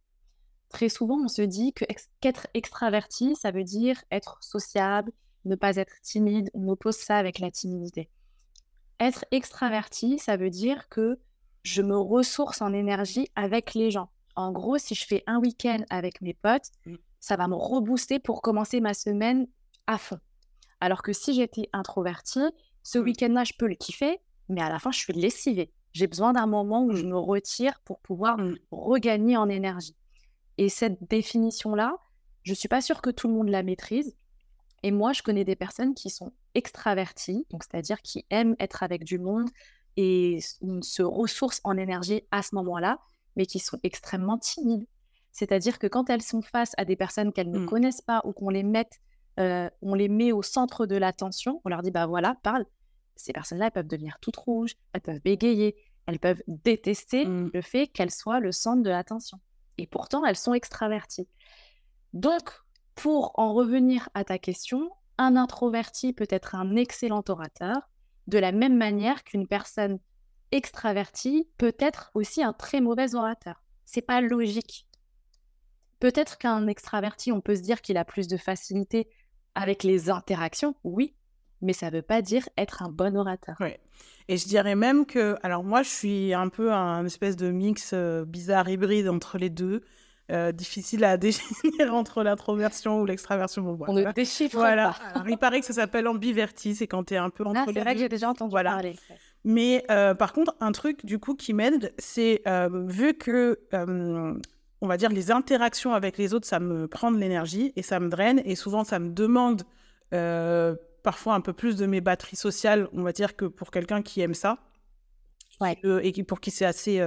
Très 0.70 0.90
souvent, 0.90 1.20
on 1.24 1.28
se 1.28 1.44
dit 1.44 1.74
que 1.74 1.86
qu'être 2.22 2.48
extraverti, 2.56 3.36
ça 3.36 3.52
veut 3.52 3.64
dire 3.64 4.04
être 4.10 4.38
sociable, 4.42 5.12
ne 5.46 5.56
pas 5.56 5.76
être 5.76 5.94
timide, 6.02 6.50
on 6.54 6.68
oppose 6.70 6.96
ça 6.96 7.18
avec 7.18 7.40
la 7.40 7.52
timidité. 7.52 8.10
Être 9.00 9.26
extraverti, 9.32 10.18
ça 10.18 10.38
veut 10.38 10.50
dire 10.50 10.90
que 10.90 11.20
je 11.62 11.82
me 11.82 11.98
ressource 11.98 12.62
en 12.62 12.74
énergie 12.74 13.28
avec 13.36 13.74
les 13.74 13.92
gens. 13.92 14.10
En 14.36 14.52
gros, 14.52 14.78
si 14.78 14.96
je 14.96 15.06
fais 15.06 15.24
un 15.28 15.40
week-end 15.40 15.84
avec 15.90 16.22
mes 16.22 16.34
potes, 16.34 16.72
mmh. 16.86 16.96
ça 17.20 17.36
va 17.36 17.48
me 17.48 17.56
rebooster 17.56 18.20
pour 18.20 18.42
commencer 18.42 18.82
ma 18.82 18.94
semaine 18.94 19.48
à 19.86 19.98
fond. 19.98 20.20
Alors 20.84 21.02
que 21.02 21.14
si 21.14 21.34
j'étais 21.34 21.70
introverti, 21.72 22.42
ce 22.82 23.00
mmh. 23.00 23.04
week-end-là, 23.04 23.44
je 23.46 23.54
peux 23.58 23.68
le 23.68 23.76
kiffer, 23.76 24.20
mais 24.50 24.62
à 24.62 24.68
la 24.68 24.80
fin, 24.80 24.92
je 24.92 25.00
suis 25.00 25.14
lessivée. 25.14 25.72
J'ai 25.94 26.08
besoin 26.08 26.34
d'un 26.34 26.46
moment 26.46 26.84
où 26.84 26.92
je 26.92 27.06
mmh. 27.06 27.10
me 27.10 27.18
retire 27.18 27.80
pour 27.86 28.02
pouvoir 28.02 28.38
regagner 28.70 29.38
en 29.38 29.48
énergie. 29.48 29.96
Et 30.58 30.68
cette 30.68 31.02
définition-là, 31.10 31.96
je 32.44 32.52
ne 32.52 32.56
suis 32.56 32.68
pas 32.68 32.82
sûre 32.82 33.02
que 33.02 33.12
tout 33.12 33.30
le 33.30 33.34
monde 33.34 33.48
la 33.48 33.64
maîtrise. 33.64 34.18
Et 34.84 34.92
moi, 34.92 35.14
je 35.14 35.24
connais 35.24 35.46
des 35.46 35.56
personnes 35.56 35.94
qui 35.94 36.10
sont 36.10 36.34
extraverties, 36.54 37.48
donc 37.50 37.64
c'est-à-dire 37.64 38.02
qui 38.02 38.26
aiment 38.30 38.58
être 38.60 38.84
avec 38.84 39.06
du 39.06 39.20
monde 39.20 39.50
et 39.96 40.40
se 40.82 41.02
ressourcent 41.02 41.62
en 41.64 41.78
énergie 41.78 42.24
à 42.32 42.42
ce 42.42 42.56
moment-là, 42.56 43.00
mais 43.38 43.46
qui 43.46 43.60
sont 43.60 43.80
extrêmement 43.84 44.38
timides. 44.38 44.86
C'est-à-dire 45.32 45.80
que 45.80 45.88
quand 45.88 46.10
elles 46.10 46.22
sont 46.22 46.42
face 46.42 46.74
à 46.78 46.84
des 46.84 46.98
personnes 46.98 47.32
qu'elles 47.32 47.52
ne 47.52 47.60
mmh. 47.60 47.68
connaissent 47.68 48.02
pas 48.02 48.22
ou 48.26 48.34
qu'on 48.34 48.50
les 48.50 48.64
mette, 48.64 49.00
euh, 49.40 49.70
on 49.82 49.94
les 49.94 50.10
met 50.10 50.32
au 50.32 50.42
centre 50.42 50.86
de 50.86 50.96
l'attention, 50.96 51.62
on 51.66 51.70
leur 51.70 51.82
dit 51.82 51.92
bah 51.92 52.06
voilà, 52.06 52.36
parle. 52.44 52.66
Ces 53.16 53.34
personnes-là, 53.34 53.68
elles 53.68 53.72
peuvent 53.72 53.88
devenir 53.88 54.18
toutes 54.22 54.38
rouges, 54.38 54.76
elles 54.94 55.02
peuvent 55.02 55.22
bégayer, 55.22 55.76
elles 56.06 56.20
peuvent 56.20 56.42
détester 56.48 57.26
mmh. 57.26 57.52
le 57.54 57.62
fait 57.62 57.88
qu'elles 57.88 58.12
soient 58.12 58.40
le 58.40 58.52
centre 58.52 58.84
de 58.84 58.90
l'attention. 58.90 59.40
Et 59.78 59.88
pourtant, 59.88 60.26
elles 60.26 60.36
sont 60.36 60.54
extraverties. 60.54 61.28
Donc, 62.14 62.50
pour 62.96 63.38
en 63.40 63.54
revenir 63.54 64.10
à 64.14 64.24
ta 64.24 64.38
question, 64.38 64.92
un 65.18 65.36
introverti 65.36 66.14
peut 66.14 66.28
être 66.30 66.56
un 66.56 66.76
excellent 66.76 67.24
orateur, 67.28 67.90
de 68.28 68.38
la 68.38 68.52
même 68.52 68.78
manière 68.78 69.24
qu'une 69.24 69.48
personne 69.48 70.00
extravertie 70.52 71.48
peut 71.58 71.76
être 71.80 72.12
aussi 72.14 72.44
un 72.44 72.54
très 72.54 72.82
mauvais 72.82 73.16
orateur. 73.16 73.64
C'est 73.86 74.02
pas 74.02 74.22
logique. 74.22 74.88
Peut-être 76.00 76.38
qu'un 76.38 76.68
extraverti, 76.68 77.32
on 77.32 77.42
peut 77.42 77.56
se 77.56 77.62
dire 77.62 77.82
qu'il 77.82 77.98
a 77.98 78.06
plus 78.06 78.28
de 78.28 78.38
facilité 78.38 79.10
avec 79.56 79.84
les 79.84 80.10
interactions, 80.10 80.76
oui, 80.84 81.14
mais 81.62 81.74
ça 81.74 81.90
ne 81.90 81.96
veut 81.96 82.02
pas 82.02 82.22
dire 82.22 82.48
être 82.58 82.84
un 82.84 82.90
bon 82.90 83.16
orateur. 83.18 83.56
Oui. 83.60 83.70
Et 84.28 84.38
je 84.38 84.48
dirais 84.48 84.76
même 84.76 85.06
que, 85.06 85.36
alors 85.44 85.64
moi, 85.64 85.84
je 85.84 85.90
suis 85.90 86.34
un 86.34 86.50
peu 86.50 86.72
un 86.72 87.06
espèce 87.06 87.36
de 87.36 87.52
mix 87.52 87.92
euh, 87.94 88.26
bizarre 88.26 88.70
hybride 88.70 89.10
entre 89.10 89.38
les 89.38 89.50
deux. 89.50 89.84
Euh, 90.32 90.54
difficile 90.54 91.04
à 91.04 91.18
définir 91.18 91.94
entre 91.94 92.24
l'introversion 92.24 93.02
ou 93.02 93.06
l'extraversion. 93.06 93.62
Bon, 93.62 93.86
On 93.90 93.94
ne 93.94 94.12
déchiffre 94.14 94.56
voilà. 94.56 94.96
Alors, 95.14 95.28
il 95.28 95.38
paraît 95.38 95.60
que 95.60 95.66
ça 95.66 95.74
s'appelle 95.74 96.08
ambiverti, 96.08 96.76
c'est 96.76 96.88
quand 96.88 97.04
tu 97.04 97.16
es 97.16 97.18
un 97.18 97.30
peu 97.30 97.44
entre 97.44 97.58
ah, 97.58 97.66
les 97.68 97.74
deux. 97.74 97.80
C'est 97.80 97.84
vrai 97.84 97.94
que 97.94 98.00
j'ai 98.00 98.10
déjà 98.10 98.30
entendu 98.30 98.52
voilà. 98.52 98.72
parler. 98.72 98.96
Mais 99.44 99.84
euh, 99.92 100.16
par 100.16 100.32
contre, 100.32 100.56
un 100.62 100.72
truc 100.72 101.06
du 101.06 101.20
coup 101.20 101.36
qui 101.36 101.54
m'aide, 101.54 101.94
c'est 101.98 102.42
euh, 102.48 102.70
vu 102.88 103.16
que, 103.16 103.60
on 104.84 104.88
va 104.88 104.98
dire, 104.98 105.10
les 105.10 105.32
interactions 105.32 105.94
avec 105.94 106.18
les 106.20 106.36
autres, 106.36 106.46
ça 106.46 106.60
me 106.60 106.88
prend 106.88 107.12
de 107.12 107.18
l'énergie 107.18 107.74
et 107.76 107.82
ça 107.82 108.00
me 108.00 108.10
draine 108.10 108.42
et 108.46 108.56
souvent 108.56 108.84
ça 108.84 109.00
me 109.00 109.10
demande 109.10 109.64
parfois 111.02 111.34
un 111.34 111.42
peu 111.42 111.54
plus 111.54 111.76
de 111.76 111.88
mes 111.88 112.02
batteries 112.02 112.36
sociales, 112.36 112.88
on 112.94 113.02
va 113.02 113.12
dire, 113.12 113.36
que 113.36 113.46
pour 113.46 113.72
quelqu'un 113.72 114.04
qui 114.04 114.22
aime 114.22 114.36
ça. 114.36 114.60
Ouais. 115.60 115.80
et 116.02 116.12
qui, 116.12 116.24
pour 116.24 116.40
qui 116.40 116.52
c'est 116.52 116.66
assez 116.66 117.00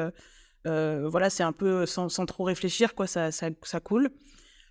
euh, 0.66 1.08
voilà, 1.08 1.30
c'est 1.30 1.42
un 1.42 1.52
peu 1.52 1.86
sans, 1.86 2.08
trop 2.26 2.44
réfléchir, 2.44 2.94
quoi, 2.94 3.06
ça, 3.06 3.30
ça, 3.30 3.80
coule. 3.80 4.10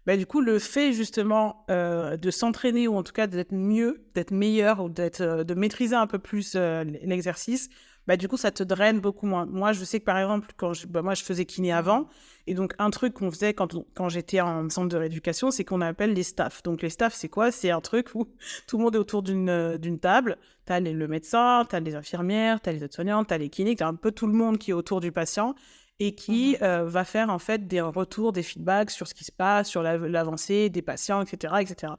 Bah, 0.06 0.18
du 0.18 0.26
coup, 0.26 0.42
le 0.42 0.60
fait 0.60 0.94
justement 0.94 1.66
euh, 1.72 2.18
de 2.18 2.30
s'entraîner 2.32 2.88
ou 2.88 2.96
en 2.96 3.04
tout 3.04 3.14
cas 3.14 3.28
d'être 3.28 3.54
mieux, 3.54 4.06
d'être 4.14 4.32
meilleur 4.32 4.84
ou 4.84 4.90
d'être, 4.90 5.22
euh, 5.22 5.44
de 5.44 5.54
maîtriser 5.54 5.96
un 5.96 6.08
peu 6.08 6.20
plus 6.20 6.56
l'exercice, 6.56 7.70
bah, 8.08 8.18
du 8.18 8.28
coup, 8.28 8.38
ça 8.38 8.52
te 8.52 8.64
draine 8.64 9.00
beaucoup 9.00 9.26
moins. 9.26 9.46
Moi, 9.46 9.74
je 9.74 9.84
sais 9.84 10.00
que 10.00 10.06
par 10.06 10.18
exemple, 10.18 10.50
quand 10.58 10.74
je, 10.74 10.88
bah, 10.88 11.02
moi, 11.02 11.14
je 11.16 11.24
faisais 11.24 11.46
kiné 11.46 11.72
avant, 11.72 12.08
et 12.48 12.54
donc 12.54 12.74
un 12.78 12.90
truc 12.92 13.14
qu'on 13.14 13.32
faisait 13.32 13.54
quand, 13.54 13.76
quand 13.96 14.10
j'étais 14.10 14.42
en 14.42 14.70
centre 14.70 14.90
de 14.90 14.98
rééducation, 14.98 15.52
c'est 15.52 15.64
qu'on 15.64 15.82
appelle 15.82 16.14
les 16.14 16.24
staffs. 16.24 16.62
Donc 16.64 16.82
les 16.82 16.90
staffs, 16.90 17.16
c'est 17.16 17.30
quoi? 17.30 17.52
C'est 17.52 17.72
un 17.72 17.82
truc 17.82 18.10
où 18.14 18.28
tout 18.68 18.78
le 18.78 18.84
monde 18.84 18.96
est 18.96 19.00
autour 19.00 19.24
d'une, 19.24 19.78
d'une 19.78 20.00
table. 20.00 20.38
Tu 20.68 20.74
as 20.74 20.80
le 20.80 21.08
médecin, 21.08 21.66
tu 21.70 21.76
as 21.76 21.80
les 21.80 21.96
infirmières, 21.96 22.62
tu 22.62 22.70
as 22.70 22.74
les 22.74 22.84
aides-soignantes, 22.84 23.28
tu 23.28 23.34
as 23.34 23.38
les 23.38 23.50
cliniques, 23.50 23.80
tu 23.80 23.84
as 23.84 23.88
un 23.88 23.96
peu 23.96 24.12
tout 24.12 24.28
le 24.28 24.34
monde 24.34 24.58
qui 24.58 24.72
est 24.72 24.76
autour 24.76 25.02
du 25.02 25.12
patient 25.12 25.56
et 26.00 26.14
qui 26.14 26.58
mmh 26.60 26.64
euh, 26.64 26.84
va 26.86 27.06
faire 27.06 27.30
en 27.30 27.40
fait 27.40 27.68
des 27.68 27.82
retours, 27.82 28.34
des 28.34 28.44
feedbacks 28.44 28.92
sur 28.92 29.08
ce 29.08 29.14
qui 29.14 29.24
se 29.24 29.32
passe, 29.32 29.70
sur 29.70 29.82
l'avancée 29.82 30.70
des 30.70 30.82
patients, 30.82 31.22
etc., 31.22 31.56
etc. 31.62 31.94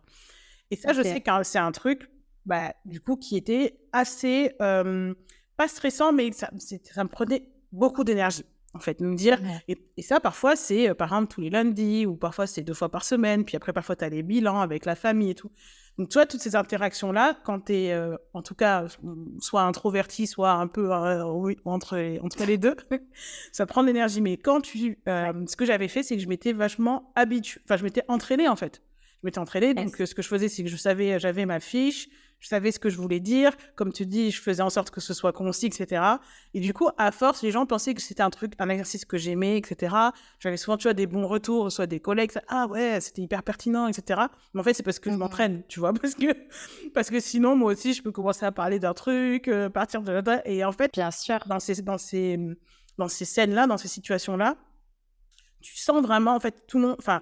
Et 0.70 0.76
ça, 0.76 0.92
je 0.92 1.02
sais 1.02 1.20
que 1.20 1.30
c'est 1.44 1.58
un 1.58 1.72
truc, 1.72 2.10
bah, 2.44 2.74
du 2.84 3.00
coup, 3.00 3.16
qui 3.16 3.36
était 3.36 3.78
assez, 3.92 4.52
pas 5.56 5.68
stressant, 5.68 6.12
mais 6.12 6.32
ça, 6.32 6.50
ça 6.58 7.04
me 7.04 7.08
prenait 7.08 7.48
beaucoup 7.72 8.04
d'énergie, 8.04 8.44
en 8.74 8.78
fait, 8.78 9.00
me 9.00 9.14
dire. 9.14 9.40
Et, 9.68 9.78
ça, 10.02 10.20
parfois, 10.20 10.56
c'est 10.56 10.94
par 10.94 11.08
exemple 11.08 11.34
tous 11.34 11.40
les 11.40 11.50
lundis, 11.50 12.06
ou 12.06 12.16
parfois 12.16 12.46
c'est 12.46 12.62
deux 12.62 12.74
fois 12.74 12.90
par 12.90 13.04
semaine, 13.04 13.44
puis 13.44 13.56
après, 13.56 13.72
parfois, 13.72 13.96
tu 13.96 14.04
as 14.04 14.08
les 14.08 14.22
bilans 14.22 14.60
avec 14.60 14.84
la 14.84 14.94
famille 14.94 15.30
et 15.30 15.34
tout. 15.34 15.50
Donc, 15.98 16.10
tu 16.10 16.14
vois, 16.14 16.26
toutes 16.26 16.40
ces 16.40 16.56
interactions-là, 16.56 17.38
quand 17.44 17.66
tu 17.66 17.74
es, 17.74 17.92
euh, 17.92 18.16
en 18.34 18.42
tout 18.42 18.54
cas, 18.54 18.86
soit 19.40 19.62
introverti, 19.62 20.26
soit 20.26 20.52
un 20.52 20.66
peu 20.66 20.92
euh, 20.92 21.24
entre, 21.64 22.18
entre 22.22 22.44
les 22.44 22.58
deux, 22.58 22.76
ça 23.52 23.64
prend 23.64 23.82
de 23.82 23.86
l'énergie. 23.86 24.20
Mais 24.20 24.36
quand 24.36 24.60
tu. 24.60 24.98
Euh, 25.08 25.32
ce 25.46 25.56
que 25.56 25.64
j'avais 25.64 25.88
fait, 25.88 26.02
c'est 26.02 26.16
que 26.16 26.22
je 26.22 26.28
m'étais 26.28 26.52
vachement 26.52 27.12
habituée. 27.14 27.62
Enfin, 27.64 27.78
je 27.78 27.84
m'étais 27.84 28.02
entraînée, 28.08 28.48
en 28.48 28.56
fait. 28.56 28.82
Je 29.22 29.26
m'étais 29.26 29.38
entraînée. 29.38 29.72
Donc, 29.72 29.96
ce 29.96 30.14
que 30.14 30.20
je 30.20 30.28
faisais, 30.28 30.48
c'est 30.48 30.62
que 30.62 30.68
je 30.68 30.76
savais, 30.76 31.18
j'avais 31.18 31.46
ma 31.46 31.60
fiche, 31.60 32.10
je 32.46 32.50
savais 32.50 32.70
ce 32.70 32.78
que 32.78 32.90
je 32.90 32.96
voulais 32.96 33.18
dire. 33.18 33.50
Comme 33.74 33.92
tu 33.92 34.06
dis, 34.06 34.30
je 34.30 34.40
faisais 34.40 34.62
en 34.62 34.70
sorte 34.70 34.90
que 34.90 35.00
ce 35.00 35.12
soit 35.14 35.32
concis, 35.32 35.66
etc. 35.66 36.00
Et 36.54 36.61
du 36.61 36.72
coup, 36.72 36.88
à 36.96 37.11
force, 37.11 37.42
les 37.42 37.50
gens 37.50 37.66
pensaient 37.66 37.92
que 37.92 38.00
c'était 38.00 38.22
un 38.22 38.30
truc, 38.30 38.52
un 38.61 38.68
exercice 38.68 39.04
que 39.04 39.18
j'aimais, 39.18 39.59
etc. 39.59 39.96
J'avais 40.38 40.56
souvent, 40.56 40.76
tu 40.76 40.85
vois, 40.85 40.94
des 40.94 41.09
bons 41.09 41.26
retours, 41.26 41.72
soit 41.72 41.88
des 41.88 41.98
collègues, 41.98 42.30
ah 42.46 42.68
ouais, 42.68 43.00
c'était 43.00 43.22
hyper 43.22 43.42
pertinent, 43.42 43.88
etc. 43.88 44.20
Mais 44.54 44.61
en 44.61 44.62
fait, 44.62 44.74
c'est 44.74 44.85
parce 44.85 45.00
que 45.00 45.11
je 45.11 45.16
mmh 45.16 45.18
m'entraîne, 45.18 45.62
tu 45.66 45.80
vois, 45.80 45.92
parce 46.00 46.14
que, 46.14 46.26
parce 46.94 47.11
que 47.11 47.18
sinon, 47.18 47.56
moi 47.56 47.72
aussi, 47.72 47.94
je 47.94 48.02
peux 48.02 48.12
commencer 48.12 48.46
à 48.46 48.52
parler 48.52 48.78
d'un 48.78 48.94
truc, 48.94 49.48
euh, 49.48 49.68
partir 49.68 50.02
de 50.02 50.12
là. 50.12 50.42
Et 50.44 50.64
en 50.64 50.70
fait, 50.70 50.92
bien 50.92 51.11
sûr, 51.11 51.40
dans 51.48 51.59
ces, 51.59 51.82
dans 51.82 51.98
ces, 51.98 52.38
dans 52.96 53.09
ces 53.09 53.24
scènes-là, 53.24 53.66
dans 53.66 53.76
ces 53.76 53.88
situations-là, 53.88 54.54
tu 55.61 55.76
sens 55.76 56.00
vraiment, 56.00 56.37
en 56.37 56.40
fait, 56.40 56.64
tout 56.68 56.78
le 56.78 56.87
monde, 56.87 56.96
enfin, 57.00 57.20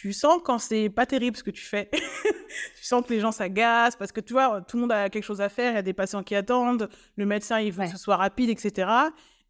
tu 0.00 0.14
sens 0.14 0.40
quand 0.42 0.58
c'est 0.58 0.88
pas 0.88 1.04
terrible 1.04 1.36
ce 1.36 1.42
que 1.42 1.50
tu 1.50 1.62
fais. 1.62 1.90
tu 1.92 2.82
sens 2.84 3.04
que 3.04 3.12
les 3.12 3.20
gens 3.20 3.32
s'agacent 3.32 3.96
parce 3.96 4.12
que 4.12 4.20
tu 4.22 4.32
vois, 4.32 4.62
tout 4.62 4.78
le 4.78 4.80
monde 4.80 4.92
a 4.92 5.10
quelque 5.10 5.24
chose 5.24 5.42
à 5.42 5.50
faire, 5.50 5.72
il 5.72 5.74
y 5.74 5.78
a 5.78 5.82
des 5.82 5.92
patients 5.92 6.22
qui 6.22 6.34
attendent, 6.34 6.88
le 7.16 7.26
médecin 7.26 7.60
il 7.60 7.70
veut 7.70 7.84
que 7.84 7.90
ce 7.90 7.98
soit 7.98 8.16
rapide, 8.16 8.48
etc. 8.48 8.90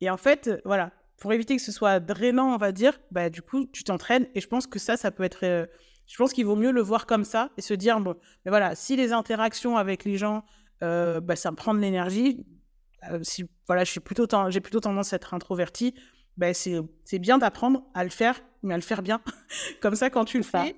Et 0.01 0.11
en 0.11 0.17
fait, 0.17 0.51
voilà, 0.65 0.91
pour 1.19 1.33
éviter 1.33 1.55
que 1.55 1.63
ce 1.63 1.71
soit 1.71 2.01
drainant, 2.01 2.53
on 2.53 2.57
va 2.57 2.73
dire, 2.73 2.99
bah 3.13 3.31
du 3.31 3.43
coup, 3.43 3.65
tu 3.67 3.85
t'entraînes 3.85 4.27
et 4.35 4.41
je 4.41 4.49
pense 4.49 4.67
que 4.67 4.81
ça, 4.81 4.97
ça 4.97 5.13
peut 5.13 5.23
être. 5.23 5.45
Euh, 5.45 5.67
je 6.09 6.17
pense 6.17 6.33
qu'il 6.33 6.47
vaut 6.47 6.57
mieux 6.57 6.73
le 6.73 6.83
voir 6.83 7.07
comme 7.07 7.23
ça 7.23 7.51
et 7.57 7.61
se 7.61 7.73
dire, 7.73 8.01
bon, 8.01 8.17
mais 8.45 8.51
voilà, 8.51 8.75
si 8.75 8.97
les 8.97 9.13
interactions 9.13 9.77
avec 9.77 10.05
les 10.05 10.17
gens, 10.17 10.43
euh, 10.83 11.21
bah, 11.21 11.37
ça 11.37 11.53
me 11.53 11.57
prend 11.57 11.75
de 11.75 11.79
l'énergie, 11.79 12.45
euh, 13.13 13.21
si 13.23 13.45
voilà, 13.69 13.85
je 13.85 13.93
suis 13.93 14.01
plutôt 14.01 14.27
j'ai 14.49 14.61
plutôt 14.61 14.81
tendance 14.81 15.13
à 15.13 15.17
être 15.17 15.33
introverti, 15.33 15.95
bah, 16.37 16.53
c'est 16.55 17.19
bien 17.21 17.39
d'apprendre 17.39 17.85
à 17.95 18.03
le 18.03 18.11
faire 18.11 18.41
mais 18.63 18.75
à 18.75 18.77
le 18.77 18.83
faire 18.83 19.03
bien. 19.03 19.21
Comme 19.81 19.95
ça, 19.95 20.11
quand 20.11 20.25
tu 20.25 20.37
le 20.37 20.43
fais, 20.43 20.77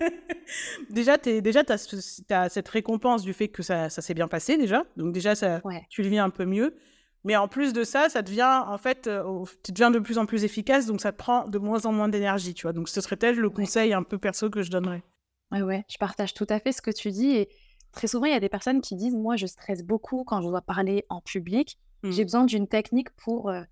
déjà, 0.90 1.18
tu 1.18 1.40
déjà, 1.42 1.62
as, 1.68 2.48
cette 2.48 2.68
récompense 2.68 3.22
du 3.22 3.32
fait 3.32 3.48
que 3.48 3.62
ça, 3.62 3.88
ça 3.90 4.02
s'est 4.02 4.14
bien 4.14 4.28
passé, 4.28 4.56
déjà. 4.56 4.84
Donc, 4.96 5.12
déjà, 5.12 5.34
ça, 5.34 5.60
tu 5.88 6.02
le 6.02 6.08
vis 6.08 6.18
un 6.18 6.30
peu 6.30 6.44
mieux. 6.44 6.76
Mais 7.24 7.34
en 7.34 7.48
plus 7.48 7.72
de 7.72 7.82
ça, 7.82 8.08
ça 8.08 8.22
devient, 8.22 8.62
en 8.66 8.78
fait, 8.78 9.08
euh, 9.08 9.44
tu 9.64 9.72
deviens 9.72 9.90
de 9.90 9.98
plus 9.98 10.16
en 10.16 10.26
plus 10.26 10.44
efficace, 10.44 10.86
donc 10.86 11.00
ça 11.00 11.10
te 11.10 11.16
prend 11.16 11.48
de 11.48 11.58
moins 11.58 11.84
en 11.84 11.92
moins 11.92 12.08
d'énergie, 12.08 12.54
tu 12.54 12.62
vois. 12.62 12.72
Donc, 12.72 12.88
ce 12.88 13.00
serait 13.00 13.16
peut-être 13.16 13.36
le 13.36 13.50
conseil 13.50 13.92
un 13.92 14.04
peu 14.04 14.16
perso 14.16 14.48
que 14.48 14.62
je 14.62 14.70
donnerais. 14.70 15.02
Ouais, 15.50 15.62
ouais, 15.62 15.84
je 15.88 15.98
partage 15.98 16.34
tout 16.34 16.46
à 16.48 16.60
fait 16.60 16.70
ce 16.70 16.80
que 16.80 16.92
tu 16.92 17.10
dis. 17.10 17.30
Et 17.30 17.48
très 17.90 18.06
souvent, 18.06 18.26
il 18.26 18.32
y 18.32 18.36
a 18.36 18.40
des 18.40 18.48
personnes 18.48 18.80
qui 18.80 18.94
disent 18.94 19.16
Moi, 19.16 19.34
je 19.34 19.46
stresse 19.46 19.82
beaucoup 19.82 20.22
quand 20.24 20.40
je 20.40 20.46
dois 20.46 20.62
parler 20.62 21.04
en 21.08 21.20
public. 21.20 21.78
J'ai 22.04 22.22
mmh. 22.22 22.26
besoin 22.26 22.44
d'une 22.44 22.68
technique 22.68 23.10
pour. 23.16 23.50
Euh, 23.50 23.62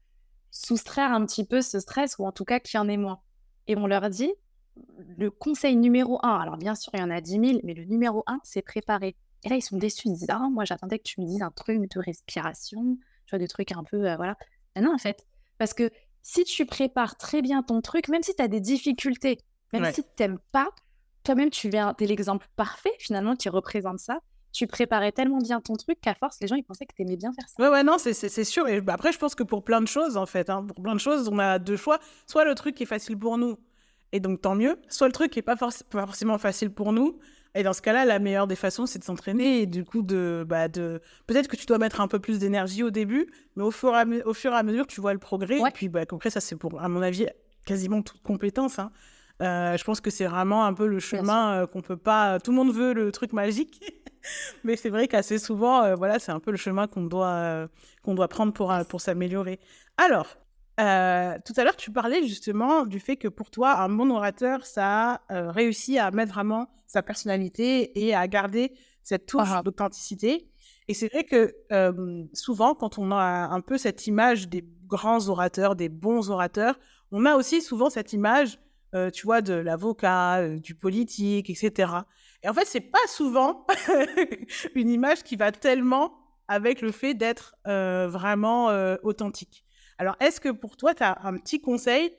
soustraire 0.55 1.13
un 1.13 1.27
petit 1.27 1.45
peu 1.45 1.61
ce 1.61 1.81
stress 1.81 2.17
ou 2.19 2.25
en 2.25 2.33
tout 2.33 2.45
cas 2.45 2.61
qu'il 2.61 2.79
y 2.79 2.81
en 2.81 2.89
ait 2.89 2.97
moins. 2.97 3.21
Et 3.67 3.77
on 3.77 3.87
leur 3.87 4.09
dit, 4.09 4.33
le 5.19 5.31
conseil 5.31 5.77
numéro 5.77 6.19
un, 6.25 6.39
alors 6.39 6.57
bien 6.57 6.77
sûr, 6.77 6.93
il 6.95 7.01
y 7.01 7.03
en 7.03 7.11
a 7.11 7.21
10 7.21 7.31
000, 7.33 7.61
mais 7.65 7.75
le 7.75 7.85
numéro 7.85 8.23
un, 8.27 8.39
c'est 8.45 8.63
préparer. 8.63 9.17
Et 9.43 9.49
là, 9.49 9.57
ils 9.57 9.63
sont 9.63 9.77
déçus. 9.77 10.09
Ils 10.09 10.15
disent, 10.15 10.31
ah, 10.31 10.49
moi, 10.51 10.65
j'attendais 10.65 10.99
que 10.99 11.05
tu 11.05 11.21
me 11.21 11.27
dises 11.27 11.43
un 11.43 11.51
truc 11.51 11.93
de 11.93 12.01
respiration, 12.01 12.97
tu 13.27 13.31
vois, 13.31 13.39
des 13.39 13.49
trucs 13.49 13.73
un 13.73 13.83
peu, 13.83 14.09
euh, 14.09 14.17
voilà. 14.17 14.37
non, 14.81 14.95
en 14.95 14.99
fait, 14.99 15.27
parce 15.59 15.75
que 15.75 15.91
si 16.23 16.45
tu 16.45 16.67
prépares 16.67 17.17
très 17.17 17.43
bien 17.43 17.63
ton 17.63 17.81
truc, 17.81 18.09
même 18.09 18.23
si 18.23 18.35
tu 18.35 18.43
as 18.43 18.49
des 18.49 18.61
difficultés, 18.61 19.39
même 19.73 19.93
si 19.93 20.03
tu 20.03 20.09
n'aimes 20.21 20.39
pas, 20.53 20.71
toi-même, 21.25 21.51
tu 21.51 21.69
viens, 21.69 21.95
es 21.99 22.07
l'exemple 22.07 22.47
parfait, 22.55 22.93
finalement, 22.99 23.35
qui 23.35 23.49
représente 23.49 23.99
ça 23.99 24.21
tu 24.55 24.69
préparais 24.69 25.11
tellement 25.11 25.39
bien 25.39 25.61
ton 25.61 25.75
truc 25.75 26.01
qu'à 26.01 26.15
force, 26.15 26.39
les 26.41 26.47
gens, 26.47 26.55
ils 26.55 26.63
pensaient 26.63 26.87
que 26.87 26.95
tu 26.95 27.03
aimais 27.03 27.17
bien 27.17 27.33
faire 27.33 27.49
ça. 27.49 27.61
Ouais, 27.61 27.69
ouais, 27.69 27.83
non, 27.83 27.97
c'est 27.99 28.45
sûr. 28.45 28.69
Et 28.69 28.81
bah, 28.81 28.95
après, 28.95 29.13
je 29.13 29.19
pense 29.19 29.35
que 29.35 29.43
pour 29.43 29.65
plein 29.65 29.81
de 29.81 29.89
choses, 29.89 30.17
en 30.17 30.27
fait, 30.27 30.49
hein, 30.49 30.65
pour 30.65 30.81
plein 30.81 30.95
de 30.95 31.01
choses, 31.01 31.29
on 31.29 31.41
a 31.41 31.59
deux 31.59 31.77
choix. 31.77 31.99
Soit 32.27 32.45
le 32.45 32.55
truc 32.55 32.77
qui 32.77 32.85
est 32.85 32.87
facile 32.87 33.19
pour 33.19 33.37
nous, 33.37 33.59
et 34.13 34.21
donc 34.21 34.41
tant 34.41 34.55
mieux. 34.55 34.77
Soit 34.89 35.09
le 35.09 35.13
truc 35.13 35.33
qui 35.33 35.41
n'est 35.41 35.43
pas, 35.43 35.57
forcément 35.57 36.39
facile 36.39 36.71
pour 36.71 36.93
nous. 36.93 37.19
Et 37.57 37.65
dans 37.65 37.73
ce 37.73 37.83
cas-là, 37.83 38.05
la 38.05 38.21
meilleure 38.21 38.47
des 38.47 38.57
façons, 38.57 38.87
c'est 38.87 39.01
de 39.01 39.05
s'entraîner 39.05 39.63
et 39.63 39.67
du 39.67 39.85
coup, 39.85 40.03
de, 40.03 40.45
bah, 40.49 40.69
de... 40.69 41.01
peut-être 41.27 41.49
que 41.49 41.57
tu 41.57 41.67
dois 41.67 41.79
mettre 41.79 42.01
un 42.01 42.09
peu 42.09 42.21
plus 42.21 42.39
d'énergie 42.39 42.85
au 42.85 42.91
début, 42.91 43.27
mais 43.57 43.65
au 43.65 43.73
fur, 43.73 43.91
et 43.95 43.99
à 43.99 44.05
au 44.25 44.35
fur 44.35 44.53
et 44.53 44.57
à 44.57 44.63
mesure, 44.63 44.87
tu 44.87 45.01
vois 45.01 45.13
le 45.13 45.19
progrès. 45.19 45.59
Et 45.59 45.71
puis, 45.73 45.89
bah, 45.89 46.03
après, 46.09 46.31
ça, 46.31 46.41
c'est 46.41 46.57
pour, 46.57 46.81
à 46.81 46.89
mon 46.89 47.03
avis, 47.03 47.27
quasiment 47.67 48.03
toute 48.03 48.23
compétence. 48.23 48.79
Hein. 48.79 48.93
Euh, 49.43 49.77
je 49.77 49.83
pense 49.83 50.01
que 50.01 50.11
c'est 50.11 50.27
vraiment 50.27 50.65
un 50.65 50.75
peu 50.75 50.87
le 50.87 51.01
chemin 51.01 51.63
euh, 51.63 51.67
qu'on 51.67 51.83
peut 51.83 51.97
pas. 51.97 52.39
Tout 52.39 52.53
le 52.53 52.57
monde 52.57 52.73
veut 52.73 52.93
le 52.93 53.11
truc 53.11 53.33
magique. 53.33 53.83
Mais 54.65 54.77
c'est 54.77 54.91
vrai 54.91 55.09
qu'assez 55.09 55.39
souvent, 55.39 55.83
euh, 55.83 55.95
voilà, 55.95 56.19
c'est 56.19 56.33
un 56.33 56.41
peu 56.41 56.51
le 56.51 56.57
chemin 56.57 56.87
qu'on 56.87 57.05
doit, 57.05 57.29
euh, 57.29 57.69
qu'on 58.03 58.15
doit 58.15 58.29
prendre 58.29 58.53
pour, 58.53 58.73
euh, 58.73 58.85
pour 58.85 59.01
s'améliorer. 59.01 59.61
Alors, 59.97 60.27
tout 60.77 61.53
à 61.57 61.63
l'heure, 61.63 61.77
tu 61.77 61.93
parlais 61.93 62.27
justement 62.27 62.85
du 62.85 62.99
fait 62.99 63.17
que 63.17 63.29
pour 63.29 63.51
toi, 63.51 63.79
un 63.79 63.89
bon 63.89 64.11
orateur, 64.11 64.67
ça 64.67 65.23
a 65.29 65.53
réussi 65.53 66.01
à 66.01 66.11
mettre 66.11 66.33
vraiment 66.33 66.67
sa 66.89 67.01
personnalité 67.01 68.05
et 68.05 68.13
à 68.13 68.27
garder 68.27 68.73
cette 69.05 69.27
touche 69.27 69.43
ah 69.45 69.59
ah. 69.59 69.63
d'authenticité. 69.63 70.51
Et 70.89 70.95
c'est 70.95 71.07
vrai 71.13 71.23
que 71.23 71.55
souvent, 72.33 72.75
quand 72.75 72.99
on 72.99 73.13
a 73.13 73.23
un 73.23 73.61
peu 73.61 73.79
cette 73.79 74.09
image 74.09 74.49
des 74.49 74.65
grands 74.89 75.29
orateurs, 75.29 75.77
des 75.77 75.89
bons 75.89 76.29
orateurs, 76.31 76.81
on 77.13 77.25
a 77.25 77.37
aussi 77.37 77.63
souvent 77.63 77.89
cette 77.89 78.13
image, 78.13 78.59
tu 79.13 79.27
vois, 79.27 79.43
de 79.43 79.55
l'avocat, 79.55 80.59
du 80.59 80.75
politique, 80.75 81.51
etc. 81.51 81.99
Et 82.45 82.49
en 82.49 82.53
fait, 82.53 82.67
c'est 82.67 82.81
pas 82.81 82.99
souvent 83.09 83.67
une 84.75 84.91
image 84.91 85.23
qui 85.23 85.35
va 85.35 85.51
tellement 85.51 86.13
avec 86.47 86.83
le 86.83 86.93
fait 86.93 87.15
d'être 87.15 87.57
euh, 87.67 88.07
vraiment 88.07 88.69
euh, 88.69 88.97
authentique. 89.03 89.65
Alors, 89.97 90.15
est-ce 90.21 90.41
que 90.41 90.51
pour 90.51 90.77
toi, 90.77 90.95
tu 90.95 91.03
as 91.03 91.19
un 91.25 91.39
petit 91.39 91.63
conseil 91.63 92.15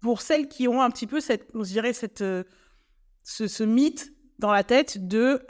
pour 0.00 0.22
celles 0.22 0.48
qui 0.48 0.66
ont 0.66 0.80
un 0.80 0.90
petit 0.90 1.06
peu 1.06 1.20
cette, 1.20 1.52
cette, 1.92 2.22
euh, 2.22 2.44
ce, 3.22 3.64
mythe 3.64 4.10
dans 4.38 4.52
la 4.52 4.64
tête 4.64 5.06
de 5.06 5.40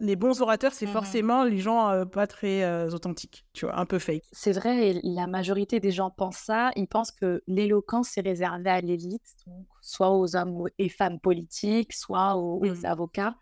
les 0.00 0.16
bons 0.16 0.40
orateurs, 0.40 0.72
c'est 0.72 0.86
mmh 0.86 0.92
forcément 0.92 1.44
les 1.44 1.58
gens 1.58 2.06
pas 2.06 2.26
très 2.26 2.88
authentiques, 2.92 3.46
tu 3.52 3.66
vois, 3.66 3.78
un 3.78 3.86
peu 3.86 3.98
fake. 3.98 4.24
C'est 4.32 4.52
vrai, 4.52 5.00
la 5.02 5.26
majorité 5.26 5.80
des 5.80 5.90
gens 5.90 6.10
pensent 6.10 6.38
ça. 6.38 6.70
Ils 6.76 6.88
pensent 6.88 7.12
que 7.12 7.42
l'éloquence 7.46 8.16
est 8.18 8.22
réservée 8.22 8.70
à 8.70 8.80
l'élite, 8.80 9.36
soit 9.80 10.10
aux 10.10 10.36
hommes 10.36 10.64
et 10.78 10.88
femmes 10.88 11.20
politiques, 11.20 11.92
soit 11.92 12.36
aux, 12.36 12.64
mmh. 12.64 12.84
avocats, 12.84 13.36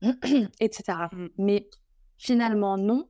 etc. 0.60 0.82
Mmh. 1.12 1.26
Mais 1.38 1.68
finalement, 2.16 2.76
non. 2.78 3.08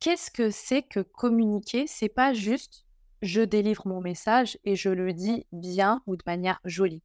Qu'est-ce 0.00 0.32
que 0.32 0.50
c'est 0.50 0.82
que 0.82 1.00
communiquer? 1.00 1.86
C'est 1.86 2.08
pas 2.08 2.32
juste 2.32 2.84
je 3.22 3.40
délivre 3.40 3.86
mon 3.86 4.00
message 4.00 4.58
et 4.64 4.74
je 4.74 4.90
le 4.90 5.12
dis 5.12 5.46
bien 5.52 6.02
ou 6.06 6.16
de 6.16 6.22
manière 6.26 6.60
jolie. 6.64 7.02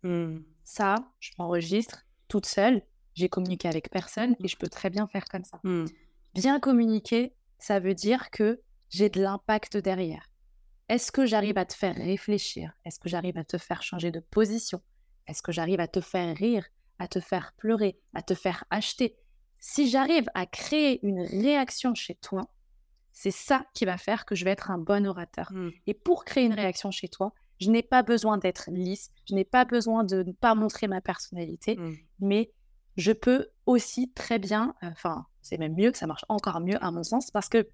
Ça, 0.64 0.96
je 1.20 1.32
m'enregistre 1.38 2.06
toute 2.28 2.46
seule 2.46 2.82
j'ai 3.18 3.30
communiqué 3.30 3.68
avec 3.68 3.90
personne 3.90 4.36
et 4.44 4.48
je 4.48 4.56
peux 4.58 4.70
très 4.70 4.92
bien 4.92 5.08
faire 5.08 5.26
comme 5.26 5.44
ça. 5.44 5.60
Mmh. 5.64 5.86
Bien 6.36 6.60
communiquer, 6.60 7.34
ça 7.58 7.80
veut 7.80 7.96
dire 7.96 8.30
que 8.30 8.62
j'ai 8.90 9.10
de 9.10 9.20
l'impact 9.22 9.76
derrière. 9.76 10.30
Est-ce 10.88 11.12
que 11.12 11.26
j'arrive 11.26 11.58
à 11.58 11.66
te 11.66 11.74
faire 11.74 11.96
réfléchir? 11.96 12.72
Est-ce 12.86 13.00
que 13.00 13.10
j'arrive 13.10 13.38
à 13.38 13.44
te 13.44 13.58
faire 13.58 13.82
changer 13.82 14.12
de 14.12 14.20
position? 14.20 14.82
Est-ce 15.26 15.42
que 15.42 15.52
j'arrive 15.52 15.80
à 15.80 15.88
te 15.88 16.00
faire 16.00 16.38
rire, 16.38 16.66
à 17.00 17.08
te 17.08 17.20
faire 17.20 17.54
pleurer, 17.58 18.00
à 18.14 18.22
te 18.22 18.36
faire 18.36 18.64
acheter? 18.70 19.18
Si 19.60 19.90
j'arrive 19.90 20.30
à 20.36 20.46
créer 20.46 21.04
une 21.04 21.22
réaction 21.22 21.96
chez 21.96 22.16
toi, 22.16 22.48
c'est 23.12 23.32
ça 23.32 23.66
qui 23.74 23.86
va 23.86 23.98
faire 23.98 24.26
que 24.26 24.36
je 24.36 24.46
vais 24.46 24.52
être 24.52 24.70
un 24.70 24.78
bon 24.78 25.08
orateur. 25.08 25.52
Mmh. 25.52 25.72
Et 25.88 25.96
pour 25.96 26.24
créer 26.24 26.46
une 26.46 26.54
réaction 26.54 26.92
chez 26.92 27.08
toi, 27.08 27.34
je 27.60 27.72
n'ai 27.72 27.82
pas 27.82 28.04
besoin 28.04 28.38
d'être 28.38 28.70
lisse, 28.70 29.12
je 29.28 29.34
n'ai 29.34 29.44
pas 29.44 29.66
besoin 29.66 30.04
de 30.04 30.22
ne 30.22 30.32
pas 30.34 30.54
montrer 30.54 30.88
ma 30.88 31.02
personnalité, 31.02 31.78
mmh. 31.78 31.96
mais 32.20 32.52
je 32.98 33.12
peux 33.12 33.48
aussi 33.66 34.12
très 34.14 34.40
bien, 34.40 34.76
enfin, 34.82 35.26
c'est 35.42 35.58
même 35.58 35.76
mieux 35.76 35.92
que 35.92 35.98
ça 35.98 36.08
marche 36.08 36.26
encore 36.30 36.60
mieux 36.60 36.84
à 36.84 36.92
mon 36.92 37.04
sens, 37.04 37.32
parce 37.32 37.48
que 37.48 37.68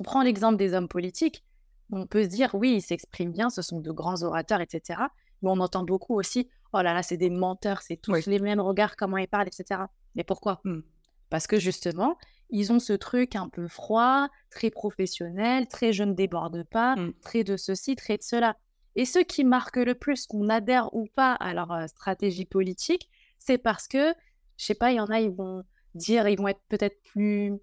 on 0.00 0.04
prend 0.04 0.22
l'exemple 0.22 0.56
des 0.56 0.74
hommes 0.74 0.88
politiques, 0.88 1.44
on 1.92 2.06
peut 2.06 2.24
se 2.24 2.28
dire, 2.28 2.54
oui, 2.54 2.76
ils 2.76 2.82
s'expriment 2.82 3.32
bien, 3.32 3.50
ce 3.50 3.62
sont 3.62 3.80
de 3.80 3.90
grands 3.90 4.22
orateurs, 4.22 4.60
etc. 4.60 5.00
Mais 5.42 5.50
on 5.50 5.60
entend 5.60 5.84
beaucoup 5.84 6.14
aussi, 6.14 6.48
oh 6.72 6.82
là 6.82 6.94
là, 6.94 7.02
c'est 7.02 7.16
des 7.16 7.30
menteurs, 7.30 7.82
c'est 7.82 7.96
tous 7.96 8.26
les 8.26 8.38
mêmes 8.38 8.60
regards, 8.60 8.96
comment 8.96 9.18
ils 9.18 9.28
parlent, 9.28 9.48
etc. 9.48 9.82
Mais 10.14 10.24
pourquoi? 10.24 10.60
Mmh. 10.64 10.80
Parce 11.28 11.46
que 11.46 11.58
justement, 11.58 12.16
ils 12.50 12.72
ont 12.72 12.78
ce 12.78 12.92
truc 12.92 13.36
un 13.36 13.48
peu 13.48 13.68
froid, 13.68 14.28
très 14.50 14.70
professionnel, 14.70 15.68
très 15.68 15.92
je 15.92 16.02
ne 16.02 16.12
déborde 16.12 16.64
pas, 16.64 16.96
mmh. 16.96 17.12
très 17.22 17.44
de 17.44 17.56
ceci, 17.56 17.94
très 17.94 18.16
de 18.16 18.22
cela. 18.22 18.56
Et 18.96 19.04
ce 19.04 19.20
qui 19.20 19.44
marque 19.44 19.76
le 19.76 19.94
plus 19.94 20.26
qu'on 20.26 20.48
adhère 20.48 20.92
ou 20.94 21.06
pas 21.14 21.34
à 21.34 21.54
leur 21.54 21.88
stratégie 21.88 22.46
politique, 22.46 23.08
c'est 23.38 23.58
parce 23.58 23.86
que 23.86 24.14
je 24.60 24.66
sais 24.66 24.74
pas, 24.74 24.92
il 24.92 24.96
y 24.96 25.00
en 25.00 25.06
a, 25.06 25.20
ils 25.20 25.30
vont 25.30 25.64
dire, 25.94 26.28
ils 26.28 26.36
vont 26.36 26.48
être 26.48 26.60
peut-être 26.68 27.02
plus 27.02 27.54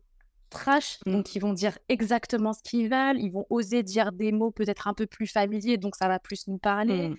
trash, 0.50 0.98
donc 1.06 1.36
ils 1.36 1.40
vont 1.40 1.54
dire 1.54 1.78
exactement 1.90 2.54
ce 2.54 2.64
qu'ils 2.64 2.90
veulent, 2.90 3.20
ils 3.20 3.30
vont 3.30 3.46
oser 3.52 3.84
dire 3.84 4.12
des 4.12 4.32
mots 4.32 4.50
peut-être 4.50 4.88
un 4.88 4.96
peu 4.96 5.06
plus 5.06 5.28
familiers, 5.28 5.78
donc 5.78 5.96
ça 5.96 6.08
va 6.08 6.18
plus 6.18 6.48
nous 6.48 6.58
parler. 6.58 7.10
Mmh. 7.10 7.16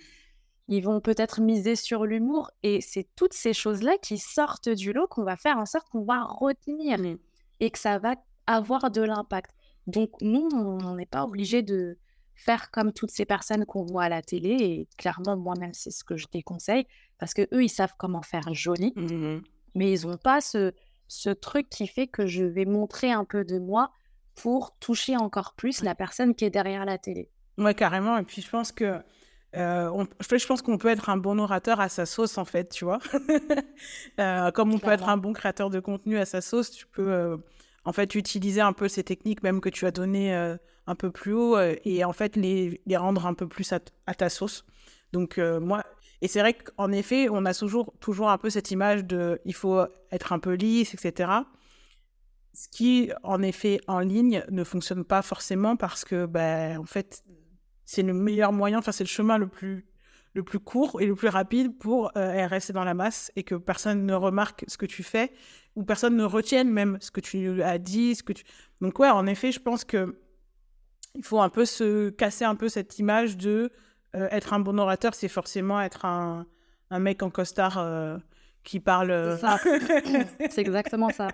ils 0.67 0.83
vont 0.83 0.99
peut-être 0.99 1.39
miser 1.39 1.75
sur 1.77 2.05
l'humour. 2.05 2.51
Et 2.61 2.81
c'est 2.81 3.07
toutes 3.15 3.33
ces 3.33 3.53
choses-là 3.53 3.93
qui 4.01 4.17
sortent 4.17 4.69
du 4.69 4.91
lot 4.91 5.07
qu'on 5.07 5.23
va 5.23 5.37
faire 5.37 5.57
en 5.57 5.65
sorte 5.65 5.87
qu'on 5.89 6.03
va 6.03 6.23
retenir 6.23 6.99
Mmh. 6.99 7.17
et 7.61 7.71
que 7.71 7.79
ça 7.79 7.99
va 7.99 8.15
avoir 8.47 8.91
de 8.91 9.01
l'impact. 9.01 9.51
Donc, 9.87 10.11
nous, 10.21 10.49
on 10.53 10.95
n'est 10.95 11.05
pas 11.05 11.23
obligé 11.23 11.61
de 11.63 11.97
faire 12.35 12.69
comme 12.71 12.91
toutes 12.91 13.11
ces 13.11 13.25
personnes 13.25 13.65
qu'on 13.65 13.85
voit 13.85 14.03
à 14.03 14.09
la 14.09 14.21
télé. 14.21 14.49
Et 14.59 14.87
clairement, 14.97 15.37
moi-même, 15.37 15.73
c'est 15.73 15.91
ce 15.91 16.03
que 16.03 16.17
je 16.17 16.27
déconseille 16.31 16.85
parce 17.17 17.33
que 17.33 17.47
eux, 17.53 17.63
ils 17.63 17.69
savent 17.69 17.93
comment 17.97 18.21
faire 18.21 18.53
joli, 18.53 18.91
Mmh 18.95 19.39
mais 19.79 19.91
ils 19.93 20.05
n'ont 20.05 20.17
pas 20.17 20.41
ce, 20.41 20.73
ce 21.07 21.29
truc 21.29 21.69
qui 21.69 21.87
fait 21.87 22.05
que 22.07 22.27
je 22.27 22.43
vais 22.43 22.65
montrer 22.65 23.11
un 23.11 23.23
peu 23.25 23.43
de 23.45 23.57
moi 23.57 23.91
pour 24.35 24.77
toucher 24.79 25.15
encore 25.17 25.53
plus 25.55 25.81
la 25.83 25.95
personne 25.95 26.35
qui 26.35 26.43
est 26.45 26.49
derrière 26.49 26.85
la 26.85 26.97
télé. 26.97 27.29
Ouais, 27.57 27.73
carrément. 27.73 28.17
Et 28.17 28.23
puis, 28.23 28.41
je 28.41 28.49
pense 28.49 28.71
que. 28.71 28.99
euh, 29.55 29.89
on- 29.93 30.07
je 30.37 30.45
pense 30.45 30.61
qu'on 30.61 30.77
peut 30.77 30.89
être 30.89 31.09
un 31.09 31.17
bon 31.17 31.39
orateur 31.39 31.79
à 31.79 31.89
sa 31.89 32.05
sauce, 32.05 32.37
en 32.37 32.45
fait, 32.45 32.69
tu 32.69 32.85
vois. 32.85 32.99
Euh, 34.19 34.51
comme 34.51 34.73
on 34.73 34.79
peut 34.79 34.91
être 34.91 35.07
un 35.09 35.17
bon 35.17 35.33
créateur 35.33 35.69
de 35.69 35.79
contenu 35.79 36.17
à 36.17 36.25
sa 36.25 36.41
sauce, 36.41 36.71
tu 36.71 36.85
peux, 36.87 37.09
euh, 37.11 37.37
en 37.85 37.93
fait, 37.93 38.15
utiliser 38.15 38.61
un 38.61 38.73
peu 38.73 38.87
ces 38.89 39.03
techniques, 39.03 39.43
même 39.43 39.61
que 39.61 39.69
tu 39.69 39.85
as 39.85 39.91
données 39.91 40.33
un 40.87 40.95
peu 40.95 41.11
plus 41.11 41.33
haut, 41.33 41.57
et 41.85 42.03
en 42.03 42.13
fait, 42.13 42.35
les, 42.35 42.81
les 42.85 42.97
rendre 42.97 43.25
un 43.25 43.33
peu 43.33 43.47
plus 43.47 43.71
à, 43.73 43.79
à 44.07 44.13
ta 44.13 44.29
sauce. 44.29 44.65
Donc, 45.13 45.37
moi. 45.37 45.83
Et 46.21 46.27
c'est 46.27 46.39
vrai 46.39 46.53
qu'en 46.53 46.91
effet, 46.91 47.27
on 47.29 47.45
a 47.45 47.53
toujours, 47.53 47.93
toujours 47.99 48.29
un 48.29 48.37
peu 48.37 48.49
cette 48.49 48.71
image 48.71 49.05
de 49.05 49.39
il 49.45 49.53
faut 49.53 49.81
être 50.11 50.33
un 50.33 50.39
peu 50.39 50.53
lisse, 50.53 50.93
etc. 50.93 51.31
Ce 52.53 52.67
qui, 52.67 53.11
en 53.23 53.41
effet, 53.41 53.79
en 53.87 53.99
ligne, 53.99 54.43
ne 54.49 54.63
fonctionne 54.63 55.05
pas 55.05 55.21
forcément 55.21 55.77
parce 55.77 56.03
que, 56.03 56.25
ben, 56.25 56.77
en 56.77 56.85
fait, 56.85 57.23
c'est 57.85 58.03
le 58.03 58.13
meilleur 58.13 58.51
moyen, 58.51 58.79
enfin, 58.79 58.91
c'est 58.91 59.03
le 59.03 59.09
chemin 59.09 59.37
le 59.37 59.47
plus, 59.47 59.85
le 60.33 60.43
plus 60.43 60.59
court 60.59 60.99
et 61.01 61.05
le 61.05 61.15
plus 61.15 61.29
rapide 61.29 61.77
pour 61.77 62.11
euh, 62.17 62.47
rester 62.47 62.73
dans 62.73 62.83
la 62.83 62.93
masse 62.93 63.31
et 63.35 63.43
que 63.43 63.55
personne 63.55 64.05
ne 64.05 64.13
remarque 64.13 64.65
ce 64.67 64.77
que 64.77 64.85
tu 64.85 65.03
fais 65.03 65.31
ou 65.75 65.83
personne 65.83 66.17
ne 66.17 66.23
retienne 66.23 66.69
même 66.69 66.97
ce 66.99 67.11
que 67.11 67.21
tu 67.21 67.63
as 67.63 67.77
dit. 67.77 68.15
Ce 68.15 68.23
que 68.23 68.33
tu... 68.33 68.43
Donc, 68.81 68.99
ouais, 68.99 69.09
en 69.09 69.25
effet, 69.25 69.51
je 69.51 69.59
pense 69.59 69.85
que 69.85 70.19
il 71.15 71.23
faut 71.23 71.39
un 71.39 71.49
peu 71.49 71.65
se 71.65 72.09
casser 72.09 72.45
un 72.45 72.55
peu 72.55 72.69
cette 72.69 72.99
image 72.99 73.37
de 73.37 73.49
euh, 73.49 73.69
être 74.13 74.53
un 74.53 74.59
bon 74.59 74.77
orateur, 74.79 75.13
c'est 75.13 75.27
forcément 75.27 75.79
être 75.81 76.05
un, 76.05 76.45
un 76.89 76.99
mec 76.99 77.21
en 77.23 77.29
costard 77.29 77.77
euh, 77.77 78.17
qui 78.63 78.79
parle, 78.79 79.11
euh, 79.11 79.37
C'est 80.49 80.57
exactement 80.61 81.09
ça. 81.09 81.27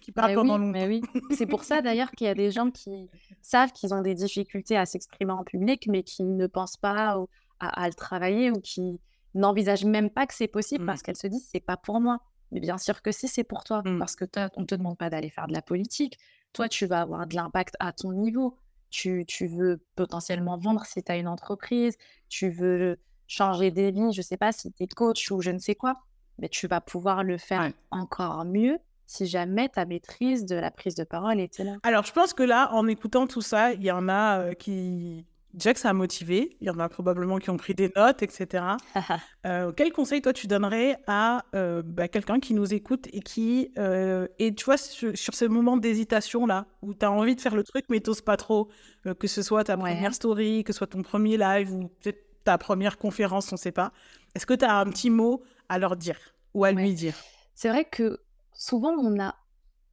qui 0.00 0.12
parle 0.12 0.30
Mais 0.30 0.34
pendant 0.36 0.54
oui, 0.54 0.60
longtemps. 0.66 0.72
mais 0.72 0.86
oui. 0.88 1.02
C'est 1.34 1.46
pour 1.46 1.64
ça 1.64 1.82
d'ailleurs 1.82 2.10
qu'il 2.12 2.26
y 2.26 2.30
a 2.30 2.34
des 2.34 2.50
gens 2.50 2.70
qui 2.70 3.08
savent 3.42 3.72
qu'ils 3.72 3.92
ont 3.94 4.02
des 4.02 4.14
difficultés 4.14 4.76
à 4.76 4.86
s'exprimer 4.86 5.32
en 5.32 5.44
public, 5.44 5.86
mais 5.88 6.02
qui 6.02 6.22
ne 6.24 6.46
pensent 6.46 6.76
pas 6.76 7.18
au- 7.18 7.28
à, 7.60 7.82
à 7.82 7.86
le 7.88 7.94
travailler 7.94 8.50
ou 8.50 8.60
qui 8.60 9.00
n'envisagent 9.34 9.84
même 9.84 10.10
pas 10.10 10.26
que 10.26 10.34
c'est 10.34 10.48
possible 10.48 10.84
Mm. 10.84 10.86
parce 10.86 11.02
qu'elles 11.02 11.16
se 11.16 11.26
disent 11.26 11.48
c'est 11.50 11.60
pas 11.64 11.76
pour 11.76 12.00
moi. 12.00 12.18
Mais 12.52 12.60
bien 12.60 12.78
sûr 12.78 13.02
que 13.02 13.10
si, 13.10 13.26
c'est 13.28 13.42
pour 13.44 13.64
toi. 13.64 13.82
Mm. 13.84 13.98
Parce 13.98 14.14
que 14.16 14.24
on 14.56 14.64
te 14.64 14.74
demande 14.74 14.96
pas 14.96 15.10
d'aller 15.10 15.30
faire 15.30 15.46
de 15.48 15.52
la 15.52 15.62
politique. 15.62 16.18
Toi, 16.52 16.68
tu 16.68 16.86
vas 16.86 17.00
avoir 17.00 17.26
de 17.26 17.34
l'impact 17.34 17.74
à 17.80 17.92
ton 17.92 18.12
niveau. 18.12 18.56
Tu, 18.94 19.24
tu 19.26 19.48
veux 19.48 19.82
potentiellement 19.96 20.56
vendre 20.56 20.84
si 20.86 21.02
tu 21.02 21.10
as 21.10 21.16
une 21.16 21.26
entreprise. 21.26 21.96
Tu 22.28 22.48
veux 22.48 22.96
changer 23.26 23.72
des 23.72 23.90
vies. 23.90 24.12
Je 24.12 24.22
sais 24.22 24.36
pas 24.36 24.52
si 24.52 24.70
tu 24.70 24.84
es 24.84 24.86
coach 24.86 25.32
ou 25.32 25.40
je 25.40 25.50
ne 25.50 25.58
sais 25.58 25.74
quoi. 25.74 25.94
Mais 26.38 26.48
tu 26.48 26.68
vas 26.68 26.80
pouvoir 26.80 27.24
le 27.24 27.36
faire 27.36 27.60
Ouais. 27.62 27.74
encore 27.90 28.44
mieux 28.44 28.78
si 29.06 29.26
jamais 29.26 29.68
ta 29.68 29.84
maîtrise 29.84 30.46
de 30.46 30.54
la 30.54 30.70
prise 30.70 30.94
de 30.94 31.02
parole 31.04 31.40
était 31.40 31.64
là. 31.64 31.76
Alors, 31.82 32.04
je 32.04 32.12
pense 32.12 32.32
que 32.34 32.44
là, 32.44 32.72
en 32.72 32.86
écoutant 32.86 33.26
tout 33.26 33.42
ça, 33.42 33.72
il 33.72 33.82
y 33.82 33.90
en 33.90 34.08
a 34.08 34.38
euh, 34.40 34.54
qui. 34.54 35.26
Déjà 35.54 35.72
que 35.72 35.78
ça 35.80 35.90
a 35.90 35.92
motivé, 35.92 36.56
il 36.60 36.66
y 36.66 36.70
en 36.70 36.78
a 36.80 36.88
probablement 36.88 37.38
qui 37.38 37.48
ont 37.50 37.56
pris 37.56 37.74
des 37.74 37.90
notes, 37.96 38.22
etc. 38.22 38.76
Euh, 39.46 39.72
quel 39.76 39.92
conseil, 39.92 40.22
toi, 40.22 40.32
tu 40.32 40.46
donnerais 40.46 40.96
à 41.06 41.44
euh, 41.54 41.82
bah, 41.84 42.08
quelqu'un 42.08 42.40
qui 42.40 42.54
nous 42.54 42.72
écoute 42.72 43.08
et 43.12 43.20
qui. 43.20 43.70
euh, 43.78 44.26
et 44.38 44.54
tu 44.54 44.64
vois, 44.64 44.78
sur, 44.78 45.16
sur 45.16 45.34
ce 45.34 45.44
moment 45.44 45.76
d'hésitation-là, 45.76 46.66
où 46.82 46.94
tu 46.94 47.04
as 47.04 47.10
envie 47.12 47.36
de 47.36 47.40
faire 47.42 47.54
le 47.54 47.62
truc, 47.62 47.84
mais 47.90 48.00
tu 48.00 48.10
pas 48.24 48.36
trop, 48.38 48.68
euh, 49.06 49.12
que 49.14 49.26
ce 49.28 49.42
soit 49.42 49.64
ta 49.64 49.76
Ouais. 49.76 49.80
première 49.92 50.14
story, 50.14 50.64
que 50.64 50.72
ce 50.72 50.78
soit 50.78 50.86
ton 50.86 51.02
premier 51.02 51.36
live 51.36 51.72
ou 51.72 51.88
peut-être 52.00 52.24
ta 52.44 52.56
première 52.58 52.96
conférence, 52.98 53.52
on 53.52 53.56
ne 53.56 53.58
sait 53.60 53.72
pas. 53.72 53.92
Est-ce 54.34 54.46
que 54.46 54.54
tu 54.54 54.64
as 54.64 54.76
un 54.78 54.86
petit 54.86 55.10
mot 55.10 55.42
à 55.68 55.78
leur 55.78 55.96
dire 55.96 56.18
ou 56.54 56.64
à 56.64 56.72
Ouais. 56.72 56.82
lui 56.82 56.94
dire? 56.94 57.14
C'est 57.54 57.68
vrai 57.68 57.84
que 57.84 58.20
souvent 58.52 58.92
on 58.98 59.20
a 59.20 59.34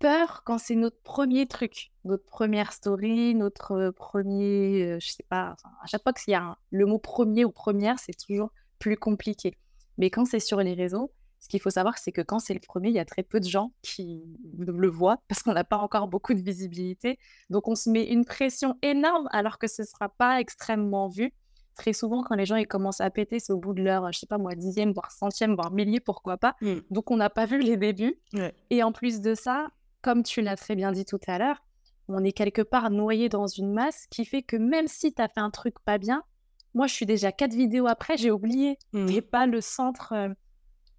peur 0.02 0.42
quand 0.46 0.58
c'est 0.58 0.76
notre 0.76 1.00
premier 1.04 1.46
truc, 1.48 1.92
notre 2.06 2.26
première 2.26 2.74
story, 2.74 3.36
notre 3.36 3.72
euh, 3.74 3.92
premier, 3.92 4.84
euh, 4.84 5.00
je 5.00 5.12
sais 5.12 5.26
pas, 5.30 5.52
enfin, 5.54 5.70
à 5.84 5.88
chaque 5.88 6.04
fois 6.04 6.14
qu'il 6.14 6.32
y 6.32 6.36
a 6.36 6.42
un- 6.44 6.58
le 6.72 6.86
mot 6.86 7.00
premier 7.00 7.46
ou 7.46 7.52
première, 7.52 8.00
c'est 8.00 8.18
toujours 8.18 8.52
plus 8.80 8.98
compliqué. 8.98 9.58
Mais 9.98 10.10
quand 10.10 10.26
c'est 10.26 10.40
sur 10.40 10.60
les 10.60 10.74
réseaux, 10.74 11.12
ce 11.40 11.48
qu'il 11.48 11.60
faut 11.62 11.70
savoir, 11.70 11.98
c'est 11.98 12.12
que 12.12 12.22
quand 12.22 12.40
c'est 12.40 12.54
le 12.54 12.60
premier, 12.60 12.90
il 12.90 12.96
y 12.96 13.00
a 13.00 13.06
très 13.06 13.24
peu 13.24 13.40
de 13.40 13.48
gens 13.48 13.72
qui 13.82 14.24
le 14.58 14.88
voient 14.90 15.22
parce 15.28 15.42
qu'on 15.44 15.54
n'a 15.54 15.64
pas 15.64 15.78
encore 15.78 16.08
beaucoup 16.08 16.34
de 16.34 16.42
visibilité. 16.42 17.18
Donc 17.50 17.68
on 17.68 17.76
se 17.76 17.90
met 17.90 18.06
une 18.06 18.26
pression 18.26 18.78
énorme 18.82 19.28
alors 19.32 19.58
que 19.58 19.68
ce 19.68 19.82
ne 19.84 19.88
sera 19.88 20.10
pas 20.10 20.40
extrêmement 20.40 21.08
vu. 21.08 21.34
Très 21.76 21.94
souvent, 21.94 22.22
quand 22.22 22.36
les 22.36 22.46
gens 22.46 22.58
ils 22.58 22.68
commencent 22.68 23.02
à 23.02 23.10
péter, 23.10 23.40
c'est 23.40 23.54
au 23.54 23.58
bout 23.58 23.74
de 23.74 23.82
leur, 23.82 24.12
je 24.12 24.20
sais 24.20 24.26
pas 24.28 24.38
moi, 24.38 24.56
dixième, 24.56 24.92
voire 24.92 25.12
centième, 25.12 25.56
voire 25.56 25.72
millier, 25.72 26.00
pourquoi 26.00 26.38
pas. 26.38 26.56
Mm. 26.62 26.76
Donc, 26.90 27.10
on 27.12 27.18
n'a 27.18 27.30
pas 27.30 27.46
vu 27.46 27.60
les 27.60 27.78
débuts. 27.78 28.20
Ouais. 28.34 28.54
Et 28.70 28.84
en 28.84 28.92
plus 28.92 29.22
de 29.22 29.34
ça, 29.36 29.70
comme 30.02 30.24
tu 30.24 30.42
l'as 30.42 30.56
très 30.56 30.76
bien 30.76 30.92
dit 30.92 31.06
tout 31.06 31.20
à 31.28 31.38
l'heure, 31.38 31.64
on 32.08 32.24
est 32.24 32.32
quelque 32.32 32.62
part 32.62 32.90
noyé 32.90 33.30
dans 33.30 33.48
une 33.48 33.72
masse 33.72 34.08
qui 34.10 34.26
fait 34.26 34.42
que 34.42 34.58
même 34.58 34.88
si 34.88 35.14
tu 35.14 35.22
as 35.22 35.28
fait 35.30 35.40
un 35.40 35.52
truc 35.52 35.76
pas 35.86 35.98
bien, 35.98 36.24
moi, 36.74 36.88
je 36.88 36.94
suis 36.94 37.06
déjà 37.06 37.32
quatre 37.32 37.54
vidéos 37.54 37.88
après, 37.88 38.16
j'ai 38.18 38.32
oublié. 38.32 38.78
Mm. 38.94 39.06
Tu 39.08 39.22
pas 39.22 39.46
le 39.46 39.60
centre 39.62 40.14
euh, 40.14 40.30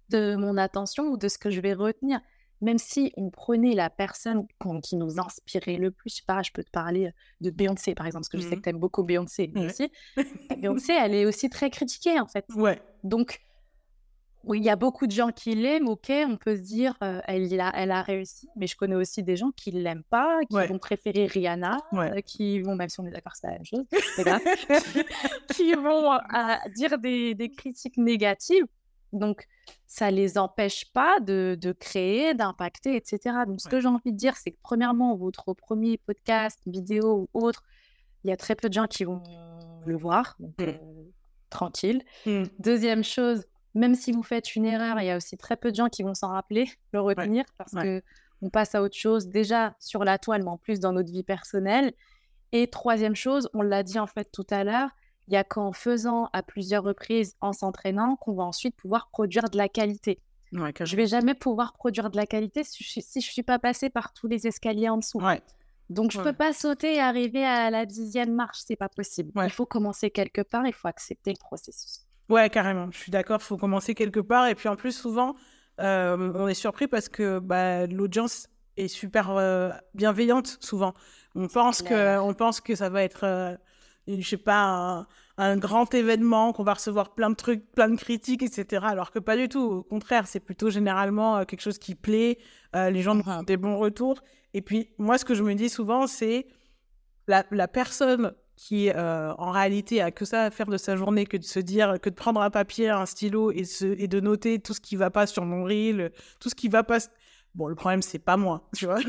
de 0.09 0.35
mon 0.35 0.55
attention 0.57 1.05
ou 1.05 1.17
de 1.17 1.27
ce 1.27 1.37
que 1.37 1.49
je 1.49 1.61
vais 1.61 1.73
retenir. 1.73 2.19
Même 2.61 2.77
si 2.77 3.11
on 3.17 3.29
prenait 3.29 3.73
la 3.73 3.89
personne 3.89 4.45
qui 4.83 4.95
nous 4.95 5.19
inspirait 5.19 5.75
le 5.77 5.91
plus, 5.91 6.11
je 6.11 6.15
sais 6.17 6.23
pas, 6.25 6.41
je 6.43 6.51
peux 6.53 6.63
te 6.63 6.69
parler 6.69 7.11
de 7.41 7.49
Beyoncé, 7.49 7.93
par 7.95 8.05
exemple, 8.05 8.21
parce 8.21 8.29
que 8.29 8.37
je 8.37 8.43
sais 8.43 8.49
Mhm. 8.51 8.55
que 8.57 8.63
tu 8.63 8.69
aimes 8.69 8.79
beaucoup 8.79 9.03
Beyoncé 9.03 9.51
aussi. 9.57 9.91
Beyoncé, 10.57 10.93
elle 10.93 11.13
est 11.15 11.25
aussi 11.25 11.49
très 11.49 11.69
critiquée, 11.69 12.19
en 12.19 12.27
fait. 12.27 12.45
Ouais. 12.55 12.81
Donc, 13.03 13.41
oui, 14.45 14.59
il 14.59 14.63
y 14.65 14.69
a 14.69 14.75
beaucoup 14.75 15.07
de 15.07 15.11
gens 15.11 15.31
qui 15.31 15.55
l'aiment, 15.55 15.87
ok, 15.87 16.11
on 16.27 16.37
peut 16.37 16.55
se 16.57 16.61
dire, 16.61 16.95
euh, 17.03 17.21
elle, 17.27 17.59
a, 17.61 17.71
elle 17.75 17.91
a 17.91 18.01
réussi, 18.01 18.49
mais 18.55 18.67
je 18.67 18.75
connais 18.75 18.95
aussi 18.95 19.23
des 19.23 19.35
gens 19.37 19.51
qui 19.51 19.71
ne 19.73 19.81
l'aiment 19.81 20.03
pas, 20.03 20.39
qui 20.49 20.55
Ouais. 20.55 20.67
vont 20.67 20.79
préférer 20.79 21.25
Rihanna, 21.27 21.77
Ouais. 21.93 22.11
euh, 22.17 22.21
qui 22.21 22.59
vont, 22.61 22.75
même 22.75 22.89
si 22.89 22.99
on 22.99 23.05
est 23.05 23.11
d'accord, 23.11 23.33
c'est 23.35 23.47
la 23.47 23.53
même 23.53 23.65
chose, 23.65 23.85
qui 25.55 25.73
vont 25.73 26.13
euh, 26.13 26.17
dire 26.75 26.97
des, 26.97 27.35
des 27.35 27.49
critiques 27.49 27.97
négatives. 27.97 28.65
Donc, 29.11 29.45
ça 29.85 30.09
les 30.09 30.37
empêche 30.39 30.91
pas 30.91 31.19
de, 31.19 31.55
de 31.59 31.71
créer, 31.71 32.33
d'impacter, 32.33 32.95
etc. 32.95 33.19
Donc, 33.47 33.61
ce 33.61 33.67
Ouais. 33.67 33.71
que 33.71 33.79
j'ai 33.79 33.87
envie 33.87 34.11
de 34.11 34.17
dire, 34.17 34.35
c'est 34.37 34.51
que 34.51 34.57
premièrement, 34.63 35.15
votre 35.15 35.53
premier 35.53 35.97
podcast, 35.99 36.59
vidéo 36.65 37.29
ou 37.33 37.39
autre, 37.45 37.61
il 38.23 38.29
y 38.29 38.33
a 38.33 38.37
très 38.37 38.55
peu 38.55 38.69
de 38.69 38.73
gens 38.73 38.87
qui 38.87 39.03
vont 39.03 39.21
le 39.85 39.95
voir, 39.97 40.35
donc 40.39 40.53
Mm. 40.57 40.63
euh, 40.63 41.03
tranquille. 41.51 42.01
Mm. 42.25 42.43
Deuxième 42.57 43.03
chose, 43.03 43.45
même 43.75 43.95
si 43.95 44.11
vous 44.11 44.23
faites 44.23 44.55
une 44.55 44.65
erreur, 44.65 44.99
il 44.99 45.05
y 45.05 45.09
a 45.09 45.17
aussi 45.17 45.37
très 45.37 45.57
peu 45.57 45.71
de 45.71 45.75
gens 45.75 45.89
qui 45.89 46.03
vont 46.03 46.13
s'en 46.13 46.29
rappeler, 46.29 46.69
le 46.93 47.01
retenir, 47.01 47.45
parce 47.57 47.73
ouais. 47.73 47.81
que 47.83 48.03
on 48.41 48.49
passe 48.49 48.75
à 48.75 48.81
autre 48.81 48.97
chose 48.97 49.27
déjà 49.27 49.75
sur 49.79 50.03
la 50.03 50.17
toile, 50.17 50.43
mais 50.43 50.49
en 50.49 50.57
plus 50.57 50.79
dans 50.81 50.91
notre 50.91 51.11
vie 51.11 51.23
personnelle. 51.23 51.93
Et 52.51 52.67
troisième 52.69 53.15
chose, 53.15 53.49
on 53.53 53.61
l'a 53.61 53.83
dit 53.83 53.99
en 53.99 54.07
fait 54.07 54.29
tout 54.31 54.45
à 54.49 54.63
l'heure, 54.65 54.89
il 55.27 55.33
y 55.33 55.37
a 55.37 55.45
qu'en 55.45 55.71
faisant 55.71 56.29
à 56.33 56.43
plusieurs 56.43 56.83
reprises, 56.83 57.35
en 57.39 57.53
s'entraînant, 57.53 58.17
qu'on 58.17 58.33
va 58.33 58.43
ensuite 58.43 58.75
pouvoir 58.75 59.09
produire 59.09 59.49
de 59.49 59.57
la 59.57 59.69
qualité. 59.69 60.19
Ouais, 60.51 60.73
Je 60.79 60.95
vais 60.97 61.07
jamais 61.07 61.33
pouvoir 61.33 61.71
produire 61.73 62.11
de 62.11 62.17
la 62.17 62.27
qualité 62.27 62.63
si 62.65 62.83
je, 62.83 62.99
si 62.99 63.21
je 63.21 63.31
suis 63.31 63.41
pas 63.43 63.57
passée 63.59 63.89
par 63.89 64.13
tous 64.13 64.27
les 64.27 64.45
escaliers 64.45 64.89
en 64.89 64.97
dessous. 64.97 65.19
Donc 65.89 66.11
je 66.11 66.17
Ouais. 66.17 66.25
peux 66.25 66.33
pas 66.33 66.53
sauter 66.53 66.95
et 66.95 66.99
arriver 66.99 67.43
à 67.45 67.69
la 67.69 67.85
dixième 67.85 68.33
marche, 68.33 68.59
c'est 68.65 68.75
pas 68.75 68.89
possible. 68.89 69.31
Ouais. 69.35 69.47
Il 69.47 69.51
faut 69.51 69.65
commencer 69.65 70.11
quelque 70.11 70.41
part, 70.41 70.67
il 70.67 70.73
faut 70.73 70.87
accepter 70.87 71.31
le 71.31 71.39
processus. 71.39 72.05
Ouais, 72.29 72.49
carrément. 72.49 72.89
Je 72.91 72.97
suis 72.97 73.11
d'accord, 73.11 73.39
il 73.41 73.43
faut 73.45 73.57
commencer 73.57 73.93
quelque 73.95 74.19
part. 74.19 74.47
Et 74.47 74.55
puis 74.55 74.69
en 74.69 74.75
plus, 74.75 74.91
souvent, 74.95 75.35
euh, 75.79 76.31
on 76.35 76.47
est 76.47 76.53
surpris 76.53 76.87
parce 76.87 77.09
que 77.09 77.39
bah, 77.39 77.85
l'audience 77.87 78.47
est 78.77 78.87
super 78.87 79.31
euh, 79.31 79.69
bienveillante, 79.93 80.57
souvent. 80.59 80.93
On 81.35 81.47
pense, 81.47 81.81
que, 81.81 82.17
on 82.19 82.33
pense 82.33 82.61
que 82.61 82.75
ça 82.75 82.89
va 82.89 83.03
être, 83.03 83.23
euh, 83.25 83.55
je 84.07 84.21
sais 84.27 84.37
pas, 84.37 84.63
un, 84.63 85.07
un 85.37 85.57
grand 85.57 85.93
événement, 85.93 86.53
qu'on 86.53 86.63
va 86.63 86.73
recevoir 86.75 87.13
plein 87.13 87.29
de 87.29 87.35
trucs, 87.35 87.69
plein 87.71 87.89
de 87.89 87.95
critiques, 87.97 88.41
etc. 88.43 88.85
Alors 88.87 89.11
que 89.11 89.19
pas 89.19 89.35
du 89.35 89.49
tout. 89.49 89.59
Au 89.61 89.83
contraire, 89.83 90.27
c'est 90.27 90.39
plutôt 90.39 90.69
généralement 90.69 91.37
euh, 91.37 91.43
quelque 91.45 91.61
chose 91.61 91.77
qui 91.79 91.95
plaît. 91.95 92.37
Les 92.73 93.01
gens 93.03 93.15
Mhm. 93.15 93.45
des 93.45 93.57
bons 93.57 93.77
retours. 93.77 94.19
Et 94.55 94.61
puis, 94.61 94.89
moi, 94.97 95.17
ce 95.19 95.25
que 95.25 95.35
je 95.35 95.43
me 95.43 95.53
dis 95.53 95.69
souvent, 95.69 96.07
c'est 96.07 96.47
la, 97.27 97.43
la 97.51 97.67
personne 97.67 98.33
qui, 98.55 98.89
euh, 98.89 99.33
en 99.37 99.51
réalité, 99.51 100.01
a 100.01 100.11
que 100.11 100.25
ça 100.25 100.43
à 100.43 100.51
faire 100.51 100.67
de 100.67 100.77
sa 100.77 100.95
journée 100.95 101.25
que 101.25 101.37
de 101.37 101.43
se 101.43 101.59
dire, 101.59 101.99
que 102.01 102.09
de 102.09 102.15
prendre 102.15 102.41
un 102.41 102.49
papier, 102.49 102.89
un 102.89 103.05
stylo 103.05 103.51
et, 103.51 103.63
se, 103.63 103.85
et 103.85 104.07
de 104.07 104.19
noter 104.19 104.59
tout 104.59 104.73
ce 104.73 104.81
qui 104.81 104.95
va 104.95 105.09
pas 105.09 105.27
sur 105.27 105.45
mon 105.45 105.63
reel, 105.63 106.11
tout 106.39 106.49
ce 106.49 106.55
qui 106.55 106.69
va 106.69 106.83
pas. 106.83 106.99
Bon, 107.55 107.67
le 107.67 107.75
problème, 107.75 108.01
c'est 108.01 108.19
pas 108.19 108.37
moi, 108.37 108.67
tu 108.75 108.85
vois. 108.85 108.99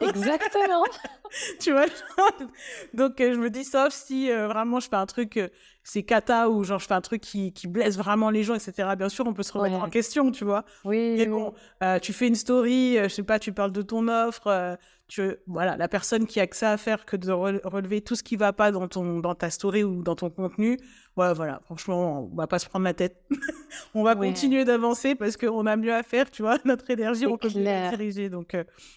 Exactement. 0.00 0.84
tu 1.60 1.72
vois. 1.72 1.86
Donc, 2.94 3.20
euh, 3.20 3.34
je 3.34 3.38
me 3.38 3.50
dis, 3.50 3.64
sauf 3.64 3.92
si 3.92 4.30
euh, 4.30 4.48
vraiment 4.48 4.80
je 4.80 4.88
fais 4.88 4.96
un 4.96 5.06
truc 5.06 5.38
c'est 5.84 6.02
cata 6.02 6.48
ou 6.48 6.64
genre 6.64 6.78
je 6.78 6.86
fais 6.86 6.94
un 6.94 7.00
truc 7.00 7.20
qui, 7.20 7.52
qui 7.52 7.66
blesse 7.66 7.96
vraiment 7.96 8.30
les 8.30 8.44
gens, 8.44 8.54
etc. 8.54 8.90
Bien 8.96 9.08
sûr, 9.08 9.26
on 9.26 9.34
peut 9.34 9.42
se 9.42 9.52
remettre 9.52 9.76
en 9.76 9.90
question, 9.90 10.30
tu 10.30 10.44
vois. 10.44 10.64
Oui. 10.84 11.14
Mais 11.16 11.26
bon, 11.26 11.54
euh, 11.82 11.98
tu 11.98 12.12
fais 12.12 12.28
une 12.28 12.34
story, 12.34 12.96
je 13.02 13.08
sais 13.08 13.22
pas, 13.22 13.38
tu 13.38 13.52
parles 13.52 13.72
de 13.72 13.82
ton 13.82 14.08
offre, 14.08 14.78
tu, 15.08 15.36
voilà, 15.46 15.76
la 15.76 15.88
personne 15.88 16.26
qui 16.26 16.40
a 16.40 16.46
que 16.46 16.56
ça 16.56 16.70
à 16.70 16.76
faire 16.76 17.04
que 17.04 17.16
de 17.16 17.30
relever 17.30 18.00
tout 18.00 18.14
ce 18.14 18.22
qui 18.22 18.36
va 18.36 18.52
pas 18.52 18.70
dans 18.70 18.88
ton, 18.88 19.18
dans 19.18 19.34
ta 19.34 19.50
story 19.50 19.84
ou 19.84 20.02
dans 20.02 20.14
ton 20.14 20.30
contenu. 20.30 20.78
Ouais, 21.16 21.34
voilà, 21.34 21.60
franchement, 21.64 22.30
on 22.32 22.34
va 22.34 22.46
pas 22.46 22.58
se 22.58 22.66
prendre 22.66 22.84
la 22.84 22.94
tête. 22.94 23.22
on 23.94 24.02
va 24.02 24.14
continuer 24.14 24.64
d'avancer 24.64 25.14
parce 25.14 25.36
qu'on 25.36 25.66
a 25.66 25.76
mieux 25.76 25.92
à 25.92 26.02
faire, 26.02 26.30
tu 26.30 26.42
vois. 26.42 26.56
Notre 26.64 26.88
énergie, 26.90 27.26
on 27.26 27.36
peut 27.36 27.50
la 27.56 27.90
diriger. 27.90 28.30
Donc, 28.30 28.56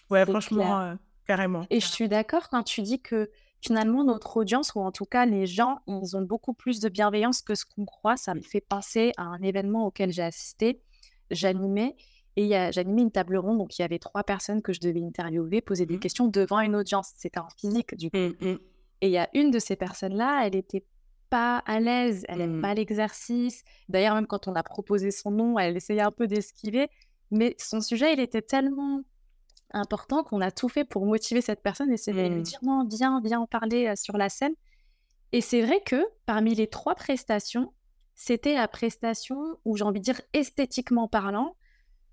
ouais, 0.09 0.25
franchement, 0.25 0.95
carrément. 1.27 1.65
Et 1.69 1.79
je 1.79 1.87
suis 1.87 2.07
d'accord 2.07 2.47
quand 2.49 2.63
tu 2.63 2.81
dis 2.81 3.01
que 3.01 3.29
finalement, 3.65 4.03
notre 4.03 4.37
audience, 4.37 4.73
ou 4.75 4.79
en 4.79 4.91
tout 4.91 5.05
cas 5.05 5.25
les 5.25 5.47
gens, 5.47 5.79
ils 5.87 6.15
ont 6.15 6.21
beaucoup 6.21 6.53
plus 6.53 6.79
de 6.79 6.89
bienveillance 6.89 7.41
que 7.41 7.55
ce 7.55 7.65
qu'on 7.65 7.85
croit. 7.85 8.17
Ça 8.17 8.35
me 8.35 8.41
fait 8.41 8.61
penser 8.61 9.11
à 9.17 9.23
un 9.23 9.41
événement 9.41 9.87
auquel 9.87 10.11
j'ai 10.11 10.21
assisté. 10.21 10.81
J'animais 11.31 11.95
et 12.35 12.49
j'animais 12.71 13.01
une 13.01 13.11
table 13.11 13.37
ronde, 13.37 13.57
donc 13.57 13.79
il 13.79 13.81
y 13.81 13.85
avait 13.85 13.97
trois 13.97 14.23
personnes 14.23 14.61
que 14.61 14.73
je 14.73 14.79
devais 14.79 15.01
interviewer, 15.01 15.61
poser 15.61 15.85
des 15.85 15.95
mmh. 15.95 15.99
questions 15.99 16.27
devant 16.27 16.59
une 16.59 16.75
audience. 16.75 17.11
C'était 17.15 17.39
en 17.39 17.47
physique, 17.57 17.95
du 17.95 18.11
coup. 18.11 18.17
Mmh, 18.17 18.33
mmh. 18.41 18.57
Et 19.01 19.07
il 19.07 19.11
y 19.11 19.17
a 19.17 19.29
une 19.33 19.51
de 19.51 19.59
ces 19.59 19.75
personnes-là, 19.75 20.45
elle 20.45 20.53
n'était 20.53 20.85
pas 21.29 21.63
à 21.65 21.79
l'aise, 21.79 22.23
elle 22.27 22.37
n'aime 22.39 22.61
pas 22.61 22.73
l'exercice. 22.73 23.63
D'ailleurs, 23.89 24.15
même 24.15 24.27
quand 24.27 24.47
on 24.47 24.53
a 24.53 24.63
proposé 24.63 25.11
son 25.11 25.31
nom, 25.31 25.57
elle 25.57 25.75
essayait 25.75 26.01
un 26.01 26.11
peu 26.11 26.27
d'esquiver. 26.27 26.89
Mais 27.31 27.55
son 27.57 27.81
sujet, 27.81 28.13
il 28.13 28.19
était 28.19 28.41
tellement 28.41 29.01
important 29.71 30.23
qu'on 30.23 30.41
a 30.41 30.51
tout 30.51 30.69
fait 30.69 30.85
pour 30.85 31.05
motiver 31.05 31.41
cette 31.41 31.61
personne 31.61 31.91
et 31.91 31.97
c'est 31.97 32.13
de 32.13 32.21
lui 32.21 32.29
mmh. 32.29 32.41
dire 32.43 32.59
non, 32.61 32.87
viens, 32.89 33.21
viens 33.23 33.39
en 33.39 33.47
parler 33.47 33.95
sur 33.95 34.17
la 34.17 34.29
scène. 34.29 34.53
Et 35.31 35.41
c'est 35.41 35.61
vrai 35.61 35.81
que 35.85 36.05
parmi 36.25 36.55
les 36.55 36.67
trois 36.67 36.95
prestations, 36.95 37.73
c'était 38.13 38.55
la 38.55 38.67
prestation 38.67 39.57
où 39.65 39.75
j'ai 39.75 39.83
envie 39.83 39.99
de 39.99 40.05
dire 40.05 40.21
esthétiquement 40.33 41.07
parlant, 41.07 41.55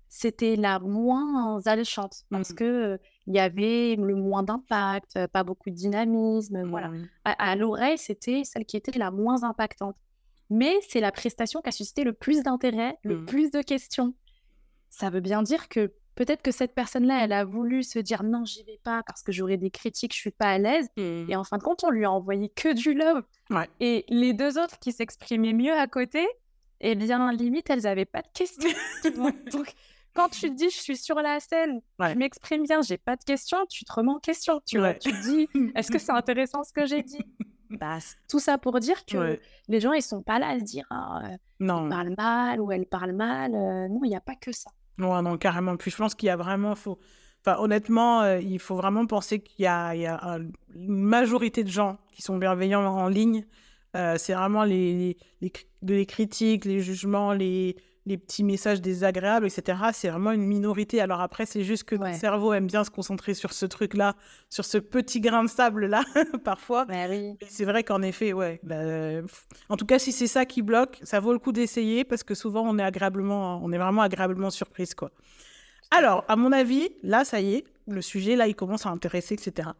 c'était 0.09 0.55
la 0.55 0.79
moins 0.79 1.61
alléchante 1.65 2.25
parce 2.29 2.51
mmh. 2.51 2.55
que 2.55 2.99
il 3.25 3.33
y 3.33 3.39
avait 3.39 3.95
le 3.95 4.15
moins 4.15 4.43
d'impact, 4.43 5.27
pas 5.27 5.43
beaucoup 5.43 5.69
de 5.69 5.75
dynamisme, 5.75 6.63
voilà. 6.69 6.89
Mmh. 6.89 7.07
À, 7.23 7.55
l'oreille, 7.55 7.97
c'était 7.97 8.43
celle 8.43 8.65
qui 8.65 8.77
était 8.77 8.97
la 8.99 9.09
moins 9.09 9.43
impactante. 9.43 9.95
Mais 10.49 10.77
c'est 10.87 10.99
la 10.99 11.11
prestation 11.11 11.61
qui 11.61 11.69
a 11.69 11.71
suscité 11.71 12.03
le 12.03 12.13
plus 12.13 12.43
d'intérêt, 12.43 12.97
le 13.03 13.23
plus 13.25 13.49
de 13.49 13.61
questions. 13.61 14.13
Ça 14.89 15.09
veut 15.09 15.21
bien 15.21 15.41
dire 15.41 15.69
que 15.69 15.93
peut-être 16.15 16.41
que 16.41 16.51
cette 16.51 16.73
personne-là, 16.73 17.23
elle 17.23 17.33
a 17.33 17.45
voulu 17.45 17.83
se 17.83 17.99
dire 17.99 18.23
non, 18.23 18.45
j'y 18.45 18.63
vais 18.63 18.79
pas 18.83 19.03
parce 19.03 19.23
que 19.23 19.31
j'aurai 19.31 19.57
des 19.57 19.71
critiques, 19.71 20.13
je 20.13 20.19
suis 20.19 20.31
pas 20.31 20.51
à 20.51 20.57
l'aise. 20.57 20.87
Mmh. 20.97 21.29
Et 21.29 21.35
en 21.35 21.43
fin 21.43 21.57
de 21.57 21.63
compte, 21.63 21.83
on 21.83 21.89
lui 21.89 22.05
a 22.05 22.11
envoyé 22.11 22.49
que 22.49 22.73
du 22.73 22.93
love. 22.93 23.23
Et 23.79 24.05
les 24.09 24.33
deux 24.33 24.57
autres 24.57 24.79
qui 24.79 24.91
s'exprimaient 24.91 25.53
mieux 25.53 25.73
à 25.73 25.87
côté, 25.87 26.25
eh 26.81 26.95
bien, 26.95 27.31
limite, 27.31 27.69
elles 27.69 27.87
avaient 27.87 28.05
pas 28.05 28.21
de 28.21 28.27
questions. 28.33 28.69
Donc, 29.51 29.73
quand 30.13 30.29
tu 30.29 30.49
te 30.49 30.55
dis 30.55 30.69
je 30.69 30.77
suis 30.77 30.97
sur 30.97 31.15
la 31.15 31.39
scène, 31.39 31.81
je 31.99 32.13
m'exprime 32.15 32.63
bien, 32.63 32.81
j'ai 32.81 32.97
pas 32.97 33.15
de 33.15 33.23
questions, 33.23 33.65
tu 33.69 33.83
te 33.85 33.93
remets 33.93 34.11
en 34.11 34.19
question. 34.19 34.61
Tu, 34.65 34.79
tu 34.99 35.11
te 35.11 35.23
dis 35.23 35.49
est-ce 35.75 35.91
que 35.91 35.97
c'est 35.97 36.11
intéressant 36.11 36.63
ce 36.63 36.73
que 36.73 36.85
j'ai 36.85 37.01
dit? 37.01 37.23
Bah, 37.71 37.97
Tout 38.29 38.39
ça 38.39 38.57
pour 38.57 38.79
dire 38.79 39.05
que 39.05 39.39
les 39.67 39.79
gens, 39.79 39.93
ils 39.93 40.03
sont 40.03 40.21
pas 40.21 40.37
là 40.37 40.49
à 40.49 40.59
se 40.59 40.63
dire 40.63 40.85
«Ah, 40.91 41.23
non. 41.59 41.89
parle 41.89 42.13
mal 42.15 42.61
ou 42.61 42.71
elle 42.71 42.85
parle 42.85 43.13
mal. 43.13 43.55
Euh, 43.55 43.87
non, 43.87 44.01
il 44.03 44.09
n'y 44.09 44.15
a 44.15 44.21
pas 44.21 44.35
que 44.35 44.51
ça. 44.51 44.69
Non, 44.97 45.21
non, 45.21 45.37
carrément. 45.37 45.75
Puis 45.77 45.91
je 45.91 45.97
pense 45.97 46.15
qu'il 46.15 46.27
y 46.27 46.29
a 46.29 46.35
vraiment. 46.35 46.75
Faut... 46.75 46.99
Enfin, 47.45 47.57
honnêtement, 47.59 48.21
euh, 48.21 48.39
il 48.39 48.59
faut 48.59 48.75
vraiment 48.75 49.05
penser 49.05 49.39
qu'il 49.39 49.63
y 49.63 49.67
a, 49.67 49.95
il 49.95 50.01
y 50.01 50.05
a 50.05 50.39
une 50.75 51.03
majorité 51.03 51.63
de 51.63 51.69
gens 51.69 51.97
qui 52.13 52.21
sont 52.21 52.37
bienveillants 52.37 52.85
en 52.85 53.07
ligne. 53.07 53.45
Euh, 53.95 54.15
c'est 54.17 54.33
vraiment 54.33 54.63
les, 54.63 55.17
les, 55.81 56.05
critiques, 56.05 56.65
les 56.65 56.79
jugements, 56.79 57.33
les, 57.33 57.75
les 58.05 58.17
petits 58.17 58.43
messages 58.43 58.81
désagréables, 58.81 59.45
etc. 59.45 59.79
C'est 59.93 60.09
vraiment 60.09 60.31
une 60.31 60.45
minorité. 60.45 60.99
Alors 60.99 61.21
après, 61.21 61.45
c'est 61.45 61.63
juste 61.63 61.85
que 61.85 61.95
le 61.95 62.13
cerveau 62.13 62.53
aime 62.53 62.67
bien 62.67 62.83
se 62.83 62.89
concentrer 62.89 63.33
sur 63.33 63.53
ce 63.53 63.65
truc-là, 63.65 64.15
sur 64.49 64.65
ce 64.65 64.77
petit 64.77 65.21
grain 65.21 65.43
de 65.43 65.49
sable-là, 65.49 66.03
parfois. 66.43 66.85
Bah 66.85 66.93
c'est 67.47 67.65
vrai 67.65 67.83
qu'en 67.83 68.01
effet, 68.01 68.33
ouais. 68.33 68.59
Bah, 68.63 69.21
en 69.69 69.77
tout 69.77 69.85
cas, 69.85 69.99
si 69.99 70.11
c'est 70.11 70.27
ça 70.27 70.45
qui 70.45 70.61
bloque, 70.61 70.99
ça 71.03 71.19
vaut 71.19 71.33
le 71.33 71.39
coup 71.39 71.51
d'essayer 71.51 72.03
parce 72.03 72.23
que 72.23 72.35
souvent, 72.35 72.63
on 72.67 72.77
est 72.77 72.83
agréablement, 72.83 73.61
on 73.63 73.71
est 73.71 73.77
vraiment 73.77 74.01
agréablement 74.01 74.49
surprise, 74.49 74.93
quoi. 74.93 75.11
Alors, 75.95 76.25
à 76.27 76.35
mon 76.35 76.51
avis, 76.51 76.89
là, 77.03 77.23
ça 77.23 77.39
y 77.39 77.53
est, 77.53 77.65
le 77.87 78.01
sujet, 78.01 78.35
là, 78.35 78.47
il 78.47 78.55
commence 78.55 78.87
à 78.87 78.89
intéresser, 78.89 79.35
etc. 79.35 79.69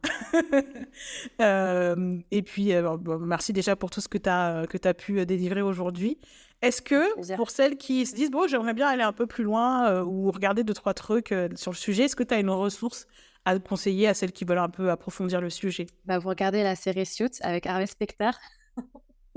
Euh, 1.42 2.18
et 2.30 2.44
puis, 2.44 2.74
euh, 2.74 2.98
merci 3.20 3.52
déjà 3.52 3.76
pour 3.76 3.90
tout 3.90 4.00
ce 4.00 4.08
que 4.08 4.20
tu 4.20 4.30
as, 4.30 4.66
que 4.70 4.78
as 4.88 4.94
pu 4.94 5.26
délivrer 5.26 5.62
aujourd'hui. 5.62 6.20
Est-ce 6.62 6.82
que, 6.82 7.36
pour 7.36 7.50
celles 7.50 7.78
qui 7.78 8.06
se 8.06 8.16
disent, 8.16 8.32
bon, 8.32 8.48
j'aimerais 8.48 8.74
bien 8.74 8.88
aller 8.88 9.04
un 9.04 9.12
peu 9.12 9.26
plus 9.26 9.44
loin 9.44 9.90
euh, 9.90 10.04
ou 10.04 10.32
regarder 10.32 10.64
deux, 10.64 10.74
trois 10.74 10.94
trucs 10.94 11.32
euh, 11.32 11.50
sur 11.56 11.72
le 11.72 11.76
sujet, 11.76 12.04
est-ce 12.04 12.16
que 12.16 12.24
tu 12.24 12.34
as 12.34 12.40
une 12.40 12.52
ressource 12.52 13.08
à 13.44 13.58
conseiller 13.60 14.08
à 14.08 14.14
celles 14.14 14.32
qui 14.32 14.46
veulent 14.46 14.60
un 14.60 14.70
peu 14.70 14.92
approfondir 14.92 15.42
le 15.42 15.50
sujet? 15.50 15.88
Bah, 16.06 16.20
Vous 16.20 16.30
regardez 16.30 16.64
la 16.64 16.76
série 16.76 17.06
Suits 17.06 17.42
avec 17.42 17.66
Harvey 17.66 17.88
Specter. 17.88 18.32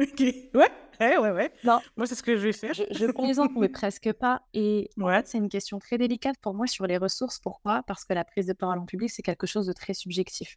ok, 0.01 0.21
ouais, 0.21 0.71
ouais, 1.21 1.31
ouais. 1.31 1.53
Non. 1.65 1.81
Moi, 1.97 2.07
c'est 2.07 2.15
ce 2.15 2.23
que 2.23 2.37
je 2.37 2.43
vais 2.43 2.53
faire. 2.53 2.75
Je, 2.75 2.85
je 2.91 3.07
exemple, 3.29 3.55
mais 3.59 3.69
presque 3.69 4.13
pas. 4.13 4.43
Et 4.55 4.91
ouais. 4.97 5.23
c'est 5.25 5.39
une 5.39 5.49
question 5.49 5.79
très 5.79 5.99
délicate 5.99 6.37
pour 6.41 6.55
moi 6.55 6.67
sur 6.67 6.87
les 6.87 6.97
ressources. 6.97 7.39
Pourquoi? 7.39 7.83
Parce 7.87 8.05
que 8.05 8.15
la 8.15 8.25
prise 8.25 8.47
de 8.47 8.53
parole 8.53 8.79
en 8.79 8.87
public, 8.87 9.11
c'est 9.11 9.23
quelque 9.23 9.47
chose 9.47 9.67
de 9.67 9.73
très 9.73 9.95
subjectif. 9.95 10.57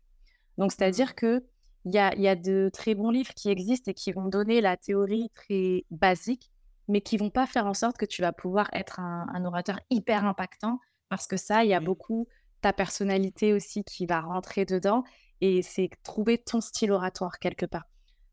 Donc, 0.57 0.71
c'est-à-dire 0.71 1.11
mmh. 1.11 1.15
que 1.15 1.43
il 1.85 1.93
y 1.93 1.97
a, 1.97 2.13
y 2.15 2.27
a, 2.27 2.35
de 2.35 2.69
très 2.73 2.93
bons 2.93 3.09
livres 3.09 3.33
qui 3.33 3.49
existent 3.49 3.89
et 3.89 3.93
qui 3.93 4.11
vont 4.11 4.27
donner 4.27 4.61
la 4.61 4.75
théorie 4.75 5.29
très 5.33 5.85
basique, 5.91 6.51
mais 6.87 7.01
qui 7.01 7.17
vont 7.17 7.29
pas 7.29 7.45
faire 7.45 7.65
en 7.65 7.73
sorte 7.73 7.97
que 7.97 8.05
tu 8.05 8.21
vas 8.21 8.33
pouvoir 8.33 8.69
être 8.73 8.99
un, 8.99 9.45
orateur 9.45 9.79
hyper 9.89 10.25
impactant, 10.25 10.79
parce 11.07 11.27
que 11.27 11.37
ça, 11.37 11.63
il 11.63 11.69
y 11.69 11.73
a 11.73 11.79
beaucoup 11.79 12.27
ta 12.61 12.73
personnalité 12.73 13.53
aussi 13.53 13.83
qui 13.83 14.05
va 14.05 14.19
rentrer 14.19 14.65
dedans, 14.65 15.03
et 15.39 15.61
c'est 15.61 15.89
trouver 16.03 16.37
ton 16.37 16.59
style 16.59 16.91
oratoire 16.91 17.39
quelque 17.39 17.65
part. 17.65 17.85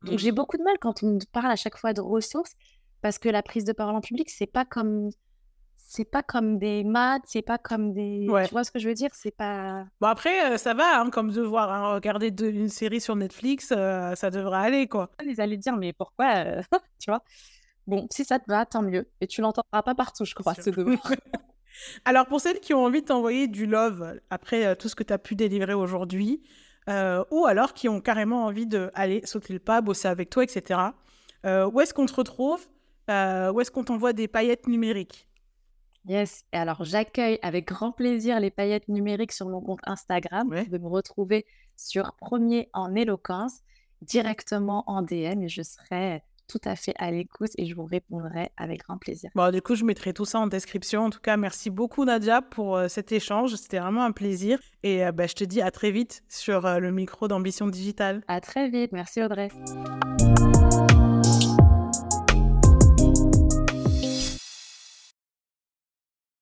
Donc 0.07 0.19
j'ai 0.19 0.31
beaucoup 0.31 0.57
de 0.57 0.63
mal 0.63 0.75
quand 0.79 1.03
on 1.03 1.13
me 1.13 1.19
parle 1.31 1.51
à 1.51 1.55
chaque 1.55 1.77
fois 1.77 1.93
de 1.93 2.01
ressources, 2.01 2.53
parce 3.01 3.17
que 3.19 3.29
la 3.29 3.43
prise 3.43 3.65
de 3.65 3.73
parole 3.73 3.95
en 3.95 4.01
public, 4.01 4.29
c'est 4.29 4.47
pas 4.47 4.65
comme 4.65 5.09
c'est 5.89 6.05
pas 6.05 6.21
comme 6.21 6.59
des 6.59 6.83
maths, 6.83 7.23
c'est 7.25 7.41
pas 7.41 7.57
comme 7.57 7.93
des. 7.93 8.27
Tu 8.45 8.51
vois 8.51 8.63
ce 8.63 8.71
que 8.71 8.79
je 8.79 8.89
veux 8.89 8.93
dire? 8.93 9.09
C'est 9.13 9.35
pas. 9.35 9.85
Bon, 10.01 10.07
après, 10.07 10.51
euh, 10.51 10.57
ça 10.57 10.73
va, 10.73 10.99
hein, 10.99 11.09
comme 11.09 11.31
devoir 11.31 11.71
hein, 11.71 11.93
regarder 11.93 12.33
une 12.41 12.69
série 12.69 12.99
sur 12.99 13.15
Netflix, 13.15 13.73
euh, 13.75 14.13
ça 14.15 14.29
devrait 14.29 14.57
aller, 14.57 14.87
quoi. 14.87 15.09
Ils 15.25 15.39
allaient 15.39 15.57
dire, 15.57 15.77
mais 15.77 15.93
pourquoi 15.93 16.45
euh, 16.45 16.61
Tu 16.99 17.09
vois? 17.09 17.23
Bon, 17.87 18.05
si 18.11 18.25
ça 18.25 18.37
te 18.37 18.45
va, 18.49 18.65
tant 18.65 18.81
mieux. 18.81 19.09
Et 19.21 19.27
tu 19.27 19.39
l'entendras 19.39 19.81
pas 19.81 19.95
partout, 19.95 20.25
je 20.25 20.35
crois, 20.35 20.53
ce 20.55 20.69
devoir. 20.71 21.13
Alors, 22.03 22.25
pour 22.25 22.41
celles 22.41 22.59
qui 22.59 22.73
ont 22.73 22.83
envie 22.83 23.01
de 23.01 23.07
t'envoyer 23.07 23.47
du 23.47 23.65
love 23.65 24.19
après 24.29 24.75
tout 24.75 24.89
ce 24.89 24.95
que 24.95 25.03
tu 25.03 25.13
as 25.13 25.19
pu 25.19 25.35
délivrer 25.35 25.73
aujourd'hui, 25.73 26.41
euh, 26.89 27.23
ou 27.31 27.45
alors 27.45 27.73
qui 27.73 27.89
ont 27.89 28.01
carrément 28.01 28.45
envie 28.45 28.67
d'aller 28.67 29.21
sauter 29.25 29.53
le 29.53 29.59
pas, 29.59 29.81
bosser 29.81 30.07
avec 30.07 30.29
toi, 30.29 30.43
etc., 30.43 30.79
euh, 31.45 31.69
où 31.69 31.81
est-ce 31.81 31.93
qu'on 31.93 32.05
te 32.05 32.13
retrouve? 32.13 32.65
Où 33.09 33.61
est-ce 33.61 33.71
qu'on 33.71 33.85
t'envoie 33.85 34.11
des 34.11 34.27
paillettes 34.27 34.67
numériques? 34.67 35.27
Yes, 36.07 36.45
alors 36.53 36.85
j'accueille 36.85 37.37
avec 37.41 37.67
grand 37.67 37.91
plaisir 37.91 38.39
les 38.39 38.51
paillettes 38.51 38.87
numériques 38.87 39.33
sur 39.33 39.47
mon 39.47 39.61
compte 39.61 39.81
Instagram. 39.83 40.47
Vous 40.49 40.63
pouvez 40.63 40.79
me 40.79 40.87
retrouver 40.87 41.45
sur 41.75 42.13
Premier 42.13 42.69
en 42.73 42.95
éloquence, 42.95 43.59
directement 44.01 44.83
en 44.87 45.01
DM, 45.01 45.43
et 45.43 45.49
je 45.49 45.61
serai 45.61 46.23
tout 46.47 46.61
à 46.65 46.75
fait 46.75 46.93
à 46.97 47.11
l'écoute 47.11 47.51
et 47.57 47.65
je 47.65 47.75
vous 47.75 47.85
répondrai 47.85 48.49
avec 48.57 48.83
grand 48.83 48.97
plaisir. 48.97 49.29
Bon, 49.35 49.51
du 49.51 49.61
coup, 49.61 49.75
je 49.75 49.83
mettrai 49.83 50.13
tout 50.13 50.25
ça 50.25 50.39
en 50.39 50.47
description. 50.47 51.05
En 51.05 51.09
tout 51.09 51.19
cas, 51.19 51.37
merci 51.37 51.69
beaucoup 51.69 52.05
Nadia 52.05 52.41
pour 52.41 52.77
euh, 52.77 52.87
cet 52.87 53.11
échange. 53.11 53.55
C'était 53.55 53.79
vraiment 53.79 54.03
un 54.03 54.11
plaisir. 54.11 54.59
Et 54.83 55.05
euh, 55.05 55.11
bah, 55.11 55.27
je 55.27 55.33
te 55.33 55.43
dis 55.43 55.61
à 55.61 55.71
très 55.71 55.91
vite 55.91 56.23
sur 56.27 56.65
euh, 56.65 56.79
le 56.79 56.91
micro 56.91 57.27
d'Ambition 57.27 57.67
Digitale. 57.67 58.23
À 58.27 58.41
très 58.41 58.69
vite. 58.69 58.91
Merci 58.91 59.21
Audrey. 59.21 59.49